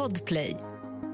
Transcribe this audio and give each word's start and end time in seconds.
Podplay. 0.00 0.56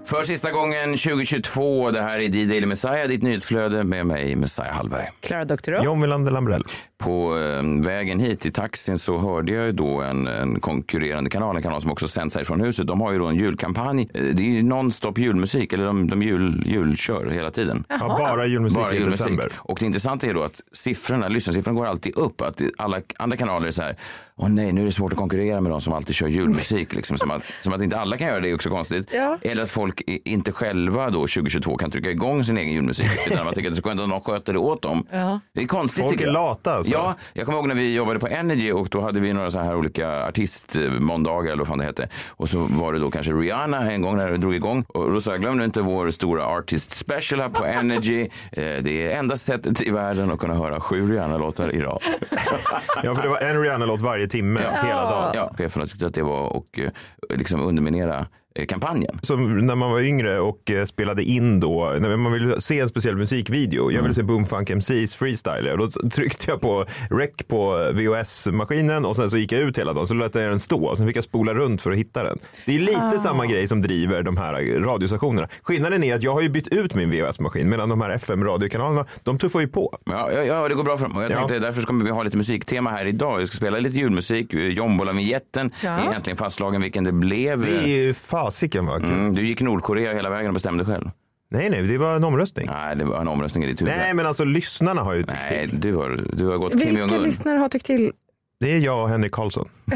För 0.04 0.22
sista 0.22 0.50
gången 0.50 0.96
2022, 0.96 1.90
det 1.90 2.02
här 2.02 2.18
är 2.18 2.28
D-Daily 2.28 2.66
Messiah, 2.66 3.08
ditt 3.08 3.22
nyhetsflöde 3.22 3.84
med 3.84 4.06
mig, 4.06 4.36
Messiah 4.36 4.72
Hallberg. 4.72 5.08
Klara 5.20 5.44
Doktorow. 5.44 5.84
John 5.84 6.00
Wilander 6.00 6.32
Lambrell. 6.32 6.64
På 6.98 7.38
eh, 7.38 7.82
vägen 7.84 8.20
hit 8.20 8.46
i 8.46 8.50
taxin 8.50 8.98
så 8.98 9.18
hörde 9.18 9.52
jag 9.52 9.66
ju 9.66 9.72
då 9.72 10.00
en, 10.02 10.26
en 10.26 10.60
konkurrerande 10.60 11.30
kanal, 11.30 11.56
en 11.56 11.62
kanal 11.62 11.82
som 11.82 11.90
också 11.90 12.08
sänds 12.08 12.34
härifrån 12.34 12.60
huset. 12.60 12.86
De 12.86 13.00
har 13.00 13.12
ju 13.12 13.18
då 13.18 13.26
en 13.26 13.36
julkampanj. 13.36 14.08
Eh, 14.14 14.22
Det 14.24 14.42
är 14.42 14.46
ju 14.46 14.62
nonstop 14.62 15.18
julmusik, 15.18 15.72
eller 15.72 15.84
de, 15.86 16.08
de 16.10 16.22
jul, 16.22 16.62
julkör 16.66 17.26
hela 17.30 17.50
tiden. 17.50 17.84
Ja, 17.88 17.98
bara 18.18 18.46
julmusik 18.46 18.78
Bara 18.78 18.92
i 18.94 18.96
julmusik. 18.96 19.18
december. 19.26 19.52
Och 19.56 19.76
det 19.80 19.86
intressanta 19.86 20.26
är 20.26 20.34
då 20.34 20.42
att 20.42 20.60
siffrorna, 20.72 21.28
lyssnarsiffrorna 21.28 21.78
går 21.80 21.86
alltid 21.86 22.16
upp. 22.16 22.40
Att 22.40 22.62
alla 22.78 23.00
andra 23.18 23.36
kanaler 23.36 23.66
är 23.66 23.70
så 23.70 23.82
här, 23.82 23.96
åh 24.36 24.48
nej, 24.48 24.72
nu 24.72 24.80
är 24.80 24.84
det 24.84 24.92
svårt 24.92 25.12
att 25.12 25.18
konkurrera 25.18 25.60
med 25.60 25.72
de 25.72 25.80
som 25.80 25.92
alltid 25.92 26.14
kör 26.14 26.28
julmusik. 26.28 26.94
Liksom, 26.94 27.18
som, 27.18 27.30
att, 27.30 27.42
som 27.62 27.72
att 27.72 27.82
inte 27.82 27.98
alla 27.98 28.16
kan 28.16 28.28
göra 28.28 28.40
det 28.40 28.50
är 28.50 28.54
också 28.54 28.70
konstigt. 28.70 29.10
Ja. 29.14 29.38
Eller 29.42 29.62
att 29.62 29.70
folk 29.70 30.02
inte 30.24 30.52
själva 30.52 31.10
då 31.10 31.18
2022 31.20 31.76
kan 31.76 31.90
trycka 31.90 32.10
igång 32.10 32.44
sin 32.44 32.58
egen 32.58 32.72
julmusik. 32.72 33.10
Utan 33.26 33.44
man 33.44 33.54
tycker 33.54 33.68
att 33.68 33.74
det 33.74 33.78
ska 33.80 33.90
ändå 33.90 34.06
någon 34.06 34.20
sköter 34.20 34.52
det 34.52 34.58
åt 34.58 34.82
dem. 34.82 35.06
Ja. 35.12 35.40
Det 35.54 35.62
är 35.62 35.66
konstigt 35.66 36.02
Folk 36.04 36.12
tycker 36.16 36.28
är 36.28 36.32
lata, 36.32 36.84
alltså. 36.94 36.98
Ja, 36.98 37.14
jag 37.32 37.46
kommer 37.46 37.58
ihåg 37.58 37.68
när 37.68 37.74
vi 37.74 37.94
jobbade 37.94 38.18
på 38.18 38.26
Energy 38.26 38.72
och 38.72 38.88
då 38.90 39.00
hade 39.00 39.20
vi 39.20 39.32
några 39.32 39.50
så 39.50 39.60
här 39.60 39.76
olika 39.76 40.26
artistmåndagar 40.26 41.46
eller 41.52 41.58
vad 41.58 41.68
fan 41.68 41.78
det 41.78 41.84
hette. 41.84 42.08
Och 42.30 42.48
så 42.48 42.58
var 42.58 42.92
det 42.92 42.98
då 42.98 43.10
kanske 43.10 43.32
Rihanna 43.32 43.90
en 43.92 44.02
gång 44.02 44.16
när 44.16 44.30
det 44.30 44.36
drog 44.36 44.54
igång. 44.54 44.84
Och 44.88 45.12
då 45.12 45.20
sa 45.20 45.30
jag, 45.30 45.40
glöm 45.40 45.56
nu 45.58 45.64
inte 45.64 45.80
vår 45.80 46.10
stora 46.10 46.46
artist 46.46 46.90
special 46.92 47.40
här 47.40 47.48
på 47.48 47.64
Energy. 47.66 48.22
Eh, 48.52 48.62
Det 48.82 49.12
är 49.12 49.18
enda 49.18 49.36
sättet 49.36 49.80
i 49.80 49.90
världen 49.90 50.30
att 50.32 50.38
kunna 50.38 50.54
höra 50.54 50.80
sju 50.80 51.10
Rihanna-låtar 51.12 51.74
i 51.74 51.80
rad. 51.80 52.02
Ja, 53.02 53.14
för 53.14 53.22
det 53.22 53.28
var 53.28 53.38
en 53.38 53.62
Rihanna-låt 53.62 54.00
varje 54.00 54.28
timme 54.28 54.60
hela 54.60 55.02
dagen. 55.10 55.30
Ja, 55.34 55.50
cheferna 55.58 55.86
tyckte 55.86 56.06
att 56.06 56.14
det 56.14 56.22
var 56.22 56.56
att 56.56 56.78
eh, 56.78 56.90
liksom 57.38 57.60
underminera 57.62 58.26
kampanjen. 58.68 59.18
Som 59.22 59.58
när 59.66 59.74
man 59.74 59.90
var 59.90 60.00
yngre 60.00 60.40
och 60.40 60.70
eh, 60.70 60.84
spelade 60.84 61.22
in 61.22 61.60
då, 61.60 61.94
när 61.98 62.16
man 62.16 62.32
ville 62.32 62.60
se 62.60 62.80
en 62.80 62.88
speciell 62.88 63.16
musikvideo. 63.16 63.90
Jag 63.92 64.02
ville 64.02 64.14
se 64.14 64.22
Boomfunk 64.22 64.70
MCs 64.70 65.14
freestyler. 65.14 65.80
Och 65.80 65.90
då 65.92 66.08
tryckte 66.10 66.50
jag 66.50 66.60
på 66.60 66.84
rec 67.10 67.30
på 67.48 67.90
VHS-maskinen 67.94 69.04
och 69.04 69.16
sen 69.16 69.30
så 69.30 69.38
gick 69.38 69.52
jag 69.52 69.60
ut 69.60 69.78
hela 69.78 69.92
dagen. 69.92 70.06
Så 70.06 70.14
lät 70.14 70.34
jag 70.34 70.44
den 70.44 70.60
stå 70.60 70.84
och 70.86 70.96
sen 70.96 71.06
fick 71.06 71.16
jag 71.16 71.24
spola 71.24 71.54
runt 71.54 71.82
för 71.82 71.90
att 71.90 71.96
hitta 71.98 72.22
den. 72.22 72.38
Det 72.64 72.74
är 72.74 72.78
lite 72.78 73.18
samma 73.18 73.46
grej 73.46 73.68
som 73.68 73.82
driver 73.82 74.22
de 74.22 74.36
här 74.36 74.52
radiostationerna. 74.80 75.48
Skillnaden 75.62 76.04
är 76.04 76.14
att 76.14 76.22
jag 76.22 76.32
har 76.32 76.40
ju 76.40 76.48
bytt 76.48 76.68
ut 76.68 76.94
min 76.94 77.10
VHS-maskin 77.10 77.68
medan 77.68 77.88
de 77.88 78.00
här 78.00 78.10
FM-radiokanalerna, 78.10 79.04
de 79.22 79.38
tuffar 79.38 79.60
ju 79.60 79.68
på. 79.68 79.98
Ja, 80.04 80.32
ja, 80.32 80.42
ja, 80.42 80.68
det 80.68 80.74
går 80.74 80.84
bra 80.84 80.96
för 80.98 81.04
dem. 81.04 81.16
Och 81.16 81.22
jag 81.22 81.30
Ja. 81.30 81.36
tänkte 81.36 81.58
därför 81.58 81.82
kommer 81.82 82.04
vi 82.04 82.10
ha 82.10 82.22
lite 82.22 82.36
musiktema 82.36 82.90
här 82.90 83.06
idag. 83.06 83.38
Vi 83.38 83.46
ska 83.46 83.56
spela 83.56 83.78
lite 83.78 83.98
julmusik. 83.98 84.54
Jombola-vinjetten 84.54 85.70
Ja. 85.84 85.90
är 85.90 86.12
äntligen 86.14 86.36
fastslagen 86.36 86.80
vilken 86.82 87.04
det 87.04 87.12
blev. 87.12 87.60
Det 87.60 87.68
är 87.82 87.86
ju 87.86 88.14
fasiken 88.46 88.86
vad 88.86 89.00
kul. 89.00 89.10
Mm, 89.12 89.34
du 89.34 89.46
gick 89.46 89.60
Nordkorea 89.60 90.14
hela 90.14 90.30
vägen 90.30 90.48
och 90.48 90.54
bestämde 90.54 90.84
själv. 90.84 91.10
Nej, 91.50 91.70
nej, 91.70 91.82
det 91.82 91.98
var 91.98 92.16
en 92.16 92.24
omröstning. 92.24 92.66
Nej, 92.66 92.96
det 92.96 93.04
var 93.04 93.20
en 93.20 93.28
omröstning 93.28 93.64
i 93.64 93.66
ditt 93.66 93.80
huvud. 93.80 93.94
Nej, 93.96 94.14
men 94.14 94.26
alltså 94.26 94.44
lyssnarna 94.44 95.02
har 95.02 95.14
ju 95.14 95.22
tyckt 95.22 95.36
Nej, 95.50 95.68
till. 95.68 95.80
du 95.80 95.94
har, 95.94 96.20
du 96.32 96.46
har 96.46 96.56
gått 96.58 96.72
Kim 96.82 96.94
Vilka 96.94 97.18
lyssnare 97.18 97.58
har 97.58 97.68
tyckt 97.68 97.86
till? 97.86 98.12
Det 98.60 98.72
är 98.72 98.78
jag 98.78 99.02
och 99.02 99.08
Henrik 99.08 99.32
Karlsson. 99.32 99.68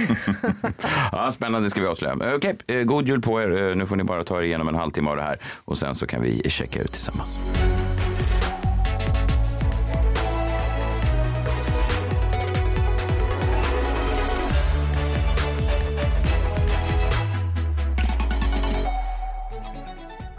Ja, 1.13 1.31
spännande 1.31 1.71
ska 1.71 1.81
vi 1.81 1.87
avslöja. 1.87 2.35
Okej, 2.37 2.57
eh, 2.69 2.83
god 2.83 3.09
jul 3.09 3.21
på 3.23 3.43
er. 3.43 3.71
Eh, 3.71 3.77
Nu 3.77 3.87
får 3.87 3.97
ni 3.97 4.05
bara 4.05 4.25
ta 4.25 4.39
er 4.39 4.43
igenom 4.43 4.69
en 4.69 4.75
halvtimme 4.75 5.11
av 5.11 5.17
det 5.17 5.23
här 5.23 5.39
och 5.65 5.79
sen 5.79 5.95
så 5.95 6.07
kan 6.07 6.23
vi 6.23 6.43
checka 6.51 6.81
ut 6.83 6.93
tillsammans. 6.93 7.37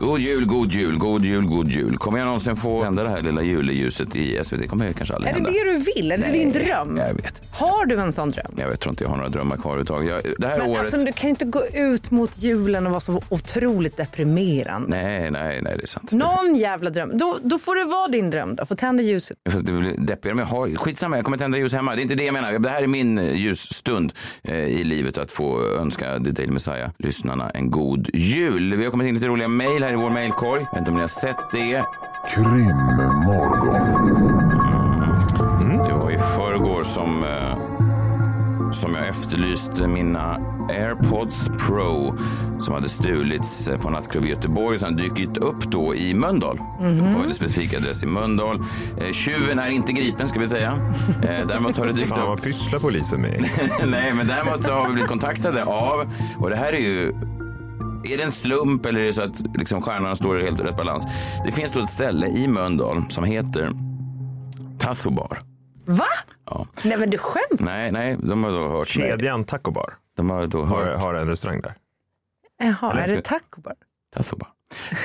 God 0.02 0.20
jul, 0.20 0.46
god 0.46 0.72
jul, 0.72 0.98
god 0.98 1.26
jul, 1.26 1.46
god 1.46 1.68
jul. 1.68 1.98
Kommer 1.98 2.18
jag 2.18 2.26
någonsin 2.26 2.56
få 2.56 2.84
tända 2.84 3.04
det 3.04 3.10
här 3.10 3.22
lilla 3.22 3.42
juleljuset 3.42 4.16
i 4.16 4.40
SVT? 4.44 4.70
kommer 4.70 4.86
jag 4.86 4.96
kanske 4.96 5.16
aldrig 5.16 5.30
Är 5.30 5.39
det 5.39 5.45
hända. 5.45 5.64
det 5.64 5.72
du 5.73 5.92
vill? 5.95 6.12
Är 6.12 6.17
det 6.17 6.32
din 6.32 6.52
dröm? 6.52 6.98
Jag 6.98 7.14
vet. 7.14 7.42
Har 7.52 7.86
du 7.86 8.00
en 8.00 8.11
sån 8.11 8.30
dröm? 8.30 8.52
Jag 8.58 8.67
vet, 8.67 8.80
tror 8.80 8.92
inte 8.92 9.04
jag 9.04 9.10
har 9.10 9.17
några 9.17 9.30
drömmar 9.30 9.58
kvar 9.58 9.72
överhuvudtaget. 9.72 10.26
Jag, 10.26 10.34
det 10.38 10.48
här 10.48 10.58
Men 10.58 10.70
året... 10.70 10.82
alltså, 10.82 10.98
du 10.98 11.11
kan 11.11 11.23
ju 11.23 11.30
inte 11.30 11.45
gå 11.45 11.66
ut 11.67 12.11
mot 12.11 12.38
julen 12.44 12.86
och 12.86 12.92
vara 12.92 13.00
så 13.00 13.22
otroligt 13.30 13.98
deprimerande. 13.98 14.90
Nej, 14.90 15.32
nej, 15.32 15.61
nej, 15.61 15.73
det 15.78 15.84
är 15.84 15.88
sant. 15.88 16.11
Någon 16.11 16.56
jävla 16.56 16.90
dröm. 16.90 17.17
Då, 17.17 17.40
då 17.44 17.60
får 17.60 17.76
det 17.76 17.84
vara 17.86 18.08
din 18.08 18.30
dröm 18.30 18.56
då. 18.56 18.66
Få 18.66 18.76
tända 18.76 19.04
ljuset. 19.04 19.38
Fast 19.50 19.66
det 19.66 19.72
blir 19.72 19.95
deppigare, 19.98 20.36
men 20.36 20.45
jag 20.45 20.58
har, 20.58 20.76
skitsamma, 20.76 21.16
jag 21.16 21.26
kommer 21.26 21.38
tända 21.38 21.58
ljus 21.58 21.73
hemma. 21.73 21.95
Det 21.95 22.02
är 22.02 22.04
inte 22.04 22.16
det 22.16 22.23
jag 22.23 22.34
menar. 22.34 22.60
Det 22.60 22.70
här 22.70 22.84
är 22.84 22.88
min 22.88 23.17
eh, 23.17 23.36
ljusstund 23.36 24.14
eh, 24.44 24.56
i 24.56 24.84
livet 24.84 25.17
att 25.17 25.32
få 25.32 25.61
önska 25.64 26.20
The 26.20 26.32
Daily 26.32 26.52
Messiah-lyssnarna 26.52 27.50
en 27.50 27.72
god 27.72 28.10
jul. 28.14 28.76
Vi 28.76 28.84
har 28.84 28.92
kommit 28.92 29.08
in 29.08 29.16
lite 29.16 29.28
roliga 29.28 29.48
mejl 29.48 29.84
här 29.84 29.91
i 29.92 29.96
vår 29.96 30.10
mejlkorg. 30.10 30.62
Jag 30.62 30.70
vet 30.70 30.78
inte 30.78 30.92
om 30.92 30.96
ni 30.96 31.02
har 31.02 31.08
sett 31.08 31.52
det. 31.52 31.84
Krimmorgon. 32.36 34.28
Det 35.88 35.94
var 35.94 36.12
i 36.12 36.18
förrgår 36.18 36.84
som, 36.84 37.24
eh, 37.24 37.58
som 38.72 38.96
jag 38.96 39.08
efterlyste 39.08 39.88
mina 39.88 40.40
AirPods 40.70 41.50
Pro 41.68 42.18
som 42.60 42.74
hade 42.74 42.90
stulits 42.90 43.68
eh, 43.68 43.80
på 43.80 43.90
nattklubb 43.90 44.26
i 44.26 44.30
Göteborg 44.30 44.76
och 44.76 44.80
sen 44.80 44.96
dykt 44.96 45.38
upp 45.38 45.64
då 45.64 45.96
i 45.96 46.14
Mölndal. 46.14 46.58
På 46.58 47.23
en 47.23 47.34
specifik 47.34 47.73
adress 47.73 48.04
i 48.04 48.06
Mölndal. 48.06 48.64
Eh, 49.02 49.12
tjuven 49.12 49.60
är 49.60 49.70
inte 49.70 49.94
gripen 49.94 50.28
ska 50.28 50.40
vi 50.40 50.48
säga. 50.48 50.73
Eh, 51.23 51.48
däremot 51.48 51.78
har 51.78 51.86
det 51.86 51.94
dykt 51.94 52.10
Fan 52.10 52.20
upp 52.20 52.28
vad 52.28 52.44
pysslar 52.44 52.80
polisen 52.80 53.22
med. 53.22 53.50
Nej, 53.86 54.14
men 54.14 54.28
däremot 54.28 54.64
så 54.64 54.72
har 54.72 54.88
vi 54.88 54.94
blivit 54.94 55.10
kontaktade 55.10 55.64
av, 55.64 56.14
och 56.40 56.50
det 56.50 56.56
här 56.56 56.73
är 56.73 56.80
ju 56.80 57.14
är 58.04 58.17
det 58.17 58.23
en 58.23 58.32
slump 58.32 58.86
eller 58.86 59.00
är 59.00 59.06
det 59.06 59.14
så 59.14 59.22
att 59.22 59.58
liksom 59.58 59.82
stjärnorna 59.82 60.16
står 60.16 60.39
i 60.39 60.44
helt 60.44 60.60
rätt 60.60 60.78
balans? 60.78 61.06
Det 61.45 61.52
finns 61.52 61.72
då 61.72 61.84
ett 61.84 61.89
ställe 61.89 62.28
i 62.28 62.48
Mölndal 62.48 63.04
som 63.10 63.23
heter 63.23 63.70
Tassobar. 64.80 65.42
Va? 65.86 66.08
Ja. 66.45 66.66
Nej 66.84 66.98
men 66.98 67.10
du 67.10 67.17
skämt? 67.17 67.60
Nej, 67.60 67.92
nej, 67.92 68.17
de 68.23 68.44
har 68.44 68.52
då 68.52 68.67
hört 68.70 68.88
Kedjan 68.88 69.44
Taco 69.44 69.72
Bar 69.72 69.94
De 70.17 70.30
har 70.30 70.48
då 70.48 70.64
har, 70.64 70.84
hört 70.86 71.02
har 71.02 71.14
en 71.14 71.28
restaurang 71.28 71.61
där. 71.61 71.73
Jaha, 72.64 72.92
Eller 72.92 73.02
är 73.04 73.16
det 73.16 73.22
taco 73.22 73.61
bar? 73.61 73.73
Tassobar. 74.16 74.48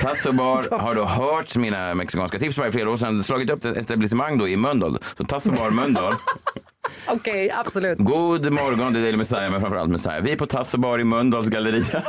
Tassobar 0.01 0.79
har 0.79 0.95
då 0.95 1.05
hört 1.05 1.55
mina 1.55 1.93
mexikanska 1.93 2.39
tips 2.39 2.57
varje 2.57 2.71
fredag 2.71 2.89
och 2.91 2.99
sen 2.99 3.23
slagit 3.23 3.49
upp 3.49 3.65
ett 3.65 3.77
etablissemang 3.77 4.37
då 4.37 4.47
i 4.47 4.57
Mölndal. 4.57 4.97
Så 5.17 5.25
Tassobar 5.25 5.71
Mölndal. 5.71 6.15
Okej, 7.07 7.51
absolut. 7.51 7.97
God 7.97 8.53
morgon, 8.53 8.93
det 8.93 8.99
är 8.99 9.03
Daily 9.03 9.17
Messiah, 9.17 9.51
men 9.51 9.61
framförallt 9.61 9.89
Messiah. 9.89 10.21
Vi 10.21 10.31
är 10.31 10.35
på 10.35 10.45
Tassobar 10.45 10.99
i 10.99 11.03
Mölndals 11.03 11.49
galleria. 11.49 12.01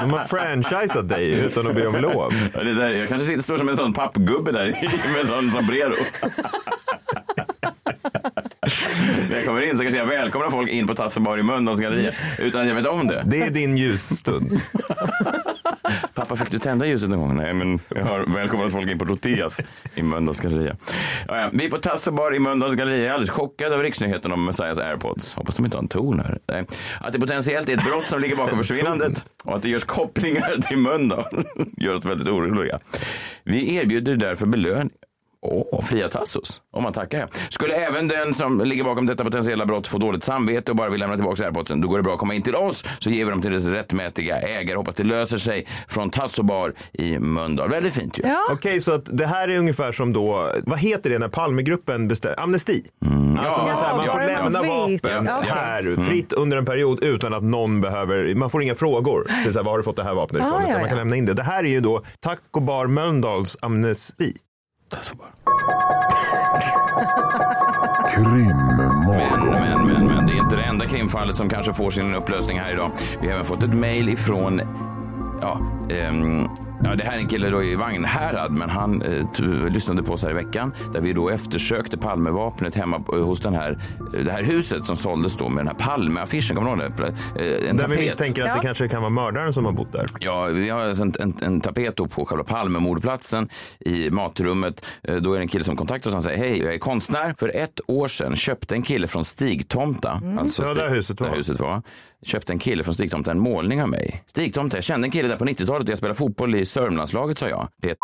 De 0.00 0.10
har 0.12 0.24
franchisat 0.24 1.08
dig 1.08 1.30
utan 1.30 1.66
att 1.66 1.74
be 1.74 1.86
om 1.86 1.96
lov. 1.96 2.34
Ja, 2.54 2.62
det 2.62 2.74
där, 2.74 2.88
jag 2.88 3.08
kanske 3.08 3.26
sitter, 3.26 3.42
står 3.42 3.58
som 3.58 3.68
en 3.68 3.76
sån 3.76 3.92
pappgubbe 3.92 4.52
där 4.52 4.66
med 5.12 5.20
en 5.20 5.26
sån 5.26 5.50
sombrero. 5.50 5.94
När 9.30 9.36
jag 9.36 9.46
kommer 9.46 9.62
in 9.62 9.76
så 9.76 9.82
kanske 9.82 9.98
jag 9.98 10.06
välkomnar 10.06 10.50
folk 10.50 10.70
in 10.70 10.86
på 10.86 10.94
Tassobar 10.94 11.38
i 11.38 11.42
Mölndals 11.42 11.80
galleria 11.80 12.12
utan 12.40 12.68
jag 12.68 12.74
vet 12.74 12.86
om 12.86 13.06
det. 13.06 13.22
Det 13.26 13.40
är 13.40 13.50
din 13.50 13.76
ljusstund. 13.76 14.60
Pappa, 16.32 16.44
fick 16.44 16.52
du 16.52 16.58
tända 16.58 16.86
ljuset 16.86 17.10
någon 17.10 17.20
gång? 17.20 17.36
Nej, 17.36 17.54
men 17.54 17.78
jag 17.88 18.04
har 18.04 18.34
välkomnat 18.34 18.72
folk 18.72 18.90
in 18.90 18.98
på 18.98 19.06
Tortillas 19.06 19.60
i 19.94 20.02
Mölndals 20.02 20.40
galleria. 20.40 20.76
Ja, 21.28 21.40
ja. 21.40 21.50
Vi 21.52 21.64
är 21.64 21.70
på 21.70 21.76
Tassobar 21.78 22.34
i 22.34 22.38
Mölndals 22.38 22.74
galleria. 22.74 22.98
Jag 22.98 23.06
är 23.06 23.10
alldeles 23.10 23.30
chockad 23.30 23.72
av 23.72 23.82
riksnyheten 23.82 24.32
om 24.32 24.44
Messiahs 24.44 24.78
airpods. 24.78 25.34
Hoppas 25.34 25.56
de 25.56 25.64
inte 25.64 25.76
har 25.76 25.82
en 25.82 25.88
ton 25.88 26.20
här. 26.20 26.38
Nej. 26.48 26.64
Att 27.00 27.12
det 27.12 27.18
potentiellt 27.20 27.68
är 27.68 27.74
ett 27.74 27.84
brott 27.84 28.04
som 28.04 28.20
ligger 28.20 28.36
bakom 28.36 28.58
försvinnandet 28.64 29.24
och 29.44 29.56
att 29.56 29.62
det 29.62 29.68
görs 29.68 29.84
kopplingar 29.84 30.56
till 30.68 30.78
Mölndal 30.78 31.24
gör 31.76 31.94
oss 31.94 32.04
väldigt 32.04 32.28
oroliga. 32.28 32.78
Vi 33.44 33.74
erbjuder 33.74 34.14
därför 34.14 34.46
belöning 34.46 34.90
Åh, 35.44 35.82
fria 35.82 36.08
tassos, 36.08 36.62
om 36.72 36.82
man 36.82 36.92
tackar. 36.92 37.28
Skulle 37.48 37.74
även 37.74 38.08
den 38.08 38.34
som 38.34 38.60
ligger 38.60 38.84
bakom 38.84 39.06
detta 39.06 39.24
potentiella 39.24 39.66
brott 39.66 39.86
få 39.86 39.98
dåligt 39.98 40.24
samvete 40.24 40.70
och 40.70 40.76
bara 40.76 40.90
vill 40.90 41.00
lämna 41.00 41.16
tillbaka 41.16 41.44
airpodsen, 41.44 41.80
då 41.80 41.88
går 41.88 41.96
det 41.96 42.02
bra 42.02 42.12
att 42.12 42.18
komma 42.18 42.34
in 42.34 42.42
till 42.42 42.54
oss 42.54 42.84
så 42.98 43.10
ger 43.10 43.24
vi 43.24 43.30
dem 43.30 43.42
till 43.42 43.52
dess 43.52 43.68
rättmätiga 43.68 44.40
ägare. 44.40 44.76
Hoppas 44.76 44.94
det 44.94 45.04
löser 45.04 45.38
sig 45.38 45.66
från 45.88 46.10
Tassobar 46.10 46.72
i 46.92 47.18
Mölndal. 47.18 47.68
Väldigt 47.68 47.94
fint 47.94 48.18
ju. 48.18 48.22
Ja. 48.22 48.46
Okej, 48.52 48.80
så 48.80 48.92
att 48.92 49.18
det 49.18 49.26
här 49.26 49.48
är 49.48 49.56
ungefär 49.56 49.92
som 49.92 50.12
då, 50.12 50.52
vad 50.66 50.78
heter 50.78 51.10
det 51.10 51.18
när 51.18 51.28
Palmegruppen 51.28 52.08
bestämmer, 52.08 52.40
amnesti? 52.40 52.84
Alltså 53.38 53.60
Ja, 53.60 53.66
man, 53.66 53.76
så 53.76 53.84
här, 53.84 53.96
man 53.96 54.06
ja, 54.06 54.12
får 54.12 54.18
man 54.18 54.26
lämna 54.26 54.62
vapen 54.62 55.26
Ja, 55.26 55.54
här 55.54 56.04
fritt 56.08 56.32
under 56.32 56.56
en 56.56 56.64
period 56.64 57.04
utan 57.04 57.34
att 57.34 57.42
någon 57.42 57.80
behöver, 57.80 58.34
man 58.34 58.50
får 58.50 58.62
inga 58.62 58.74
frågor. 58.74 59.26
Så 59.52 59.58
här, 59.58 59.64
var 59.64 59.72
har 59.72 59.78
du 59.78 59.84
fått 59.84 59.96
det 59.96 60.04
här 60.04 60.14
vapnet 60.14 60.42
ifrån? 60.42 60.54
Ah, 60.54 60.60
ja, 60.60 60.68
utan 60.68 60.80
man 60.80 60.88
kan 60.88 60.98
ja. 60.98 61.04
lämna 61.04 61.16
in 61.16 61.26
det. 61.26 61.34
Det 61.34 61.42
här 61.42 61.64
är 61.64 61.68
ju 61.68 61.80
då 61.80 62.02
Taco 62.20 62.60
Bar 62.60 62.86
Mölndals 62.86 63.56
amnesti. 63.60 64.32
Tassobar. 64.92 65.26
Krimmorgon. 68.14 69.04
Men, 69.06 69.60
men, 69.60 69.86
men, 69.86 70.06
men, 70.06 70.26
det 70.26 70.32
är 70.32 70.42
inte 70.42 70.56
det 70.56 70.62
enda 70.62 70.86
krimfallet 70.86 71.36
som 71.36 71.48
kanske 71.48 71.72
får 71.72 71.90
sin 71.90 72.14
upplösning 72.14 72.58
här 72.58 72.72
idag. 72.72 72.92
Vi 73.20 73.26
har 73.26 73.34
även 73.34 73.44
fått 73.44 73.62
ett 73.62 73.74
mejl 73.74 74.08
ifrån 74.08 74.60
ja, 75.40 75.60
ehm, 75.90 76.48
Ja, 76.84 76.94
det 76.94 77.04
här 77.04 77.12
är 77.14 77.18
en 77.18 77.28
kille 77.28 77.50
då 77.50 77.62
i 77.62 77.74
Vagnhärad, 77.74 78.52
men 78.52 78.70
han 78.70 79.02
eh, 79.02 79.24
lyssnade 79.70 80.02
på 80.02 80.12
oss 80.12 80.22
här 80.22 80.30
i 80.30 80.34
veckan 80.34 80.74
där 80.92 81.00
vi 81.00 81.12
då 81.12 81.28
eftersökte 81.30 81.98
Palmevapnet 81.98 82.74
hemma 82.74 83.00
på- 83.00 83.16
hos 83.16 83.40
den 83.40 83.54
här, 83.54 83.78
det 84.24 84.30
här 84.32 84.42
huset 84.42 84.84
som 84.84 84.96
såldes 84.96 85.36
då 85.36 85.48
med 85.48 85.64
den 85.64 85.66
här 85.66 85.86
Palmeaffischen. 85.86 86.56
Kommer 86.56 86.76
du 86.76 86.82
ihåg 86.82 86.92
det? 86.96 87.04
Eh, 87.62 87.70
En 87.70 87.76
Där 87.76 87.88
vi 87.88 87.94
tapet. 87.94 87.98
misstänker 88.04 88.42
att 88.42 88.48
Ja. 88.48 88.54
det 88.54 88.60
kanske 88.62 88.88
kan 88.88 89.00
vara 89.02 89.10
mördaren 89.10 89.52
som 89.54 89.64
har 89.64 89.72
bott 89.72 89.92
där. 89.92 90.06
Ja, 90.20 90.44
vi 90.44 90.68
har 90.68 90.80
alltså 90.80 91.02
en, 91.04 91.12
en, 91.20 91.34
en 91.42 91.60
tapet 91.60 91.96
då 91.96 92.06
på 92.06 92.24
själva 92.24 92.44
Palmemordplatsen 92.44 93.48
i 93.80 94.10
matrummet. 94.10 94.86
Eh, 95.02 95.16
Då 95.16 95.32
är 95.32 95.36
det 95.38 95.44
en 95.44 95.48
kille 95.48 95.64
som 95.64 95.76
kontaktar 95.76 96.10
oss 96.10 96.16
och 96.16 96.22
säger 96.22 96.38
hej, 96.38 96.58
jag 96.62 96.74
är 96.74 96.78
konstnär. 96.78 97.34
För 97.38 97.56
ett 97.56 97.80
år 97.86 98.08
sedan 98.08 98.36
köpte 98.36 98.74
en 98.74 98.82
kille 98.82 99.08
från 99.08 99.24
Stigtomta, 99.24 100.20
alltså 100.38 100.62
Ja, 100.62 100.74
där 100.74 100.88
Stig- 100.88 100.94
huset 100.94 101.20
var. 101.20 101.28
där 101.28 101.36
huset 101.36 101.60
var, 101.60 101.82
köpte 102.26 102.52
en 102.52 102.58
kille 102.58 102.84
från 102.84 102.94
Stigtomta 102.94 103.30
en 103.30 103.38
målning 103.38 103.82
av 103.82 103.88
mig. 103.88 104.22
Stigtomta, 104.26 104.76
jag 104.76 104.84
kände 104.84 105.06
en 105.06 105.10
kille 105.10 105.28
där 105.28 105.36
på 105.36 105.44
90-talet 105.44 105.82
och 105.82 105.88
jag 105.90 105.98
spelade 105.98 106.18
fotboll 106.18 106.54
i 106.54 106.64
Sörmlandslaget, 106.72 107.38
sa 107.38 107.48
jag. 107.48 107.68
Peter 107.82 107.98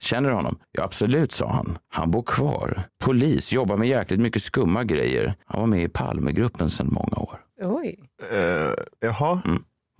Känner 0.00 0.28
du 0.28 0.34
honom? 0.34 0.58
Ja, 0.72 0.84
absolut, 0.84 1.32
sa 1.32 1.48
han. 1.48 1.78
Han 1.90 2.10
bor 2.10 2.22
kvar. 2.22 2.82
Polis, 3.04 3.52
jobbar 3.52 3.76
med 3.76 3.88
jäkligt 3.88 4.20
mycket 4.20 4.42
skumma 4.42 4.84
grejer. 4.84 5.34
Han 5.46 5.60
var 5.60 5.66
med 5.66 5.82
i 5.82 5.88
Palmegruppen 5.88 6.70
sedan 6.70 6.88
många 6.90 7.16
år. 7.16 7.40
Oj. 7.62 7.98
Uh, 8.32 8.74
jaha, 9.00 9.42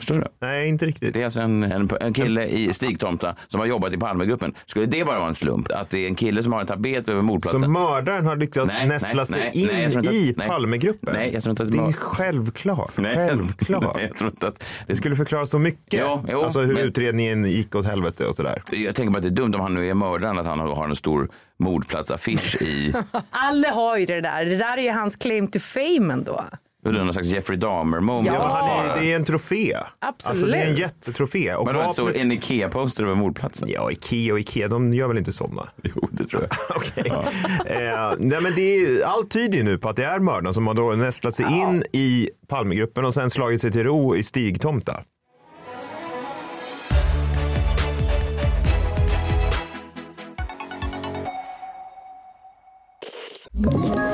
Förstår 0.05 0.15
du? 0.41 0.47
nej 0.47 0.69
inte 0.69 0.87
riktigt. 0.87 1.15
Det 1.15 1.21
är 1.21 1.25
alltså 1.25 1.41
en, 1.41 1.63
en, 1.63 1.89
en 2.01 2.13
kille 2.13 2.45
i 2.47 2.73
Stigtomta 2.73 3.37
som 3.47 3.61
har 3.61 3.67
jobbat 3.67 3.93
i 3.93 3.97
Palmegruppen. 3.99 4.55
Skulle 4.67 4.87
det 4.87 5.05
bara 5.05 5.19
vara 5.19 5.29
en 5.29 5.35
slump? 5.35 5.73
Att 5.73 5.91
det 5.91 5.99
är 5.99 6.07
en 6.09 6.15
kille 6.15 6.43
som 6.43 6.53
har 6.53 6.61
en 6.61 6.67
tapet 6.67 7.09
över 7.09 7.21
Så 7.21 7.23
mordplatsen? 7.23 7.73
mördaren 7.73 8.27
har 8.27 8.37
lyckats 8.37 8.73
Nej, 8.79 8.87
nästla 8.89 9.15
nej, 9.15 9.27
sig 9.27 9.41
nej, 9.55 9.83
in 9.85 9.93
inte 9.99 10.15
i 10.17 10.31
att- 10.31 10.37
nej. 10.37 10.49
Palmegruppen? 10.49 11.15
Nej, 11.15 11.31
jag 11.35 11.43
tror 11.43 11.51
inte 11.51 11.63
att 11.63 11.71
det 11.73 11.77
det 11.79 11.85
är 11.85 11.93
självklart. 11.93 12.93
Nej, 12.97 13.17
Självklart. 13.17 13.97
Nej, 13.97 14.05
jag 14.09 14.17
tror 14.19 14.31
inte 14.31 14.49
att... 14.49 14.67
Det 14.87 14.97
skulle 14.97 15.17
förklara 15.17 15.47
så 15.47 15.59
mycket. 15.59 16.01
Jo, 16.03 16.25
jo, 16.29 16.43
alltså 16.43 16.61
hur 16.61 16.75
men- 16.75 16.83
utredningen 16.83 17.45
gick 17.45 17.75
åt 17.75 17.87
helvete 17.87 18.27
och 18.27 18.35
sådär. 18.35 18.63
Jag 18.73 18.95
tänker 18.95 19.13
bara 19.13 19.17
att 19.19 19.23
det 19.23 19.29
är 19.29 19.31
dumt 19.31 19.55
om 19.55 19.61
han 19.61 19.75
nu 19.75 19.89
är 19.91 19.95
mördaren 19.95 20.39
att 20.39 20.47
han 20.47 20.59
har 20.61 20.85
en 20.89 20.97
stor 20.97 21.29
mordplatsaffisch 21.59 22.63
i... 22.63 22.93
Alla 23.31 23.71
har 23.71 23.97
ju 23.99 24.05
det 24.07 24.21
där. 24.21 24.45
Det 24.45 24.57
där 24.57 24.79
är 24.79 24.83
ju 24.83 24.91
hans 24.91 25.17
claim 25.17 25.49
to 25.49 25.59
fame 25.59 26.13
ändå. 26.13 26.45
Det 26.93 26.99
är 27.01 27.05
någon 27.05 27.13
slags 27.13 27.29
Jeffrey 27.29 27.59
Dahmer 27.59 28.01
moment. 28.01 28.27
Ja. 28.27 28.43
att 28.43 28.57
Han 28.57 28.71
är, 28.71 28.85
spara. 28.89 29.01
det 29.01 29.13
är 29.13 29.17
en 29.17 29.25
trofé. 29.25 29.77
Absolut. 29.99 30.31
Alltså 30.31 30.47
det 30.47 30.57
är 30.57 30.67
en 30.67 30.77
jättetrofé. 30.77 31.55
Och 31.55 31.67
Men 31.67 31.75
då 31.75 31.81
en 31.81 31.93
stor 31.93 32.17
en 32.17 32.33
Ikea-poster 32.33 33.03
över 33.05 33.15
mordplatsen. 33.15 33.69
Ja, 33.71 33.91
Ikea 33.91 34.33
och 34.33 34.41
Ikea, 34.41 34.69
de 34.69 34.95
gör 34.95 35.09
väl 35.09 35.19
inte 35.19 35.33
sådana? 35.33 35.69
Jo, 35.83 36.09
det 36.13 36.25
tror 36.25 36.43
jag. 36.43 36.77
Okej. 36.77 37.13
Eh, 37.67 38.13
nej, 38.19 38.41
men 38.41 38.55
det 38.55 38.77
är, 38.77 39.05
allt 39.05 39.31
tyder 39.31 39.59
ju 39.59 39.63
nu 39.65 39.79
på 39.79 39.89
att 39.89 39.97
det 39.97 40.05
är 40.05 40.19
mördaren 40.19 40.55
som 40.55 40.67
har 40.67 40.75
då 40.75 40.91
nästlat 40.91 41.35
sig 41.35 41.47
in 41.47 41.83
i 41.93 42.31
Palmegruppen 42.49 43.05
och 43.05 43.15
sen 43.15 43.31
slagit 43.31 43.61
sig 43.61 43.73
till 43.73 43.85
ro 43.85 44.17
i 44.17 44.23
Stigtomta. 44.23 45.05
Ett 53.55 54.14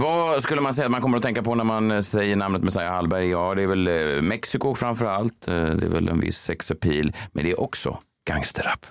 Vad 0.00 0.42
skulle 0.42 0.60
man 0.60 0.74
säga 0.74 0.86
att 0.86 0.92
man 0.92 1.00
kommer 1.00 1.16
att 1.16 1.22
tänka 1.22 1.42
på 1.42 1.54
när 1.54 1.64
man 1.64 1.90
eh, 1.90 2.00
säger 2.00 2.36
namnet 2.36 2.62
Messiah 2.62 2.92
Hallberg? 2.92 3.28
Ja, 3.28 3.54
det 3.54 3.62
är 3.62 3.66
väl 3.66 3.86
eh, 3.88 4.22
Mexiko 4.22 4.74
framför 4.74 5.06
allt. 5.06 5.48
Eh, 5.48 5.54
det 5.54 5.86
är 5.86 5.90
väl 5.90 6.08
en 6.08 6.20
viss 6.20 6.38
sexappeal, 6.38 7.12
men 7.32 7.44
det 7.44 7.50
är 7.50 7.60
också 7.60 7.98
gangsterrap. 8.28 8.86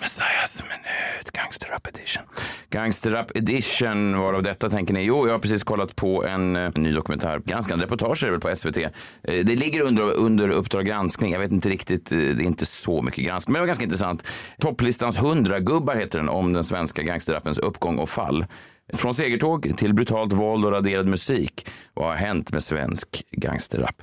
Messiahs 0.00 0.62
minut, 0.62 0.85
gangsterrap 1.30 1.86
edition. 1.86 2.22
Gangsterrap 2.70 3.36
edition, 3.36 4.18
varav 4.18 4.42
detta 4.42 4.68
tänker 4.70 4.94
ni? 4.94 5.02
Jo, 5.02 5.26
jag 5.26 5.34
har 5.34 5.38
precis 5.38 5.62
kollat 5.64 5.96
på 5.96 6.24
en, 6.24 6.56
eh, 6.56 6.70
ny 6.74 6.92
dokumentär. 6.92 7.42
Granskande 7.44 7.84
reportage 7.84 8.22
är 8.22 8.26
det 8.26 8.32
väl 8.32 8.40
på 8.40 8.48
SVT. 8.56 8.76
Eh, 8.76 8.90
Det 9.22 9.56
ligger 9.56 9.80
under, 9.80 10.02
under 10.18 10.48
Uppdrag 10.50 10.86
granskning. 10.86 11.32
Jag 11.32 11.40
vet 11.40 11.52
inte 11.52 11.68
riktigt, 11.68 12.12
eh, 12.12 12.18
det 12.18 12.24
är 12.24 12.40
inte 12.40 12.66
så 12.66 13.02
mycket 13.02 13.24
granskning, 13.24 13.52
men 13.52 13.58
det 13.58 13.62
var 13.62 13.66
ganska 13.66 13.84
intressant. 13.84 14.28
Topplistans 14.60 15.18
100 15.18 15.60
gubbar 15.60 15.94
heter 15.96 16.18
den 16.18 16.28
om 16.28 16.52
den 16.52 16.64
svenska 16.64 17.02
gangsterrappens 17.02 17.58
uppgång 17.58 17.98
och 17.98 18.08
fall. 18.08 18.46
Från 18.92 19.14
segertåg 19.14 19.72
till 19.76 19.94
brutalt 19.94 20.32
våld 20.32 20.64
och 20.64 20.72
raderad 20.72 21.06
musik. 21.08 21.68
Vad 21.94 22.06
har 22.08 22.14
hänt 22.16 22.52
med 22.52 22.62
svensk 22.62 23.22
gangsterrap? 23.30 23.94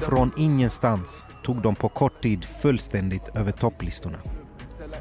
Från 0.00 0.32
ingenstans 0.36 1.26
tog 1.44 1.62
de 1.62 1.74
på 1.74 1.88
kort 1.88 2.22
tid 2.22 2.44
fullständigt 2.44 3.36
över 3.36 3.52
topplistorna. 3.52 4.18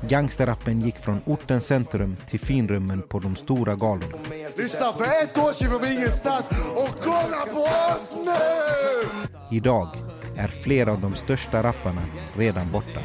Gangsterrappen 0.02 0.82
gick 0.82 0.98
från 0.98 1.22
ortens 1.26 1.66
centrum 1.66 2.16
till 2.28 2.40
finrummen 2.40 3.02
på 3.02 3.20
de 3.20 3.36
stora 3.36 3.76
galorna. 3.76 4.18
Lyssna, 4.58 4.94
för 4.94 5.04
ett 5.04 5.38
år 5.38 5.54
sedan 5.54 5.72
var 5.72 5.80
vi 5.80 5.96
ingenstans 5.96 6.46
och 6.76 6.96
kolla 7.04 7.46
på 7.54 7.62
oss 7.62 8.18
nu! 8.26 9.58
Idag 9.58 9.98
är 10.38 10.48
flera 10.48 10.92
av 10.92 11.02
de 11.02 11.16
största 11.16 11.64
rapparna 11.64 12.02
redan 12.36 12.72
borta. 12.72 13.00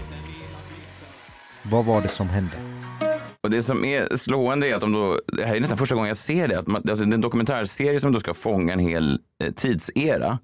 Vad 1.63 1.85
var 1.85 2.01
det 2.01 2.09
som 2.09 2.29
hände? 2.29 2.80
Och 3.43 3.51
det 3.51 3.63
som 3.63 3.85
är 3.85 4.17
slående 4.17 4.69
är 4.69 4.75
att 4.75 4.81
de 4.81 4.93
då, 4.93 5.21
det 5.27 5.45
här 5.45 5.57
är 5.57 5.61
nästan 5.61 5.79
första 5.79 5.95
gången 5.95 6.09
jag 6.09 6.17
ser 6.17 6.49
det, 6.49 6.59
att 6.59 6.67
man, 6.67 6.83
alltså 6.89 7.05
det 7.05 7.13
är 7.13 7.15
en 7.15 7.21
dokumentärserie 7.21 8.01
som 8.01 8.13
då 8.13 8.21
ska 8.21 8.35
fånga 8.35 8.73
en 8.73 8.79
hel 8.79 9.19
eh, 9.45 9.53
tidsera. 9.53 10.39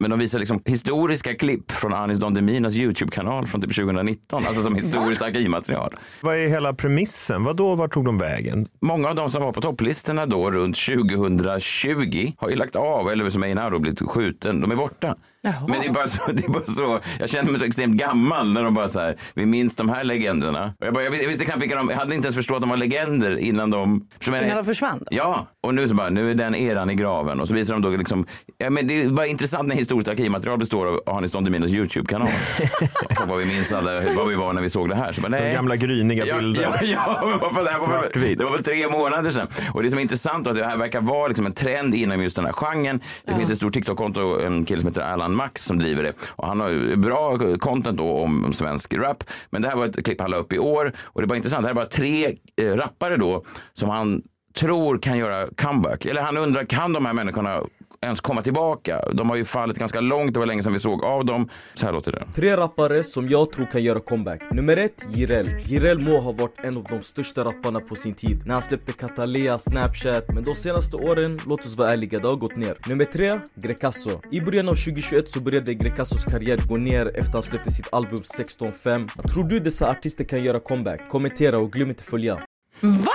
Men 0.00 0.10
de 0.10 0.18
visar 0.18 0.38
liksom 0.38 0.60
historiska 0.64 1.34
klipp 1.34 1.70
från 1.70 1.94
Anis 1.94 2.18
Don 2.18 2.34
Deminas 2.34 2.76
YouTube-kanal 2.76 3.46
från 3.46 3.60
typ 3.60 3.74
2019, 3.74 4.42
alltså 4.46 4.62
som 4.62 4.74
historiskt 4.76 5.22
arkivmaterial. 5.22 5.94
Vad 6.20 6.36
är 6.36 6.48
hela 6.48 6.74
premissen? 6.74 7.44
Vad 7.44 7.56
då? 7.56 7.74
Vart 7.74 7.92
tog 7.92 8.04
de 8.04 8.18
vägen? 8.18 8.68
Många 8.80 9.08
av 9.08 9.14
de 9.14 9.30
som 9.30 9.42
var 9.42 9.52
på 9.52 9.60
topplistorna 9.60 10.26
då 10.26 10.50
runt 10.50 10.76
2020 10.76 12.32
har 12.36 12.50
ju 12.50 12.56
lagt 12.56 12.76
av, 12.76 13.10
eller 13.10 13.30
som 13.30 13.42
Einar 13.42 13.70
då 13.70 13.78
blivit 13.78 14.02
skjuten, 14.02 14.60
de 14.60 14.70
är 14.70 14.76
borta. 14.76 15.16
Jaha. 15.44 15.54
Men 15.68 15.80
det 15.80 15.86
är, 15.86 15.92
bara 15.92 16.08
så, 16.08 16.32
det 16.32 16.44
är 16.44 16.48
bara 16.50 16.62
så, 16.62 17.00
jag 17.18 17.30
känner 17.30 17.50
mig 17.50 17.58
så 17.58 17.64
extremt 17.66 17.94
gammal 17.96 18.52
när 18.52 18.62
de 18.64 18.74
bara 18.74 18.88
så 18.88 19.00
här, 19.00 19.16
vi 19.34 19.46
minns 19.46 19.74
de 19.76 19.88
här 19.88 20.04
legenderna. 20.04 20.74
Och 20.80 20.86
jag, 20.86 20.94
bara, 20.94 21.04
jag, 21.04 21.10
visste, 21.10 21.24
jag 21.24 21.28
visste 21.28 21.44
knappt 21.44 21.62
vilka 21.62 21.76
de, 21.76 21.88
jag 21.90 21.96
hade 21.96 22.14
inte 22.14 22.26
ens 22.26 22.36
förstått 22.36 22.54
att 22.54 22.60
de 22.60 22.70
var 22.70 22.76
legender 22.76 23.36
innan 23.38 23.70
de... 23.70 24.06
Som 24.20 24.34
jag- 24.34 24.44
Innan 24.44 24.56
de 24.56 24.64
försvann? 24.64 25.04
Ja, 25.10 25.46
och 25.60 25.74
nu 25.74 25.88
så 25.88 25.94
bara, 25.94 26.10
nu 26.10 26.30
är 26.30 26.34
den 26.34 26.54
eran 26.54 26.90
i 26.90 26.94
graven. 26.94 27.40
Och 27.40 27.48
så 27.48 27.54
visar 27.54 27.74
de 27.74 27.82
då 27.82 27.88
liksom, 27.96 28.26
ja, 28.58 28.70
men 28.70 28.86
det 28.86 29.02
är 29.02 29.08
bara 29.10 29.26
intressant 29.26 29.68
när 29.68 29.76
historiskt 29.76 30.08
arkivmaterial 30.08 30.58
består 30.58 30.86
av 30.86 31.16
Anis 31.16 31.30
Don 31.32 31.44
Deminos 31.44 31.70
YouTube-kanal. 31.70 32.28
Och 33.22 33.28
vad 33.28 33.38
vi 33.38 33.44
minns 33.46 33.72
alla, 33.72 34.00
vad 34.16 34.28
vi 34.28 34.34
var 34.34 34.52
när 34.52 34.62
vi 34.62 34.70
såg 34.70 34.88
det 34.88 34.94
här. 34.96 35.12
Så 35.12 35.20
bara, 35.20 35.28
nej. 35.28 35.42
De 35.48 35.52
gamla 35.54 35.76
gryniga 35.76 36.26
Ja, 36.26 36.38
bilder. 36.38 36.62
Ja, 36.62 36.76
ja, 36.82 37.20
men 37.30 37.38
vad 37.38 37.52
fan, 37.54 37.64
det, 37.64 37.70
här 37.70 37.78
var, 37.88 38.02
väl- 38.20 38.36
det 38.38 38.44
var 38.44 38.52
väl 38.52 38.62
tre 38.64 38.88
månader 38.88 39.30
sedan. 39.30 39.48
Och 39.74 39.82
det 39.82 39.90
som 39.90 39.98
är 39.98 40.02
intressant 40.02 40.46
är 40.46 40.50
att 40.50 40.56
det 40.56 40.64
här 40.66 40.76
verkar 40.76 41.00
vara 41.00 41.28
liksom 41.28 41.46
en 41.46 41.52
trend 41.52 41.94
inom 41.94 42.22
just 42.22 42.36
den 42.36 42.44
här 42.44 42.52
genren. 42.52 43.00
Det 43.24 43.34
finns 43.34 43.50
ett 43.50 43.56
stort 43.56 43.72
TikTok-konto, 43.72 44.40
en 44.40 44.64
kille 44.64 44.80
som 44.80 44.88
heter 44.90 45.00
Alan 45.02 45.31
Max 45.34 45.64
som 45.64 45.78
driver 45.78 46.02
det. 46.02 46.12
Och 46.30 46.48
han 46.48 46.60
har 46.60 46.68
ju 46.68 46.96
bra 46.96 47.38
content 47.58 47.98
då 47.98 48.12
om, 48.12 48.52
svensk 48.52 48.94
rap. 48.94 49.24
Men 49.50 49.62
det 49.62 49.68
här 49.68 49.76
var 49.76 49.86
ett 49.86 50.04
klipp 50.04 50.20
han 50.20 50.30
la 50.30 50.36
upp 50.36 50.52
i 50.52 50.58
år. 50.58 50.92
Och 51.02 51.20
det 51.20 51.24
är 51.24 51.28
bara 51.28 51.36
intressant. 51.36 51.62
Det 51.62 51.66
här 51.66 51.70
är 51.70 51.74
bara 51.74 51.86
tre 51.86 52.36
eh, 52.56 52.76
rappare 52.76 53.16
då 53.16 53.42
som 53.72 53.88
han 53.88 54.22
tror 54.54 54.98
kan 54.98 55.18
göra 55.18 55.48
comeback. 55.56 56.06
Eller 56.06 56.22
han 56.22 56.36
undrar, 56.36 56.64
kan 56.64 56.92
de 56.92 57.06
här 57.06 57.12
människorna 57.12 57.60
ens 58.02 58.20
komma 58.20 58.42
tillbaka? 58.42 59.00
De 59.12 59.30
har 59.30 59.36
ju 59.36 59.44
fallit 59.44 59.78
ganska 59.78 60.00
långt, 60.00 60.34
det 60.34 60.40
var 60.40 60.46
länge 60.46 60.62
sedan 60.62 60.72
vi 60.72 60.78
såg 60.78 61.04
av 61.04 61.24
dem. 61.24 61.48
Så 61.74 61.86
här 61.86 61.92
låter 61.92 62.12
det. 62.12 62.24
Tre 62.34 62.56
rappare 62.56 63.02
som 63.02 63.28
jag 63.28 63.52
tror 63.52 63.66
kan 63.66 63.82
göra 63.82 64.00
comeback. 64.00 64.42
Nummer 64.52 64.76
ett, 64.76 65.04
Jireel. 65.14 65.48
Jireel 65.66 65.98
må 65.98 66.20
ha 66.20 66.32
varit 66.32 66.64
en 66.64 66.76
av 66.76 66.84
de 66.84 67.00
största 67.00 67.44
rapparna 67.44 67.80
på 67.80 67.94
sin 67.94 68.14
tid. 68.14 68.42
När 68.46 68.54
han 68.54 68.62
släppte 68.62 68.92
Catalea, 68.92 69.58
Snapchat. 69.58 70.24
Men 70.28 70.44
de 70.44 70.54
senaste 70.54 70.96
åren, 70.96 71.40
låt 71.46 71.66
oss 71.66 71.76
vara 71.76 71.92
ärliga, 71.92 72.18
det 72.18 72.28
har 72.28 72.36
gått 72.36 72.56
ner. 72.56 72.78
Nummer 72.88 73.04
tre, 73.04 73.40
Grecasso. 73.54 74.10
I 74.30 74.40
början 74.40 74.68
av 74.68 74.74
2021 74.74 75.28
så 75.28 75.40
började 75.40 75.74
Grecassos 75.74 76.24
karriär 76.24 76.58
gå 76.68 76.76
ner 76.76 77.12
efter 77.14 77.32
han 77.32 77.42
släppte 77.42 77.70
sitt 77.70 77.88
album 77.92 78.20
16.5. 78.20 79.32
Tror 79.32 79.44
du 79.44 79.60
dessa 79.60 79.90
artister 79.90 80.24
kan 80.24 80.42
göra 80.42 80.60
comeback? 80.60 81.08
Kommentera 81.08 81.58
och 81.58 81.72
glöm 81.72 81.88
inte 81.88 82.04
följa. 82.04 82.42
Va? 82.82 83.12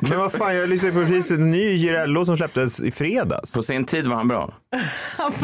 Men 0.00 0.18
vad 0.18 0.32
fan, 0.32 0.56
jag 0.56 0.68
lyssnade 0.68 0.94
på 0.94 1.00
precis 1.00 1.30
en 1.30 1.50
ny 1.50 1.72
Jireel-låt 1.76 2.26
som 2.26 2.36
släpptes 2.36 2.80
i 2.80 2.90
fredags. 2.90 3.54
På 3.54 3.62
sin 3.62 3.84
tid 3.84 4.06
var 4.06 4.16
han 4.16 4.28
bra. 4.28 4.54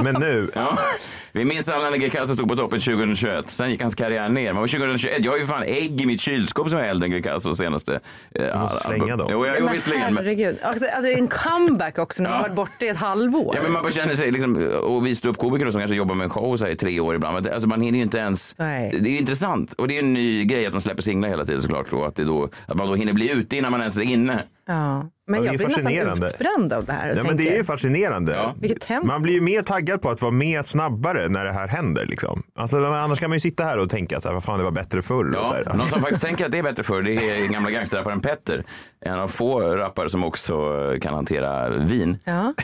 Men 0.02 0.14
nu, 0.14 0.50
Ja. 0.54 0.78
Vi 1.36 1.44
minns 1.44 1.68
alla 1.68 1.90
när 1.90 1.96
Greekazo 1.98 2.34
stod 2.34 2.48
på 2.48 2.56
toppen 2.56 2.80
2021. 2.80 3.50
Sen 3.50 3.70
gick 3.70 3.80
hans 3.80 3.94
karriär 3.94 4.28
ner. 4.28 4.52
Men 4.52 4.68
2021, 4.68 5.24
jag 5.24 5.32
har 5.32 5.38
ju 5.38 5.46
fan 5.46 5.62
ägg 5.62 6.00
i 6.00 6.06
mitt 6.06 6.20
kylskåp 6.20 6.70
som 6.70 6.78
är 6.78 6.82
äldre 6.82 7.06
än 7.06 7.10
Greekazos 7.10 7.58
senaste 7.58 8.00
eh, 8.34 8.60
måste 8.60 8.84
slänga 8.86 9.16
dem. 9.16 9.28
Jo, 9.32 9.46
jag, 9.46 9.62
Men 9.62 10.16
herregud. 10.16 10.58
Alltså, 10.62 10.86
alltså, 10.96 11.12
en 11.12 11.28
comeback 11.28 11.98
också 11.98 12.22
när 12.22 12.30
man 12.30 12.36
Ja. 12.38 12.42
har 12.42 12.48
varit 12.48 12.56
borta 12.56 12.84
i 12.84 12.88
ett 12.88 12.96
halvår. 12.96 13.52
ja, 13.56 13.62
men 13.62 13.72
man 13.72 13.82
bara 13.82 13.92
känner 13.92 14.14
sig, 14.14 14.30
liksom, 14.30 14.56
och 14.82 15.06
vi 15.06 15.14
ståuppkomiker 15.14 15.70
som 15.70 15.80
kanske 15.80 15.96
jobbar 15.96 16.14
med 16.14 16.24
en 16.24 16.30
show 16.30 16.56
så 16.56 16.64
här, 16.64 16.72
i 16.72 16.76
tre 16.76 17.00
år 17.00 17.14
ibland. 17.14 17.42
Men 17.42 17.52
alltså, 17.52 17.68
man 17.68 17.80
hinner 17.80 17.98
ju 17.98 18.04
inte 18.04 18.18
ens. 18.18 18.54
Nej. 18.58 18.98
Det 19.02 19.08
är 19.08 19.12
ju 19.12 19.18
intressant. 19.18 19.72
Och 19.72 19.88
det 19.88 19.94
är 19.94 19.98
en 19.98 20.14
ny 20.14 20.44
grej 20.44 20.66
att 20.66 20.72
de 20.72 20.80
släpper 20.80 21.02
singlar 21.02 21.28
hela 21.28 21.44
tiden 21.44 21.62
såklart. 21.62 21.92
Att, 21.92 22.16
det 22.16 22.24
då, 22.24 22.48
att 22.66 22.76
man 22.76 22.86
då 22.88 22.94
hinner 22.94 23.12
bli 23.12 23.30
ute 23.32 23.56
innan 23.56 23.70
man 23.70 23.80
ens 23.80 23.98
är 23.98 24.02
inne. 24.02 24.42
Ja. 24.68 25.06
Men 25.28 25.34
Ja, 25.34 25.42
det 25.42 25.48
är 25.48 25.52
jag 25.52 25.56
blir 25.58 25.66
nästan 25.66 25.82
fascinerande. 25.84 26.26
utbränd 26.26 26.72
av 26.72 26.84
det 26.84 26.92
här. 26.92 27.10
och 27.12 27.16
Ja, 27.18 27.24
men 27.24 27.36
det 27.36 27.52
är 27.52 27.56
ju 27.56 27.64
fascinerande. 27.64 28.50
Ja. 28.88 29.00
Man 29.04 29.22
blir 29.22 29.34
ju 29.34 29.40
mer 29.40 29.62
taggad 29.62 30.02
på 30.02 30.10
att 30.10 30.22
vara 30.22 30.32
med 30.32 30.64
snabbare 30.64 31.28
när 31.28 31.44
det 31.44 31.52
här 31.52 31.68
händer. 31.68 32.06
Liksom. 32.06 32.42
Alltså, 32.56 32.84
annars 32.84 33.20
kan 33.20 33.30
man 33.30 33.36
ju 33.36 33.40
sitta 33.40 33.64
här 33.64 33.78
och 33.78 33.90
tänka 33.90 34.20
så 34.20 34.28
här, 34.28 34.34
vad 34.34 34.44
fan 34.44 34.58
det 34.58 34.64
var 34.64 34.70
bättre 34.70 35.02
förr. 35.02 35.26
och 35.26 35.32
så 35.32 35.38
Ja, 35.38 35.52
här. 35.52 35.74
någon 35.74 35.88
som 35.88 36.00
faktiskt 36.00 36.22
tänker 36.22 36.44
att 36.46 36.52
det 36.52 36.58
är 36.58 36.62
bättre 36.62 36.82
för 36.82 37.02
det 37.02 37.12
är 37.30 37.48
gamla 37.48 37.70
gangsterrapparen 37.70 38.20
Petter. 38.20 38.64
En 39.00 39.18
av 39.18 39.28
få 39.28 39.60
rappare 39.60 40.08
som 40.08 40.24
också 40.24 40.54
kan 41.02 41.14
hantera 41.14 41.68
vin. 41.68 42.18
Ja. 42.24 42.54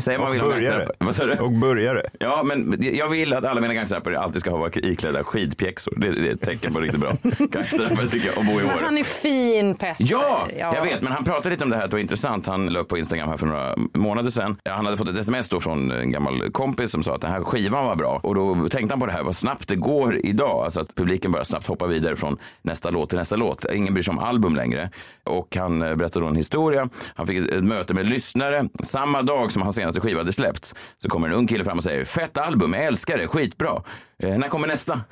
Säger 0.00 0.18
man 0.18 0.28
Och 0.28 0.34
vill 0.34 0.70
ha. 0.70 0.84
Vad 0.98 1.14
sa 1.14 1.24
du? 1.24 1.34
Och 1.34 1.52
börjare. 1.52 2.02
Ja, 2.20 2.42
men 2.44 2.76
jag 2.80 3.08
vill 3.08 3.32
att 3.32 3.44
alla 3.44 3.60
mina 3.60 3.74
gangsterrappare 3.74 4.18
alltid 4.20 4.40
ska 4.40 4.56
vara 4.56 4.70
iklädda 4.74 5.24
skidpjäxor. 5.24 5.94
Det, 5.96 6.10
det 6.10 6.28
är 6.28 6.32
ett 6.34 6.40
tecken 6.40 6.72
på 6.74 6.80
riktigt 6.80 7.00
bra 7.00 7.16
gangsterrappare 7.38 8.08
tycker 8.08 8.26
jag, 8.28 8.38
att 8.38 8.46
bo 8.46 8.60
i 8.60 8.64
Men 8.64 8.84
han 8.84 8.98
är 8.98 9.02
fin 9.04 9.74
Petter. 9.74 9.96
Ja, 10.08 10.48
jag 10.58 10.84
vet, 10.84 11.02
men 11.02 11.12
han 11.12 11.24
pratade 11.24 11.50
lite 11.50 11.64
om 11.64 11.70
det 11.70 11.76
här, 11.76 11.88
intressant. 12.08 12.46
Han 12.46 12.66
la 12.66 12.80
upp 12.80 12.88
på 12.88 12.98
Instagram 12.98 13.28
här 13.28 13.36
för 13.36 13.46
några 13.46 13.74
månader 13.94 14.30
sedan. 14.30 14.56
Han 14.64 14.84
hade 14.84 14.96
fått 14.96 15.08
ett 15.08 15.18
sms 15.18 15.48
då 15.48 15.60
från 15.60 15.90
en 15.90 16.10
gammal 16.10 16.52
kompis 16.52 16.90
som 16.90 17.02
sa 17.02 17.14
att 17.14 17.20
den 17.20 17.30
här 17.30 17.40
skivan 17.40 17.86
var 17.86 17.96
bra. 17.96 18.20
Och 18.22 18.34
då 18.34 18.68
tänkte 18.68 18.92
han 18.92 19.00
på 19.00 19.06
det 19.06 19.12
här, 19.12 19.22
vad 19.22 19.36
snabbt 19.36 19.68
det 19.68 19.76
går 19.76 20.16
idag. 20.26 20.64
Alltså 20.64 20.80
att 20.80 20.94
publiken 20.94 21.32
bara 21.32 21.44
snabbt 21.44 21.66
hoppar 21.66 21.86
vidare 21.86 22.16
från 22.16 22.36
nästa 22.62 22.90
låt 22.90 23.08
till 23.08 23.18
nästa 23.18 23.36
låt. 23.36 23.64
Ingen 23.72 23.94
bryr 23.94 24.02
sig 24.02 24.12
om 24.12 24.18
album 24.18 24.56
längre. 24.56 24.90
Och 25.24 25.56
han 25.56 25.82
eh, 25.82 25.94
berättade 25.96 26.24
då 26.24 26.28
en 26.28 26.36
historia. 26.36 26.88
Han 27.14 27.26
fick 27.26 27.36
ett, 27.36 27.50
ett 27.50 27.64
möte 27.64 27.94
med 27.94 28.06
lyssnare. 28.06 28.68
Samma 28.82 29.22
dag 29.22 29.52
som 29.52 29.62
hans 29.62 29.74
senaste 29.74 30.00
skiva 30.00 30.20
hade 30.20 30.32
släppts 30.32 30.74
så 31.02 31.08
kommer 31.08 31.28
en 31.28 31.34
ung 31.34 31.46
kille 31.46 31.64
fram 31.64 31.78
och 31.78 31.84
säger, 31.84 32.04
fett 32.04 32.38
album, 32.38 32.72
jag 32.72 32.84
älskar 32.84 33.18
det, 33.18 33.28
skitbra. 33.28 33.82
Eh, 34.22 34.38
när 34.38 34.48
kommer 34.48 34.66
nästa? 34.68 35.00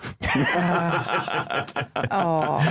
Ja. 2.11 2.63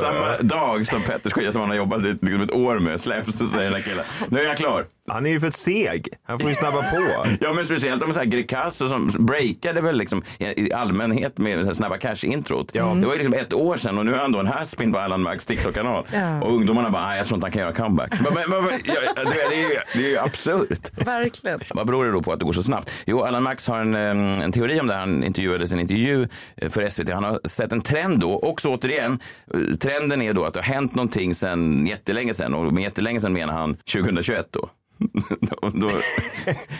Samma 0.00 0.36
dag 0.40 0.86
som 0.86 1.02
Petters 1.02 1.32
skiva 1.32 1.52
som 1.52 1.60
han 1.60 1.70
har 1.70 1.76
jobbat 1.76 1.98
ett, 2.04 2.22
liksom 2.22 2.42
ett 2.42 2.50
år 2.50 2.78
med 2.78 3.00
släpps 3.00 3.38
så 3.38 3.46
säger 3.46 3.64
den 3.64 3.74
här 3.74 3.80
killen, 3.80 4.04
nu 4.28 4.40
är 4.40 4.44
jag 4.44 4.56
klar. 4.56 4.86
Han 5.08 5.26
är 5.26 5.30
ju 5.30 5.40
för 5.40 5.50
seg. 5.50 6.08
Han 6.24 6.38
får 6.38 6.48
ju 6.50 6.54
snabba 6.56 6.82
på. 6.82 7.26
Ja 7.40 7.52
men 7.52 7.64
speciellt 7.66 8.02
om 8.02 8.12
så 8.12 8.18
här 8.18 8.26
Greekazo 8.26 8.88
som 8.88 9.10
breakade 9.18 9.80
väl 9.80 9.96
liksom 9.98 10.22
i 10.38 10.44
i 10.66 10.72
allmänhet 10.72 11.38
med 11.38 11.58
det 11.58 11.64
här 11.64 11.72
snabba 11.72 11.96
cash-introt. 11.98 12.72
Det 12.72 12.80
var 12.82 12.94
ju 13.12 13.18
liksom 13.18 13.34
ett 13.34 13.52
år 13.52 13.76
sedan 13.76 13.98
och 13.98 14.06
nu 14.06 14.14
är 14.14 14.18
han 14.18 14.32
då 14.32 14.38
en 14.38 14.46
haspin 14.46 14.92
på 14.92 14.98
Allan 14.98 15.22
Max 15.22 15.46
TikTok-kanal. 15.46 16.04
Ja. 16.12 16.42
Och 16.42 16.52
ungdomarna 16.54 16.90
bara, 16.90 17.06
"Nej, 17.06 17.16
jag 17.16 17.26
tror 17.26 17.36
inte 17.36 17.44
han 17.44 17.52
kan 17.52 17.60
göra 17.62 17.72
comeback. 17.72 18.12
men, 18.20 18.34
men, 18.34 18.64
men, 18.64 18.80
ja, 18.84 18.94
det, 19.24 19.54
är 19.54 19.56
ju, 19.70 19.76
det 19.94 20.04
är 20.04 20.08
ju 20.10 20.18
absurt. 20.18 20.90
Verkligen. 21.06 21.60
Vad 21.74 21.86
beror 21.86 22.04
det 22.04 22.10
då 22.12 22.22
på 22.22 22.32
att 22.32 22.38
det 22.38 22.44
går 22.44 22.52
så 22.52 22.62
snabbt? 22.62 22.90
Jo, 23.06 23.22
Allan 23.22 23.42
Max 23.42 23.68
har 23.68 23.78
en, 23.80 23.94
eh, 23.94 24.44
en 24.44 24.52
teori 24.52 24.80
om 24.80 24.86
det. 24.86 24.94
Han 25.20 25.26
intervjuades 25.26 25.70
i 25.72 25.74
en 25.74 25.80
intervju 25.80 26.28
eh, 26.56 26.68
för 26.68 26.88
SVT. 26.88 27.10
Han 27.10 27.24
har 27.24 27.40
sett 27.44 27.72
en 27.72 27.80
trend 27.80 28.20
då, 28.20 28.38
också 28.38 28.68
återigen. 28.68 29.18
eh, 29.54 29.76
Trenden 29.76 30.22
är 30.22 30.32
då 30.32 30.44
att 30.44 30.54
det 30.54 30.60
har 30.60 30.74
hänt 30.74 30.94
någonting 30.94 31.34
sedan 31.34 31.86
jättelänge 31.86 32.34
sedan 32.34 32.54
och 32.54 32.72
med 32.72 32.82
jättelänge 32.82 33.20
sedan 33.20 33.32
menar 33.32 33.52
han 33.54 33.74
2021 33.92 34.46
då. 34.52 34.68
Då 35.72 35.90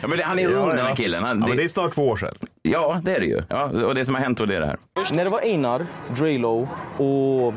ja, 0.03 0.09
men 0.09 0.19
det, 0.19 0.25
han 0.25 0.39
är 0.39 0.53
ung 0.53 0.69
den 0.69 0.79
här 0.87 0.97
killen. 0.97 1.23
Han, 1.25 1.41
Ja, 1.41 1.47
men 1.47 1.51
det 1.51 1.63
det, 1.63 1.65
är 1.65 1.69
snart 1.69 1.95
två 1.95 2.09
år 2.09 2.17
sedan. 2.17 2.31
ja, 2.63 3.01
det 3.03 3.17
är 3.17 3.21
det 3.21 3.27
ju. 3.27 3.43
Ja, 3.49 3.65
och 3.85 3.95
det 3.95 4.05
som 4.05 4.15
har 4.15 4.23
hänt 4.23 4.39
då 4.39 4.47
det 4.47 4.57
är 4.57 4.61
det 4.61 4.67
här. 4.67 4.77
När 5.13 5.25
det 5.25 5.31
var 5.31 5.41
Einar, 5.41 5.87
Drelo 6.19 6.69
och 6.97 7.55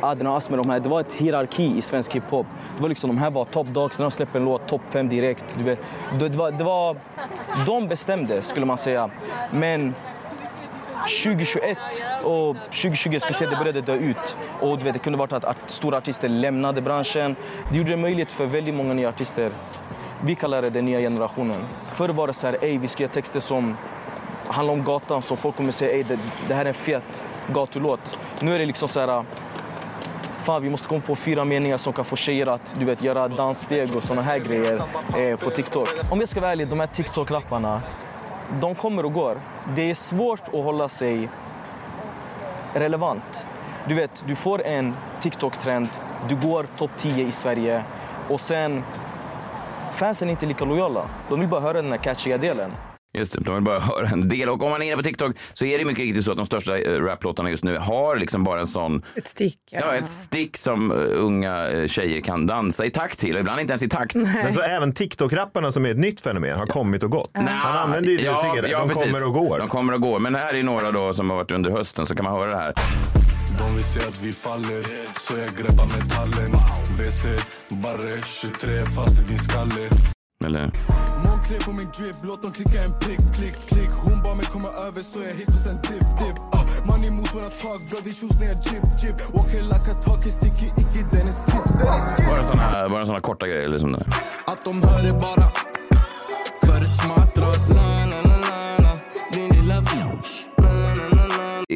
Adnan 0.00 0.26
och 0.26 0.36
Asmer, 0.36 0.56
de 0.56 0.70
här, 0.70 0.80
det 0.80 0.88
var 0.88 1.00
ett 1.00 1.12
hierarki 1.12 1.78
i 1.78 1.82
svensk 1.82 2.12
hiphop. 2.14 2.46
Det 2.76 2.82
var 2.82 2.88
liksom, 2.88 3.08
de 3.10 3.18
här 3.18 3.30
var 3.30 3.44
top 3.44 3.66
dogs, 3.66 3.98
när 3.98 4.04
de 4.04 4.10
släppte 4.10 4.38
en 4.38 4.44
låt, 4.44 4.68
topp 4.68 4.82
fem 4.90 5.08
direkt. 5.08 5.44
Du 5.58 5.64
vet. 5.64 5.80
Det, 6.18 6.28
det, 6.28 6.36
var, 6.36 6.50
det 6.50 6.64
var, 6.64 6.96
de 7.66 7.88
bestämde, 7.88 8.42
skulle 8.42 8.66
man 8.66 8.78
säga. 8.78 9.10
Men 9.52 9.94
2021 11.04 11.78
och 12.22 12.56
2020 12.56 13.18
skulle 13.18 13.34
säga, 13.34 13.50
det 13.50 13.56
började 13.56 13.80
dö 13.80 13.94
ut. 13.94 14.36
Och 14.60 14.78
du 14.78 14.84
vet, 14.84 14.92
det 14.92 14.98
kunde 14.98 15.18
varit 15.18 15.32
att 15.32 15.58
stora 15.66 15.96
artister 15.96 16.28
lämnade 16.28 16.80
branschen. 16.80 17.36
Det 17.70 17.76
gjorde 17.76 17.90
det 17.90 17.96
möjligt 17.96 18.32
för 18.32 18.46
väldigt 18.46 18.74
många 18.74 18.94
nya 18.94 19.08
artister. 19.08 19.50
Vi 20.24 20.34
kallar 20.34 20.62
det 20.62 20.70
den 20.70 20.84
nya 20.84 20.98
generationen. 20.98 21.60
Förr 21.88 22.08
var 22.08 22.26
det 22.26 22.34
så 22.34 22.46
här, 22.46 22.64
ey, 22.64 22.78
vi 22.78 22.88
ska 22.88 23.02
göra 23.02 23.12
texter 23.12 23.40
som 23.40 23.76
handlar 24.46 24.74
om 24.74 24.84
gatan 24.84 25.22
så 25.22 25.36
folk 25.36 25.56
kommer 25.56 25.72
säga 25.72 25.92
ey, 25.92 26.02
det, 26.02 26.18
det 26.48 26.54
här 26.54 26.64
är 26.64 26.68
en 26.68 26.74
fet 26.74 27.24
gatulåt. 27.48 28.18
Nu 28.40 28.54
är 28.54 28.58
det 28.58 28.66
liksom 28.66 28.88
så 28.88 29.00
här, 29.00 29.24
fan 30.44 30.62
vi 30.62 30.70
måste 30.70 30.88
komma 30.88 31.00
på 31.00 31.16
fyra 31.16 31.44
meningar 31.44 31.78
som 31.78 31.92
kan 31.92 32.04
få 32.04 32.16
tjejer 32.16 32.46
att 32.46 32.76
du 32.78 32.84
vet, 32.84 33.02
göra 33.02 33.28
danssteg 33.28 33.96
och 33.96 34.04
såna 34.04 34.22
här 34.22 34.38
grejer 34.38 34.80
eh, 35.18 35.36
på 35.36 35.50
TikTok. 35.50 35.88
Om 36.10 36.20
jag 36.20 36.28
ska 36.28 36.40
vara 36.40 36.52
ärlig, 36.52 36.68
de 36.68 36.80
här 36.80 36.86
TikTok-lapparna, 36.86 37.80
de 38.60 38.74
kommer 38.74 39.04
och 39.04 39.12
går. 39.12 39.40
Det 39.74 39.90
är 39.90 39.94
svårt 39.94 40.48
att 40.48 40.64
hålla 40.64 40.88
sig 40.88 41.28
relevant. 42.74 43.46
Du 43.88 43.94
vet, 43.94 44.24
du 44.26 44.36
får 44.36 44.62
en 44.62 44.94
TikTok-trend, 45.20 45.88
du 46.28 46.36
går 46.36 46.66
topp 46.78 46.90
10 46.96 47.26
i 47.26 47.32
Sverige 47.32 47.84
och 48.28 48.40
sen 48.40 48.82
fansen 49.92 50.28
är 50.28 50.32
inte 50.32 50.46
lika 50.46 50.64
lojala. 50.64 51.04
De 51.28 51.40
vill 51.40 51.48
bara 51.48 51.60
höra 51.60 51.82
den 51.82 51.90
här 51.90 51.98
catchiga 51.98 52.38
delen. 52.38 52.72
Just 53.14 53.32
det, 53.32 53.40
de 53.40 53.54
vill 53.54 53.64
bara 53.64 53.80
höra 53.80 54.08
en 54.08 54.28
del. 54.28 54.48
Och 54.48 54.62
om 54.62 54.70
man 54.70 54.82
är 54.82 54.86
inne 54.86 54.96
på 54.96 55.02
TikTok 55.02 55.36
så 55.52 55.64
är 55.64 55.78
det 55.78 55.84
mycket 55.84 56.04
riktigt 56.04 56.24
så 56.24 56.30
att 56.30 56.36
de 56.36 56.46
största 56.46 56.78
eh, 56.78 57.00
raplåtarna 57.00 57.50
just 57.50 57.64
nu 57.64 57.78
har 57.78 58.16
liksom 58.16 58.44
bara 58.44 58.60
en 58.60 58.66
sån 58.66 59.02
Ett 59.14 59.26
stick. 59.26 59.58
Ja, 59.70 59.94
ett 59.94 60.08
stick 60.08 60.56
som 60.56 60.90
eh, 60.90 60.96
unga 61.14 61.70
eh, 61.70 61.86
tjejer 61.86 62.20
kan 62.20 62.46
dansa 62.46 62.84
i 62.84 62.90
takt 62.90 63.18
till 63.18 63.34
och 63.34 63.40
ibland 63.40 63.60
inte 63.60 63.72
ens 63.72 63.82
i 63.82 63.88
takt. 63.88 64.14
Men 64.14 64.52
så 64.52 64.60
även 64.60 64.92
TikTok-rapparna 64.92 65.72
som 65.72 65.86
är 65.86 65.90
ett 65.90 65.98
nytt 65.98 66.20
fenomen 66.20 66.58
har 66.58 66.66
kommit 66.66 67.02
och 67.02 67.10
gått. 67.10 67.30
Han 67.34 67.76
använder 67.76 68.10
ju 68.10 68.16
det 68.16 68.22
uttrycket. 68.22 68.70
de 68.70 68.88
precis. 68.88 69.02
kommer 69.04 69.26
och 69.26 69.34
går. 69.34 69.58
De 69.58 69.68
kommer 69.68 69.92
och 69.92 70.00
går. 70.00 70.18
Men 70.18 70.34
här 70.34 70.54
är 70.54 70.62
några 70.62 70.92
då 70.92 71.12
som 71.12 71.30
har 71.30 71.36
varit 71.36 71.50
under 71.50 71.70
hösten 71.70 72.06
så 72.06 72.14
kan 72.14 72.24
man 72.24 72.32
höra 72.32 72.50
det 72.50 72.56
här. 72.56 72.74
De 73.58 73.74
vill 73.74 73.84
se 73.84 74.00
att 74.00 74.22
vi 74.22 74.32
faller, 74.32 74.84
så 75.20 75.38
jag 75.38 75.56
greppar 75.56 75.86
metallen 75.86 76.52
WC, 76.98 77.24
barre, 77.82 78.22
23 78.22 78.84
fast 78.84 79.22
i 79.22 79.24
din 79.24 79.38
skalle 79.38 80.13
Eller? 80.44 80.70
Mångklipp 81.24 81.64
på 81.64 81.72
min 81.72 81.90
drip, 81.96 82.16
låt 82.22 82.42
dem 82.42 82.52
klicka 82.52 82.78
en 82.84 82.94
prick, 83.00 83.22
klick, 83.36 83.56
klick 83.68 83.90
Hon 84.04 84.22
bad 84.22 84.36
mig 84.36 84.46
komma 84.46 84.68
över 84.86 85.02
så 85.02 85.18
jag 85.28 85.34
hit 85.40 85.48
och 85.48 85.62
sen 85.66 85.76
dip, 85.76 86.06
dip 86.20 86.38
uh, 86.54 86.64
Money 86.88 87.10
moves 87.10 87.34
when 87.34 87.44
I 87.44 87.52
talk, 87.62 87.80
bloody 87.90 88.12
shoes 88.18 88.40
när 88.40 88.46
jag 88.52 88.58
jip, 88.68 88.84
jip 89.02 89.16
Walking 89.34 89.66
like 89.72 89.88
a 89.92 89.94
talkie, 90.04 90.32
sticky, 90.38 90.66
icky, 90.82 91.00
den 91.12 91.26
är 91.28 91.36
skip, 91.44 91.64
den 91.78 91.88
är 91.88 92.00
skip 92.16 92.34
såna, 92.50 92.88
bara 92.88 93.06
såna 93.06 93.20
korta 93.20 93.46
grejer 93.46 93.68
liksom. 93.68 93.92
Det. 93.92 94.06
Att 94.44 94.64
de 94.64 94.82
hör 94.82 95.02
det 95.02 95.12
bara 95.12 95.48
för 96.66 96.80
det 96.80 96.86
smattras 96.86 97.83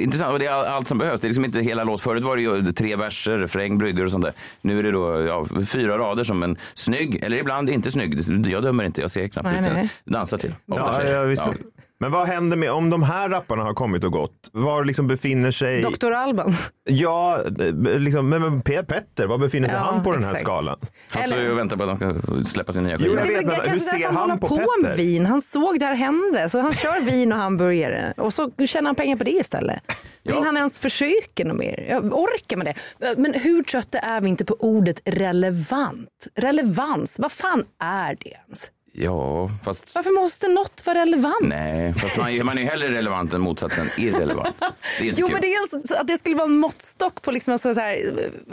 Intressant, 0.03 0.33
och 0.33 0.39
det 0.39 0.47
är 0.47 0.51
all- 0.51 0.67
allt 0.67 0.89
som 0.89 0.99
behövs. 0.99 1.21
Det 1.21 1.27
är 1.27 1.29
liksom 1.29 1.45
inte 1.45 1.61
hela 1.61 1.85
låt. 1.85 2.01
Förut 2.01 2.25
var 2.25 2.37
det 2.37 2.43
ju 2.43 2.73
tre 2.73 2.97
verser, 2.97 3.39
refräng, 3.39 3.79
bryggor 3.79 4.05
och 4.05 4.11
sånt 4.11 4.25
där. 4.25 4.33
Nu 4.61 4.79
är 4.79 4.83
det 4.83 4.91
då 4.91 5.21
ja, 5.23 5.47
fyra 5.67 5.99
rader 5.99 6.25
som 6.25 6.43
en 6.43 6.57
snygg, 6.75 7.19
eller 7.23 7.37
ibland 7.37 7.71
inte 7.71 7.91
snygg. 7.91 8.21
Jag 8.47 8.63
dömer 8.63 8.85
inte, 8.85 9.01
jag 9.01 9.11
ser 9.11 9.29
knappt 9.29 9.49
Nej, 9.53 9.61
ut. 9.61 9.67
nej. 9.73 9.89
Dansa 10.05 10.39
till. 10.39 10.55
Ofta 10.69 11.05
Ja, 11.05 11.11
ja, 11.11 11.23
visst. 11.23 11.43
Ja. 11.47 11.53
Men 12.01 12.11
vad 12.11 12.27
händer 12.29 12.57
med 12.57 12.73
om 12.73 12.91
de 12.91 13.03
här 13.03 13.29
rapparna 13.29 13.63
har 13.63 13.75
kommit 13.75 14.05
och 14.05 14.13
gått? 14.13 14.51
Var 14.53 14.85
liksom 14.85 15.07
befinner 15.07 15.51
sig... 15.51 15.83
Dr. 15.83 16.13
Alban. 16.13 16.53
Ja, 16.91 17.39
eh, 17.61 17.99
liksom, 17.99 18.29
men, 18.29 18.43
men 18.43 18.63
Pe- 18.63 18.83
Petter, 18.85 19.27
var 19.27 19.39
befinner 19.39 19.69
sig 19.69 19.77
Ja, 19.77 19.83
han 19.85 20.03
på 20.03 20.13
den 20.13 20.23
här 20.23 20.31
exakt. 20.31 20.45
skalan? 20.45 20.79
Han 21.11 21.23
står 21.23 21.39
ju 21.39 21.51
och 21.53 21.59
väntar 21.59 21.77
på 21.77 21.83
att 21.85 21.99
de 22.01 22.21
ska 22.21 22.45
släppa 22.45 22.73
sin 22.73 22.83
nya 22.85 22.97
Jo, 23.01 23.11
skiva. 23.11 23.21
jag 23.21 23.27
vet, 23.27 23.37
väl 23.37 23.59
men 23.61 23.71
hur 23.71 23.79
ser 23.79 24.07
han 24.11 24.31
han 24.31 24.39
på 24.39 24.49
på 24.49 24.57
Petter? 24.83 24.97
vin. 24.97 25.27
Han 25.27 25.41
såg 25.43 25.79
det 25.79 25.87
här 25.87 25.95
hände. 25.95 26.49
Så 26.49 26.61
han 26.61 26.73
kör 26.73 27.05
vin 27.11 27.33
och 27.33 27.39
hamburgare. 27.39 28.13
Och 28.17 28.33
så 28.35 28.51
tjänar 28.67 28.89
han 28.89 28.95
pengar 28.95 29.17
på 29.17 29.25
det 29.25 29.31
istället. 29.31 29.81
Vill 30.25 30.35
Ja. 30.35 30.43
han 30.45 30.57
ens 30.57 30.79
försöka 30.79 31.45
något 31.45 31.57
mer? 31.59 31.87
Jag 31.91 32.05
orkar 32.19 32.57
med 32.57 32.67
det. 32.67 32.75
Men 33.17 33.35
hur 33.35 33.63
trötta 33.63 33.99
är 33.99 34.21
vi 34.21 34.29
inte 34.29 34.45
på 34.45 34.55
ordet 34.61 35.01
relevant? 35.05 36.29
Relevans, 36.35 37.19
vad 37.19 37.33
fan 37.33 37.65
är 37.83 38.17
det 38.21 38.29
ens? 38.31 38.71
Ja, 39.01 39.49
fast 39.65 39.95
Varför 39.95 40.21
måste 40.21 40.49
något 40.49 40.83
vara 40.87 40.99
relevant? 40.99 41.37
nej. 41.43 41.95
Fast 41.95 42.19
man, 42.19 42.29
är- 42.29 42.45
man 42.45 42.59
är 42.59 42.63
ju 42.63 42.69
hellre 42.69 42.89
relevant 42.95 43.35
än 43.35 43.41
motsatsen 43.41 43.87
irrelevant. 43.99 44.57
Det 45.01 45.09
är 45.09 45.15
Jo, 45.17 45.27
kul. 45.27 45.33
men 45.33 45.43
det 45.43 45.55
är 45.55 45.61
alltså, 45.61 45.95
att 45.95 46.07
det 46.07 46.19
skulle 46.19 46.37
vara 46.37 46.47
en 46.47 46.59
måttstock 46.59 47.23
på 47.23 47.31
liksom, 47.31 47.53
alltså, 47.53 47.75
så 47.75 47.81
här, 47.81 47.97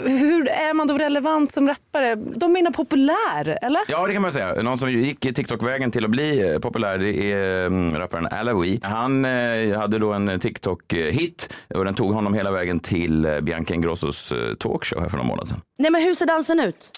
hur 0.05 0.47
är 0.49 0.73
man 0.73 0.87
då 0.87 0.97
relevant 0.97 1.51
som 1.51 1.67
rappare? 1.67 2.15
De 2.15 2.51
menar 2.53 2.71
populär, 2.71 3.57
eller? 3.61 3.81
Ja, 3.87 4.07
det 4.07 4.13
kan 4.13 4.21
man 4.21 4.31
säga. 4.31 4.61
Någon 4.61 4.77
som 4.77 4.91
gick 4.91 5.19
TikTok-vägen 5.19 5.91
till 5.91 6.05
att 6.05 6.11
bli 6.11 6.51
eh, 6.51 6.59
populär 6.59 6.97
det 6.97 7.31
är 7.31 7.65
mm, 7.65 7.95
rapparen 7.99 8.27
Alawi. 8.27 8.79
Han 8.83 9.25
eh, 9.25 9.77
hade 9.79 9.99
då 9.99 10.13
en 10.13 10.29
TikTok-hit 10.39 11.49
och 11.75 11.85
den 11.85 11.93
tog 11.95 12.13
honom 12.13 12.33
hela 12.33 12.51
vägen 12.51 12.79
till 12.79 13.25
eh, 13.25 13.39
Bianca 13.41 13.73
Ingrossos 13.73 14.31
eh, 14.31 14.53
talkshow 14.53 15.01
här 15.01 15.09
för 15.09 15.17
några 15.17 15.27
månader 15.27 15.47
sedan. 15.47 15.61
Nej 15.77 15.91
men 15.91 16.01
hur 16.01 16.15
ser 16.15 16.25
dansen 16.25 16.59
ut? 16.59 16.91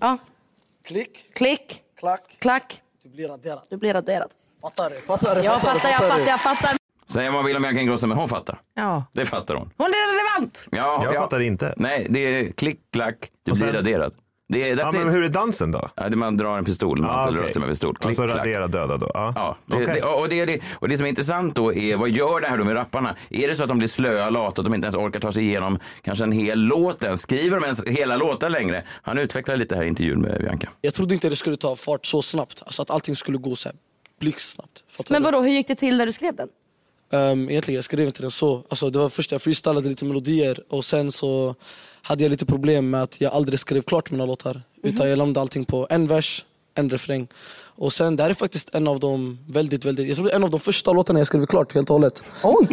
Ja. 0.00 0.18
Klick, 0.88 1.10
Klick, 1.34 1.80
klack, 2.00 2.36
klack. 2.38 2.82
du 3.02 3.08
blir 3.08 3.28
raderad 3.28 3.62
Du 3.70 3.76
blir 3.76 3.94
raderad. 3.94 4.30
Fattar 4.62 4.90
du? 4.90 4.96
Fattar 5.00 5.34
du? 5.34 5.40
Jag 5.44 5.60
fattar, 5.62 5.88
jag 5.88 6.02
fattar, 6.08 6.26
jag 6.26 6.40
fattar. 6.40 6.70
Säga 7.06 7.30
vad 7.30 7.34
man 7.38 7.44
vill 7.44 7.56
om 7.56 7.62
Bianca 7.62 7.80
Ingrosso, 7.80 8.06
men 8.06 8.18
hon 8.18 8.28
fattar. 8.28 8.60
Ja. 8.74 9.04
Det 9.12 9.26
fattar 9.26 9.54
hon. 9.54 9.70
Hon 9.76 9.86
är 9.86 10.12
relevant. 10.12 10.66
Ja, 10.70 11.04
Jag 11.04 11.14
ja. 11.14 11.20
fattar 11.20 11.40
inte. 11.40 11.74
Nej, 11.76 12.06
det 12.10 12.20
är 12.20 12.52
klick, 12.52 12.78
klack, 12.92 13.30
du 13.44 13.50
Och 13.50 13.56
blir 13.56 13.66
sen- 13.66 13.76
raderad. 13.76 14.14
Det 14.52 14.68
Ja, 14.68 14.90
men 14.92 15.08
it. 15.08 15.14
hur 15.14 15.22
är 15.22 15.28
dansen 15.28 15.72
då? 15.72 15.88
Ja, 15.94 16.08
det 16.08 16.16
man 16.16 16.36
drar 16.36 16.58
en 16.58 16.64
pistol, 16.64 17.00
man 17.00 17.10
Ah, 17.10 17.22
ställer 17.24 17.38
okej. 17.38 17.46
rösten 17.46 17.60
med 17.62 17.70
pistol. 17.70 17.96
Klick, 17.96 18.06
Alltså 18.08 18.22
klack. 18.22 18.36
radera 18.46 18.66
döda 18.68 18.96
då? 18.96 19.10
Ja. 19.14 19.32
Ja, 19.36 19.56
det, 19.66 19.76
Okej. 19.76 19.86
det, 19.94 20.02
och, 20.02 20.28
det, 20.28 20.44
det, 20.44 20.60
och 20.74 20.88
det 20.88 20.96
som 20.96 21.06
är 21.06 21.10
intressant 21.10 21.54
då 21.54 21.74
är 21.74 21.96
vad 21.96 22.10
gör 22.10 22.40
det 22.40 22.46
här 22.46 22.58
då 22.58 22.64
med 22.64 22.74
rapparna? 22.76 23.16
Är 23.30 23.48
det 23.48 23.56
så 23.56 23.62
att 23.62 23.68
de 23.68 23.78
blir 23.78 23.88
slöa, 23.88 24.30
lata, 24.30 24.60
att 24.60 24.64
de 24.64 24.74
inte 24.74 24.84
ens 24.84 24.94
orkar 24.96 25.20
ta 25.20 25.32
sig 25.32 25.44
igenom 25.44 25.78
kanske 26.02 26.24
en 26.24 26.32
hel 26.32 26.58
låt 26.58 27.02
än? 27.04 27.18
Skriver 27.18 27.56
de 27.60 27.64
ens 27.64 27.84
hela 27.84 28.16
låtar 28.16 28.50
längre? 28.50 28.84
Han 29.02 29.18
utvecklar 29.18 29.56
lite 29.56 29.76
här 29.76 29.84
i 29.84 29.88
intervjun 29.88 30.20
med 30.20 30.40
Bianca. 30.40 30.68
Jag 30.80 30.94
trodde 30.94 31.14
inte 31.14 31.28
det 31.28 31.36
skulle 31.36 31.56
ta 31.56 31.76
fart 31.76 32.06
så 32.06 32.22
snabbt. 32.22 32.62
Alltså 32.66 32.82
att 32.82 32.90
allting 32.90 33.16
skulle 33.16 33.38
gå 33.38 33.56
så 33.56 33.68
här 33.68 33.76
blixtsnabbt. 34.20 34.84
Men 35.10 35.22
vadå, 35.22 35.40
hur 35.42 35.50
gick 35.50 35.68
det 35.68 35.74
till 35.74 35.96
när 35.96 36.06
du 36.06 36.12
skrev 36.12 36.34
den? 36.36 36.48
Um, 37.12 37.50
egentligen 37.50 37.76
jag 37.76 37.84
skrev 37.84 38.06
inte 38.06 38.22
den 38.22 38.30
så. 38.30 38.64
Alltså, 38.68 38.90
det 38.90 38.98
var 38.98 39.08
först 39.08 39.32
jag 39.32 39.42
freestylade 39.42 39.88
lite 39.88 40.04
melodier 40.04 40.60
och 40.68 40.84
sen 40.84 41.12
så 41.12 41.54
hade 42.02 42.22
jag 42.22 42.30
lite 42.30 42.46
problem 42.46 42.90
med 42.90 43.02
att 43.02 43.20
jag 43.20 43.32
aldrig 43.32 43.60
skrev 43.60 43.82
klart 43.82 44.10
mina 44.10 44.26
låtar. 44.26 44.62
Utan 44.82 45.08
jag 45.08 45.16
lämnade 45.18 45.40
allting 45.40 45.64
på 45.64 45.86
en 45.90 46.06
vers, 46.06 46.44
en 46.74 46.90
refräng. 46.90 47.28
Och 47.80 47.92
sen, 47.92 48.16
det 48.16 48.22
här 48.22 48.30
är 48.30 48.34
faktiskt 48.34 48.74
en 48.74 48.88
av 48.88 49.00
de 49.00 49.38
väldigt, 49.48 49.84
väldigt, 49.84 50.08
jag 50.08 50.16
tror 50.16 50.26
det 50.26 50.32
är 50.32 50.36
en 50.36 50.44
av 50.44 50.50
de 50.50 50.60
första 50.60 50.92
låtarna 50.92 51.20
jag 51.20 51.26
skrev 51.26 51.46
klart 51.46 51.74
helt 51.74 51.90
och 51.90 51.94
hållet. 51.94 52.22
Oj! 52.44 52.66